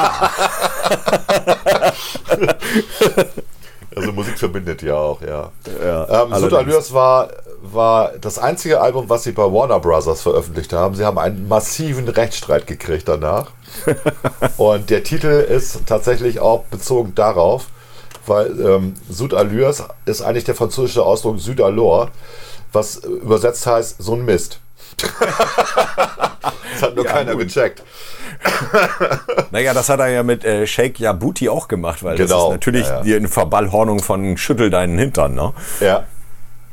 [3.96, 5.50] also Musik verbindet ja auch, ja.
[5.82, 6.92] Ja, ähm, allerdings.
[6.92, 7.28] War,
[7.62, 10.94] war das einzige Album, was sie bei Warner Brothers veröffentlicht haben.
[10.94, 13.50] Sie haben einen massiven Rechtsstreit gekriegt danach.
[14.56, 17.66] Und der Titel ist tatsächlich auch bezogen darauf,
[18.26, 22.08] weil ähm, Sud Allures ist eigentlich der französische Ausdruck Sud Allure,
[22.72, 24.60] was übersetzt heißt, so ein Mist.
[26.72, 27.42] das hat nur Ja, keiner gut.
[27.42, 27.82] gecheckt.
[29.50, 32.52] Naja, das hat er ja mit äh, Shake Booty auch gemacht, weil das Genau, ist
[32.52, 33.18] natürlich ja, ja.
[33.18, 35.52] die Verballhornung von Schüttel deinen Hintern, ne?
[35.80, 36.04] Ja.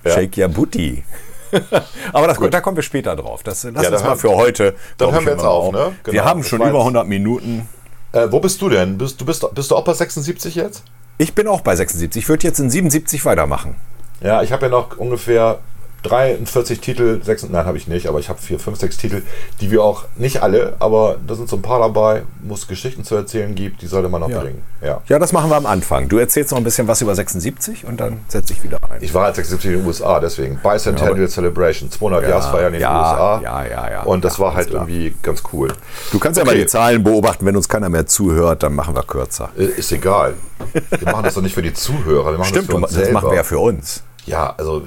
[0.03, 0.11] Ja.
[0.11, 1.03] Shake Booty.
[2.13, 3.41] Aber das, da kommen wir später drauf.
[3.43, 4.75] Das lass Ja, uns mal für heute.
[4.97, 5.93] dann hören wir jetzt mal auf, ne?
[6.03, 7.67] wir Genau, haben das schon über jetzt- 100 Minuten.
[8.11, 8.97] Äh, wo bist du denn?
[8.97, 10.83] Bist, du, bist, bist du auch bei 76 jetzt?
[11.17, 12.21] Ich bin auch bei 76.
[12.23, 13.75] Ich würde jetzt in 77 weitermachen.
[14.21, 15.59] Ja, ich habe ja noch ungefähr
[16.03, 19.21] 43 Titel, 6, nein, habe ich nicht, aber ich habe 4, 5, 6 Titel,
[19.61, 23.03] die wir auch, nicht alle, aber da sind so ein paar dabei, wo es Geschichten
[23.03, 24.39] zu erzählen gibt, die sollte man noch Ja.
[24.41, 24.61] bringen.
[24.81, 25.01] Ja.
[25.07, 26.07] Ja, das machen wir am Anfang.
[26.07, 29.01] Du erzählst noch ein bisschen was über 76 und dann setze ich wieder ein.
[29.01, 32.81] Ich war halt 76 in den USA, deswegen Bicentennial Celebration, 200 Ja, Jahresfeiern in den
[32.81, 33.41] ja, USA.
[33.41, 34.03] ja, ja, ja.
[34.03, 34.83] Und das Ja, war halt klar.
[34.87, 35.73] irgendwie ganz cool.
[36.11, 36.61] Du kannst ja mal Okay.
[36.61, 37.45] die Zahlen beobachten.
[37.45, 39.49] Wenn uns keiner mehr zuhört, dann machen wir kürzer.
[39.57, 40.35] Äh, Ist egal.
[40.73, 42.93] Wir machen das doch nicht für die Zuhörer, wir machen Stimmt, das für uns das
[42.93, 43.13] selber.
[43.13, 44.03] machen wir ja für uns.
[44.27, 44.85] Ja, also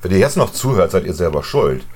[0.00, 1.84] wenn ihr jetzt noch zuhört, seid ihr selber schuld.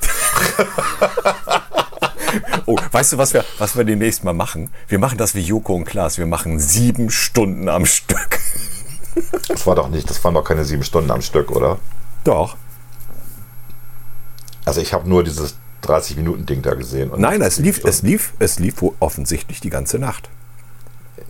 [2.67, 4.71] Oh, weißt du, was wir, was wir demnächst mal machen?
[4.87, 6.17] Wir machen das wie Joko und Klaas.
[6.19, 8.39] Wir machen sieben Stunden am Stück.
[9.49, 11.81] Das war doch nicht, das waren doch keine sieben Stunden am Stück, oder?
[12.23, 12.57] Doch.
[14.65, 17.11] Also ich habe nur dieses 30 Minuten Ding da gesehen.
[17.17, 20.29] Nein, es lief, es lief, es lief wohl offensichtlich die ganze Nacht.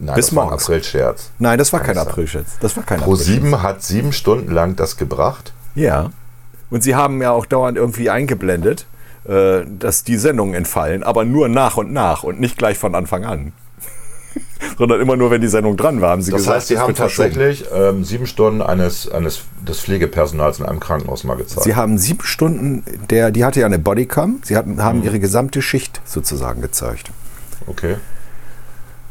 [0.01, 0.53] Nein, bis das war ein.
[0.55, 1.31] April-Scherz.
[1.39, 2.47] Nein, das war kein Kann Aprilscherz.
[2.61, 3.27] Das war kein Pro Aprilscherz.
[3.43, 5.53] 7 hat sieben Stunden lang das gebracht.
[5.75, 6.11] Ja.
[6.71, 8.87] Und sie haben ja auch dauernd irgendwie eingeblendet,
[9.29, 13.25] äh, dass die Sendungen entfallen, aber nur nach und nach und nicht gleich von Anfang
[13.25, 13.53] an.
[14.79, 16.81] Sondern immer nur, wenn die Sendung dran war, haben sie Das gesagt, heißt, sie es
[16.81, 17.29] haben wird verschoben.
[17.35, 21.65] tatsächlich ähm, sieben Stunden eines, eines des Pflegepersonals in einem Krankenhaus mal gezeigt.
[21.65, 24.83] Sie haben sieben Stunden, der, die hatte ja eine Bodycam, sie hatten, Mhm.
[24.83, 27.11] haben ihre gesamte Schicht sozusagen gezeigt.
[27.67, 27.97] okay.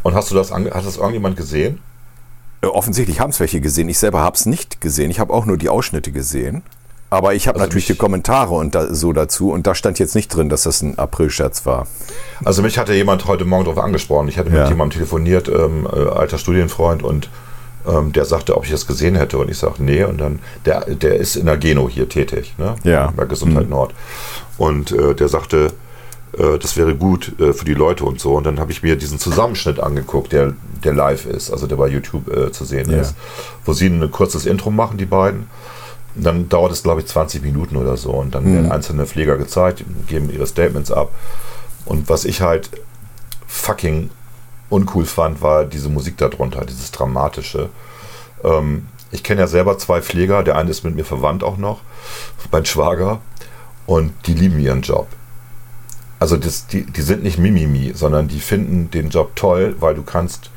[0.04, 1.80] Und hast du das, hat das irgendjemand gesehen?
[2.62, 3.90] Äh, offensichtlich haben es welche gesehen.
[3.90, 5.12] Ich selber habe es nicht gesehen.
[5.12, 6.64] Ich habe auch nur die Ausschnitte gesehen.
[7.12, 9.52] Aber ich habe Also natürlich die Kommentare und da, so dazu.
[9.52, 11.88] Und da stand jetzt nicht drin, dass das ein Aprilscherz war.
[12.46, 14.28] Also mich hatte jemand heute Morgen darauf angesprochen.
[14.28, 14.68] Ich hatte mit Ja.
[14.70, 17.30] jemandem telefoniert, ähm, äh, alter Studienfreund, und
[17.88, 19.40] ähm, der sagte, ob ich das gesehen hätte.
[19.40, 20.04] Und ich sage, nee.
[20.04, 22.76] Und dann, der, der ist in der Geno hier tätig, ne?
[22.84, 23.12] Ja.
[23.16, 23.94] Bei Gesundheit Nord.
[24.60, 25.72] Und äh, der sagte,
[26.60, 28.36] das wäre gut äh, für die Leute und so.
[28.36, 30.54] Und dann habe ich mir diesen Zusammenschnitt angeguckt, der,
[30.84, 33.02] der live ist, also der bei YouTube äh, zu sehen Ja.
[33.02, 33.16] ist,
[33.66, 35.48] wo sie ein kurzes Intro machen, die beiden.
[36.16, 38.12] Und Dann dauert es, glaube ich, 20 Minuten oder so.
[38.12, 41.12] Und dann werden einzelne Pfleger gezeigt, geben ihre Statements ab.
[41.86, 42.70] Und was ich halt
[43.48, 44.10] fucking
[44.70, 47.70] uncool fand, war diese Musik darunter, dieses Dramatische.
[48.44, 51.82] Ähm, ich kenne ja selber zwei Pfleger, der eine ist mit mir verwandt auch noch,
[52.52, 53.22] mein Schwager,
[53.88, 55.08] und die lieben ihren Job.
[56.20, 60.04] Also das, die, die sind nicht Mimimi, sondern die finden den Job toll, weil du
[60.04, 60.52] kannst,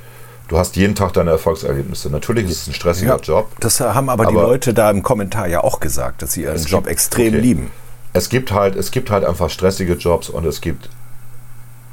[0.48, 2.10] du hast jeden Tag deine Erfolgserlebnisse.
[2.10, 3.48] Natürlich ist es ein stressiger Job.
[3.60, 6.56] Das haben aber, die Aber- Leute da im Kommentar ja auch gesagt, dass sie ihren
[6.64, 7.40] Job gibt- extrem okay.
[7.40, 7.70] lieben.
[8.12, 10.90] Es gibt halt, es gibt halt einfach stressige Jobs und es gibt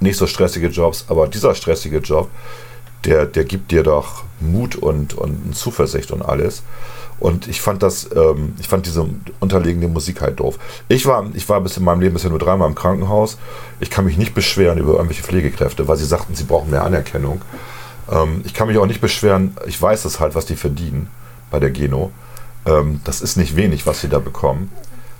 [0.02, 2.30] nicht so stressige Jobs, aber dieser stressige Job,
[3.06, 6.64] der, der gibt dir doch Mut und, und Zuversicht und alles.
[7.20, 9.08] Und ich fand das, ähm, ich fand diese
[9.40, 10.58] unterlegende Musik halt doof.
[10.88, 13.38] Ich war, ich war bis in meinem Leben bisher nur dreimal im Krankenhaus.
[13.80, 17.42] Ich kann mich nicht beschweren über irgendwelche Pflegekräfte, weil sie sagten, sie brauchen mehr Anerkennung.
[18.12, 21.10] Ähm, ich kann mich auch nicht beschweren, ich weiß es halt, was die verdienen
[21.52, 22.12] bei der Geno.
[22.66, 24.72] Ähm, das ist nicht wenig, was sie da bekommen.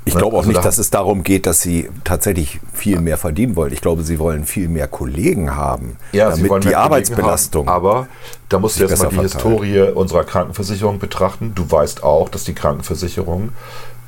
[0.10, 0.20] Ich Ne?
[0.22, 3.56] glaube auch Also nicht, da- dass es darum geht, dass sie tatsächlich viel mehr verdienen
[3.56, 3.72] wollen.
[3.72, 7.68] Ich glaube, sie wollen viel mehr Kollegen haben, Ja, sie damit wollen die Arbeitsbelastung.
[7.68, 8.08] Haben, aber
[8.50, 9.34] da musst du jetzt mal die verteilt.
[9.34, 11.54] Historie unserer Krankenversicherung betrachten.
[11.56, 13.50] Du weißt auch, dass die Krankenversicherung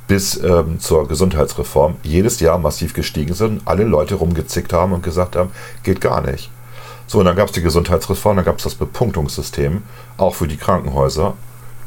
[0.08, 5.36] bis ähm, zur Gesundheitsreform jedes Jahr massiv gestiegen sind, alle Leute rumgezickt haben und gesagt
[5.36, 5.50] haben,
[5.84, 6.50] geht gar nicht.
[7.06, 9.82] So, und dann gab es die Gesundheitsreform, dann gab es das Bepunktungssystem,
[10.18, 11.34] auch für die Krankenhäuser.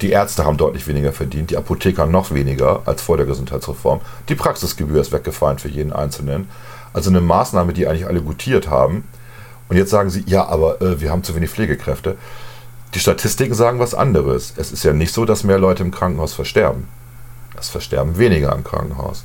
[0.01, 4.01] Die Ärzte haben deutlich weniger verdient, die Apotheker noch weniger als vor der Gesundheitsreform.
[4.27, 6.49] Die Praxisgebühr ist weggefallen für jeden Einzelnen.
[6.93, 9.05] Also eine Maßnahme, die eigentlich alle gutiert haben.
[9.69, 12.17] Und jetzt sagen sie, ja, aber äh, wir haben zu wenig Pflegekräfte.
[12.93, 14.53] Die Statistiken sagen was anderes.
[14.57, 16.87] Es ist ja nicht so, dass mehr Leute im Krankenhaus versterben.
[17.57, 19.23] Es versterben weniger im Krankenhaus.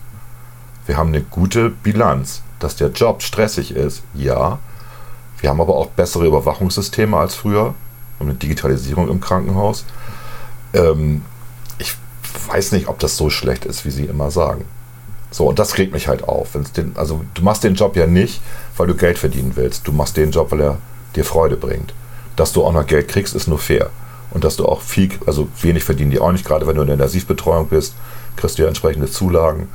[0.87, 2.43] Wir haben eine gute Bilanz.
[2.59, 4.59] Dass der Job stressig ist, ja.
[5.41, 7.75] Wir haben aber auch bessere Überwachungssysteme als früher
[8.19, 9.87] und eine Digitalisierung im Krankenhaus.
[10.75, 11.23] Ähm,
[11.79, 11.97] ich
[12.49, 14.65] weiß nicht, ob das so schlecht ist, wie Sie immer sagen.
[15.31, 16.51] So, und das regt mich halt auf.
[16.77, 18.41] Den, also du machst den Job ja nicht,
[18.77, 19.87] weil du Geld verdienen willst.
[19.87, 20.79] Du machst den Job, weil er
[21.15, 21.95] dir Freude bringt.
[22.37, 23.91] Dass du auch noch Geld kriegst, ist nur fair.
[24.33, 26.87] Und dass du auch viel, also wenig verdienen die auch nicht, gerade wenn du in
[26.87, 27.95] der Intensivbetreuung bist,
[28.37, 29.69] kriegst du ja entsprechende Zulagen.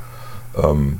[0.56, 0.98] Ähm,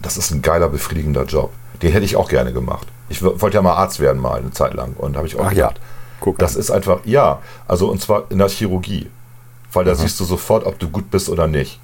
[0.00, 1.52] das ist ein geiler, befriedigender Job.
[1.82, 2.86] Den hätte ich auch gerne gemacht.
[3.08, 5.52] Ich wollte ja mal Arzt werden mal eine Zeit lang und habe ich auch Ach
[5.52, 5.72] ja.
[6.20, 6.36] Gedacht.
[6.36, 9.10] Guck das ist einfach, ja, also und zwar in der Chirurgie.
[9.72, 11.78] Weil da siehst du sofort, ob du gut bist oder nicht.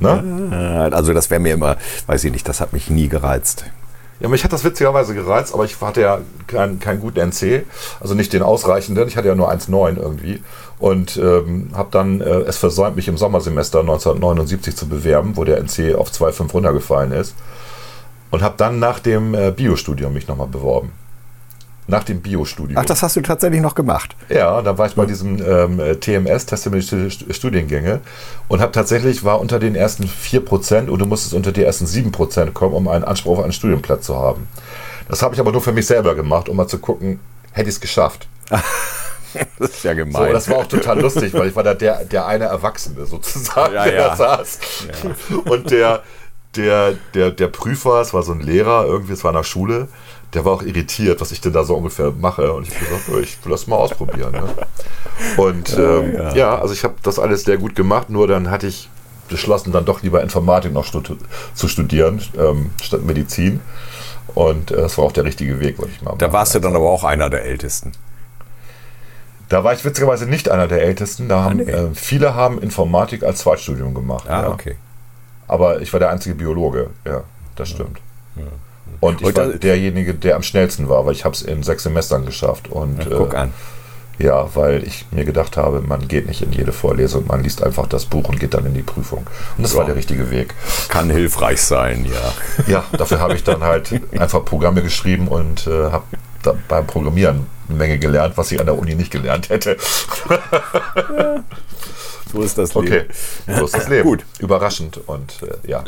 [0.00, 0.90] Ne?
[0.92, 1.76] Also das wäre mir immer,
[2.06, 3.64] weiß ich nicht, das hat mich nie gereizt.
[4.20, 7.64] Ja, mich hat das witzigerweise gereizt, aber ich hatte ja keinen keinen guten NC,
[7.98, 9.08] also nicht den ausreichenden.
[9.08, 10.40] Ich hatte ja nur 1,9 irgendwie
[10.78, 15.58] und ähm, habe dann äh, es versäumt, mich im Sommersemester 1979 zu bewerben, wo der
[15.58, 17.34] NC auf 2,5 runtergefallen ist.
[18.30, 20.92] Und habe dann nach dem äh, Biostudium mich nochmal beworben.
[21.92, 22.78] Nach dem Biostudium.
[22.78, 24.16] Ach, das hast du tatsächlich noch gemacht.
[24.28, 28.00] Ja, dann war ich bei diesem ähm, äh, TMS, testamentische St- Studiengänge,
[28.48, 32.52] und habe tatsächlich, war unter den ersten 4% und du musstest unter die ersten 7%
[32.52, 34.48] kommen, um einen Anspruch auf einen Studienplatz zu haben.
[35.08, 37.20] Das habe ich aber nur für mich selber gemacht, um mal zu gucken,
[37.52, 38.26] hätte ich es geschafft.
[39.58, 40.32] Das ist ja So, gemein.
[40.32, 43.84] das war auch total lustig, weil ich war da der, der eine Erwachsene sozusagen, Ja,
[43.84, 44.08] der ja.
[44.10, 44.58] da saß.
[45.46, 46.02] Und der,
[46.54, 49.88] der, der, der Prüfer, es war so ein Lehrer, irgendwie, es war in der Schule,
[50.34, 52.52] der war auch irritiert, was ich denn da so ungefähr mache.
[52.52, 54.32] Und ich habe gesagt, oh, ich will das mal ausprobieren.
[54.32, 54.48] Ne?
[55.36, 56.34] Und ähm, ja.
[56.34, 56.58] ja.
[56.58, 58.88] also ich habe das alles sehr gut gemacht, nur dann hatte ich
[59.28, 61.16] beschlossen, dann doch lieber Informatik noch stud
[61.54, 63.60] zu studieren, ähm, statt Medizin.
[64.34, 66.74] Und äh, das war auch der richtige Weg, würde ich mal da warst du dann
[66.74, 67.92] aber auch einer der Ältesten.
[69.48, 71.28] Da war ich witzigerweise nicht einer der Ältesten.
[71.28, 71.70] Da haben, nee.
[71.70, 74.24] äh, viele haben Informatik als Zweitstudium gemacht.
[74.26, 74.48] Ah, ja.
[74.48, 74.76] okay.
[75.46, 76.88] Aber ich war der einzige Biologe.
[77.04, 77.24] Ja,
[77.56, 77.98] das stimmt.
[79.02, 81.82] Und ich Und war derjenige, der am schnellsten war, weil ich habe es in sechs
[81.82, 82.68] Semestern geschafft.
[82.70, 83.52] Und Guck äh, an.
[84.18, 87.88] ja, weil ich mir gedacht habe, man geht nicht in jede Vorlesung, man liest einfach
[87.88, 89.26] das Buch und geht dann in die Prüfung.
[89.56, 90.54] Und das war der richtige Weg.
[90.88, 92.72] Kann hilfreich sein, ja.
[92.72, 96.04] Ja, dafür habe ich dann halt einfach Programme geschrieben und äh, habe
[96.68, 99.76] beim Programmieren eine Menge gelernt, was ich an der Uni nicht gelernt hätte.
[102.32, 103.04] So ist das Okay,
[103.46, 104.04] so ist das Leben.
[104.08, 104.24] Gut.
[104.38, 105.84] Überraschend und äh, ja.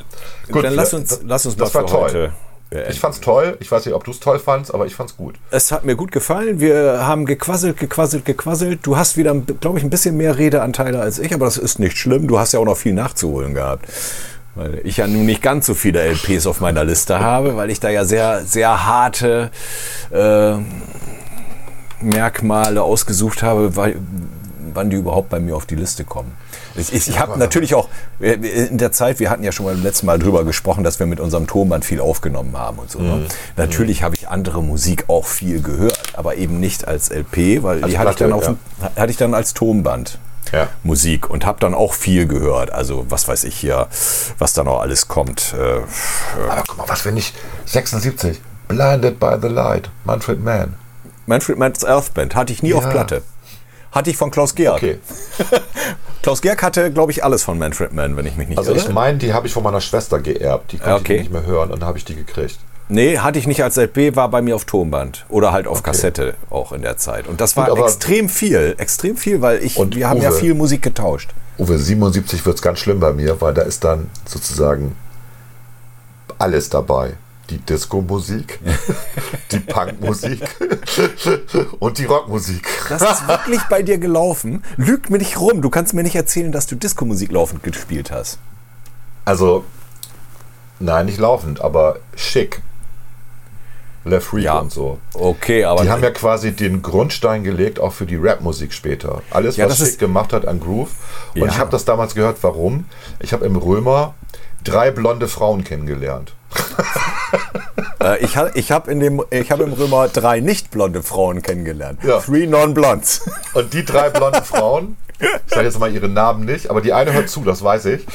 [0.53, 2.03] Gut, Dann lass ja, uns, das- lass uns das mal war für toll.
[2.03, 2.33] heute.
[2.89, 3.57] Ich fand's toll.
[3.61, 5.37] Ich weiß nicht, ob du es toll fandst, aber ich fand's gut.
[5.51, 6.59] Es hat mir gut gefallen.
[6.59, 8.81] Wir haben gequasselt, gequasselt, gequasselt.
[8.83, 11.97] Du hast wieder, glaube ich, ein bisschen mehr Redeanteile als ich, aber das ist nicht
[11.97, 12.27] schlimm.
[12.27, 13.87] Du hast ja auch noch viel nachzuholen gehabt.
[14.57, 17.81] Weil ich ja nun nicht ganz so viele LPs auf meiner Liste habe, weil ich
[17.81, 19.51] da ja sehr, sehr harte
[20.13, 20.55] äh,
[22.01, 23.97] Merkmale ausgesucht habe, weil,
[24.75, 26.33] wann die überhaupt bei mir auf die Liste kommen.
[26.77, 27.89] Ich, ich, ich habe natürlich auch
[28.21, 30.99] äh, in der Zeit, wir hatten ja schon mal beim letzten Mal drüber gesprochen, dass
[30.99, 32.99] wir mit unserem Tonband viel aufgenommen haben und so.
[33.01, 33.07] Mhm.
[33.07, 33.27] Ne?
[33.57, 37.91] Natürlich habe ich andere Musik auch viel gehört, aber eben nicht als LP, weil Als
[37.93, 38.59] die hatte ich, dann auf, dem-
[38.97, 40.19] hatte ich dann als Tonband.
[40.53, 40.69] Ja.
[40.85, 42.71] Musik und habe dann auch viel gehört.
[42.71, 43.89] Also was weiß ich hier,
[44.39, 45.55] was da noch alles kommt.
[45.59, 45.81] Äh,
[46.49, 47.33] Aber guck mal, was wenn ich
[47.65, 50.75] 76 Blinded by the Light, Manfred Mann.
[51.27, 52.91] Manfred Mann's Earth Band hatte ich nie auf Ja.
[52.91, 53.23] Platte.
[53.95, 54.77] Hatte ich von Klaus Georg.
[54.83, 54.99] Okay.
[56.23, 58.85] Klaus Georg hatte, glaube ich, alles von Manfred Mann, wenn ich mich nicht Also ich
[58.85, 58.93] irre.
[58.93, 60.73] meine, die habe ich von meiner Schwester geerbt.
[60.73, 61.15] Die konnte Ja, okay.
[61.17, 62.59] ich nicht mehr hören und dann habe ich die gekriegt.
[62.89, 66.35] Nee, hatte ich nicht als LP, war bei mir auf Tonband oder halt auf Kassette
[66.51, 67.27] auch in der Zeit.
[67.27, 70.39] Und das war Gut, extrem viel, extrem viel, weil ich, Und wir haben ja Uwe.
[70.39, 71.31] viel Musik getauscht.
[71.59, 74.97] Uwe, 77 wird's ganz schlimm bei mir, weil da ist dann sozusagen
[76.39, 77.15] alles dabei.
[77.51, 78.59] Die Disco-Musik,
[79.53, 80.41] die Punk-Musik
[81.79, 82.67] und die Rockmusik.
[82.89, 84.63] Das ist wirklich bei dir gelaufen.
[84.79, 85.61] Lügt mir nicht rum.
[85.61, 88.39] Du kannst mir nicht erzählen, dass du Disco-Musik laufend gespielt hast.
[89.27, 89.65] Also,
[90.79, 92.63] nein, nicht laufend, aber schick.
[94.07, 94.59] Le Freak Ja.
[94.59, 94.99] und so.
[95.15, 99.23] Okay, aber Die haben ja quasi den Grundstein gelegt, auch für die Rap-Musik später.
[99.31, 100.91] Alles, Ja, was Schick gemacht hat an Groove.
[101.35, 101.47] Und Ja.
[101.47, 102.85] ich habe das damals gehört, warum?
[103.21, 104.15] Ich habe im Römer
[104.63, 106.35] drei blonde Frauen kennengelernt.
[108.01, 111.43] Äh, ich habe ich hab in dem, ich habe im Römer drei nicht blonde Frauen
[111.43, 112.01] kennengelernt.
[112.05, 112.21] Ja.
[112.21, 113.23] Three non-blondes.
[113.55, 117.13] Und die drei blonden Frauen, ich sage jetzt mal ihre Namen nicht, aber die eine
[117.13, 118.07] hört zu, das weiß ich.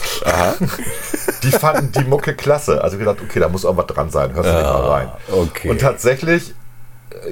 [1.44, 2.84] Die fanden die Mucke klasse.
[2.84, 5.12] Also gedacht, okay, da muss irgendwas dran sein, hörst du nicht mal rein.
[5.32, 5.70] okay.
[5.70, 6.54] Und tatsächlich,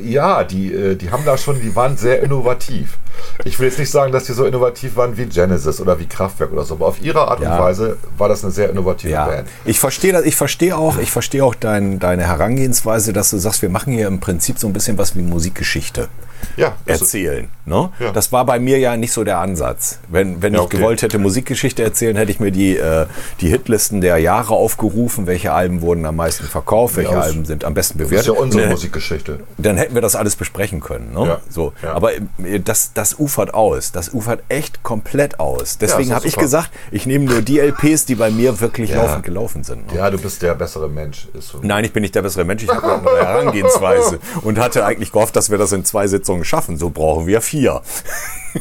[0.03, 2.97] ja, die, äh, die haben da schon, die waren sehr innovativ.
[3.45, 6.51] Ich will jetzt nicht sagen, dass die so innovativ waren wie Genesis oder wie Kraftwerk
[6.51, 7.57] oder so, aber auf ihre Art Ja.
[7.57, 9.47] und Weise war das eine sehr innovative Ja, Band.
[9.65, 13.61] ich verstehe das, ich verstehe auch, ich verstehe auch dein, deine Herangehensweise, dass du sagst,
[13.61, 16.07] wir machen hier im Prinzip so ein bisschen was wie Musikgeschichte.
[16.55, 17.49] Ja, ist- erzählen.
[17.65, 17.89] Ne?
[17.99, 18.11] Ja.
[18.13, 19.99] Das war bei mir ja nicht so der Ansatz.
[20.07, 20.77] Wenn, wenn Ja, ich okay.
[20.77, 23.05] gewollt hätte, Musikgeschichte erzählen, hätte ich mir die, äh,
[23.41, 27.73] die Hitlisten der Jahre aufgerufen, welche Alben wurden am meisten verkauft, welche Alben sind am
[27.73, 28.33] besten das ist bewertet.
[28.35, 29.39] ja unsere dann- Musikgeschichte.
[29.57, 31.11] dann hätten wir das alles besprechen können.
[31.13, 31.39] Ne?
[31.49, 31.73] So.
[31.83, 32.21] Aber äh,
[32.63, 33.91] das, das ufert aus.
[33.91, 35.77] Das ufert echt komplett aus.
[35.77, 39.63] Deswegen habe ich gesagt, ich nehme nur die LPs, die bei mir wirklich laufend gelaufen
[39.65, 39.91] sind.
[39.91, 39.97] Ne?
[39.97, 41.27] Ja, du bist der bessere Mensch.
[41.39, 41.59] So.
[41.61, 42.63] Nein, ich bin nicht der bessere Mensch.
[42.63, 46.26] Ich habe eine andere Herangehensweise und hatte eigentlich gehofft, dass wir das in zwei Sitzungen
[46.43, 46.77] schaffen.
[46.77, 47.81] So brauchen wir vier.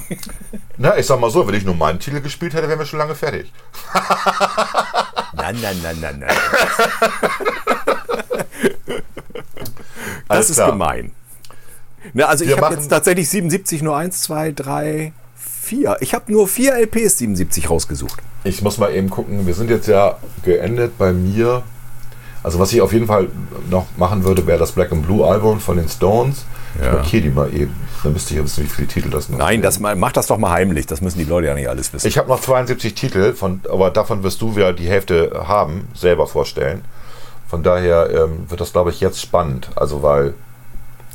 [0.78, 2.98] Na, ich sag mal so, wenn ich nur meinen Titel gespielt hätte, wären wir schon
[2.98, 3.52] lange fertig.
[5.34, 6.36] Nein, nein, nein, nein, nein.
[10.28, 10.70] Alles Das ist klar.
[10.72, 11.12] gemein.
[12.14, 15.12] Ne, also Wir ich habe jetzt tatsächlich 77 nur 1, 2, 3,
[15.62, 15.97] 4.
[16.01, 18.20] Ich habe nur vier LPs 77 rausgesucht.
[18.44, 21.62] Ich muss mal eben gucken, wir sind jetzt ja geendet bei mir.
[22.47, 23.27] Also was ich auf jeden Fall
[23.70, 26.44] noch machen würde, wäre das Black and Blue Album von den Stones.
[26.78, 26.93] Ich Ja.
[26.93, 27.74] markiere die mal eben.
[28.05, 30.39] Dann müsst ihr ja wissen, wie viele Titel das noch Nein, das, mach das doch
[30.39, 30.86] mal heimlich.
[30.86, 32.06] Das müssen die Leute ja nicht alles wissen.
[32.06, 36.28] Ich habe noch 72 Titel, von, aber davon wirst du wieder die Hälfte haben, selber
[36.28, 36.85] vorstellen.
[37.48, 39.70] Von daher ähm, wird das, glaube ich, jetzt spannend.
[39.74, 40.35] Also weil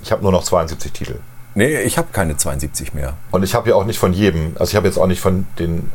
[0.03, 1.15] ich habe nur noch 72 Titel.
[1.55, 3.13] nee, ich habe keine 72 mehr.
[3.31, 5.45] Und ich habe ja auch nicht von jedem, also ich habe jetzt auch nicht von
[5.59, 5.89] den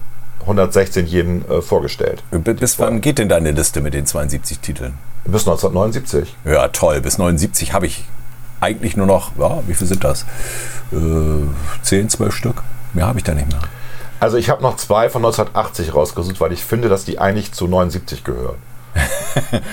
[0.47, 2.23] 116 jeden äh, vorgestellt.
[2.31, 4.94] B- Bis wann geht denn deine Liste mit den 72 Titeln?
[5.24, 6.36] Bis 1979.
[6.44, 7.01] Ja, toll.
[7.01, 8.05] Bis 79 habe ich
[8.60, 10.23] eigentlich nur noch, ja, wie viel sind das?
[10.93, 10.97] Äh,
[11.82, 12.62] 10, 12 Stück?
[12.94, 13.60] Mehr habe ich da nicht mehr.
[14.20, 17.66] Also ich habe noch zwei von 1980 rausgesucht, weil ich finde, dass die eigentlich zu
[17.66, 18.56] 79 gehören.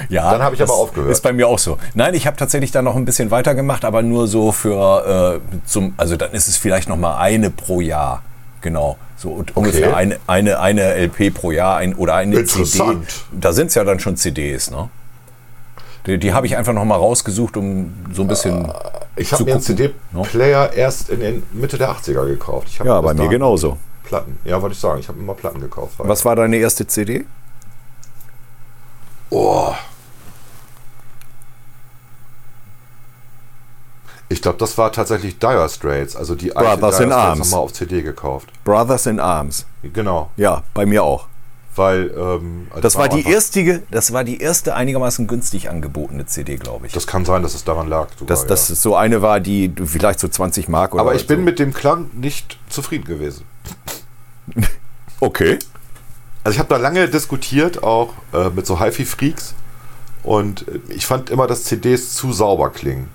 [0.10, 1.10] Ja, Dann habe ich aber aufgehört.
[1.12, 1.78] Ist bei mir auch so.
[1.94, 5.94] Nein, ich habe tatsächlich dann noch ein bisschen weitergemacht, aber nur so für äh, zum,
[5.96, 8.24] also dann ist es vielleicht noch mal eine pro Jahr.
[8.64, 13.10] Genau, so und ungefähr eine, eine, eine LP pro Jahr ein, oder eine Interessant.
[13.10, 13.42] CD.
[13.42, 14.90] Da sind es ja dann schon CDs, ne?
[16.06, 18.72] Die, die habe ich einfach noch mal rausgesucht, um so ein bisschen.
[19.18, 22.70] Ich habe mir einen CD-Player erst in den Mitte der 80er gekauft.
[22.84, 23.78] Ja, bei mir genauso.
[24.04, 24.40] Platten.
[24.46, 25.00] Ja, wollte ich sagen.
[25.02, 25.96] Ich habe immer Platten gekauft.
[25.98, 27.26] Was war deine erste CD?
[29.30, 29.74] Oh.
[34.34, 36.16] Ich glaube, das war tatsächlich Dire Straits.
[36.16, 37.40] Also die alte Brothers in Arms.
[37.40, 38.50] haben wir auf CD gekauft.
[38.64, 39.68] Brothers in Arms.
[39.84, 40.32] Genau.
[40.38, 41.28] Ja, bei mir auch.
[41.76, 46.88] Weil ähm, Das war die erste, das war die erste einigermaßen günstig angebotene CD, glaube
[46.88, 46.94] ich.
[46.94, 48.08] Das kann sein, dass es daran lag.
[48.18, 48.76] Sogar, dass das ja.
[48.76, 51.44] so eine war, die vielleicht so 20 Mark oder Aber ich bin so.
[51.44, 53.46] mit dem Klang nicht zufrieden gewesen.
[55.20, 55.58] Okay.
[56.44, 59.56] Also ich habe da lange diskutiert, auch äh, mit so HiFi-Freaks.
[60.22, 63.08] Und äh, ich fand immer, dass CDs zu sauber klingen.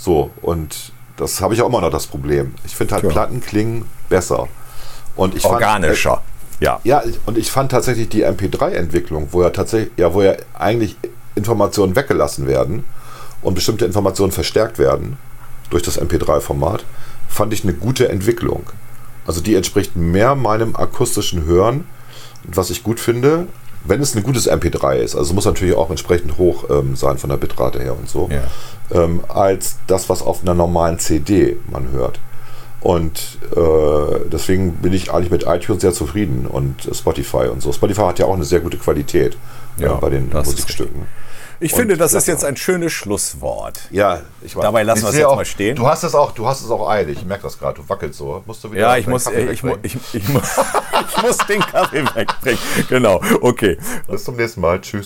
[0.00, 2.54] So, und das habe ich auch immer noch das Problem.
[2.64, 3.10] Ich finde halt, Tja.
[3.10, 4.48] Platten klingen besser.
[5.14, 6.14] Und ich Organischer.
[6.14, 6.22] Fand,
[6.60, 6.76] ja.
[6.82, 10.36] äh, ja, ich- und ich fand tatsächlich die MP3-Entwicklung, wo ja tatsächlich, ja, wo ja
[10.58, 10.96] eigentlich
[11.34, 12.84] Informationen weggelassen werden
[13.42, 15.18] und bestimmte Informationen verstärkt werden
[15.68, 16.86] durch das MP3-Format,
[17.28, 18.64] fand ich eine gute Entwicklung.
[19.26, 21.86] Also die entspricht mehr meinem akustischen Hören,
[22.44, 23.48] was ich gut finde,
[23.84, 25.14] wenn es ein gutes MP3 ist.
[25.14, 28.28] Also es muss natürlich auch entsprechend hoch ähm, sein von der Bitrate her und so,
[28.30, 29.02] Ja.
[29.02, 32.20] ähm, als das, was auf einer normalen CD man hört.
[32.82, 37.72] Und äh, deswegen bin ich eigentlich mit iTunes sehr zufrieden und Spotify und so.
[37.72, 39.36] Spotify hat ja auch eine sehr gute Qualität
[39.76, 41.06] Ja, äh, bei den Musikstücken.
[41.62, 43.80] Ich finde, das ist jetzt ein schönes Schlusswort.
[43.90, 44.62] Ja, ich weiß.
[44.62, 45.76] Dabei lassen wir es jetzt auch, mal stehen.
[45.76, 47.18] Du hast es auch, du hast es auch eilig.
[47.18, 47.80] Ich merke das gerade.
[47.82, 48.42] Du wackelst so.
[48.46, 50.40] Musst du wieder Ja, ich muss, Kaffee ich, ich, ich, mu-
[51.08, 52.58] ich muss den Kaffee wegbringen.
[52.88, 53.78] Genau, okay.
[54.08, 54.80] Bis zum nächsten Mal.
[54.80, 55.04] Tschüss.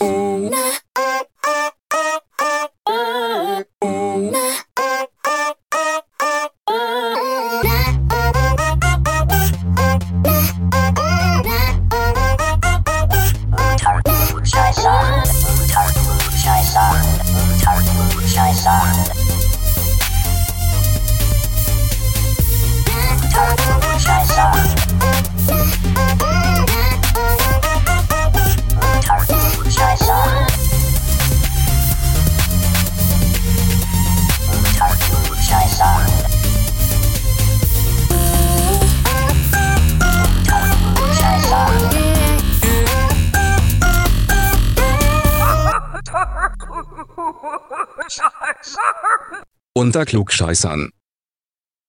[49.84, 50.92] Unter Klugscheißern.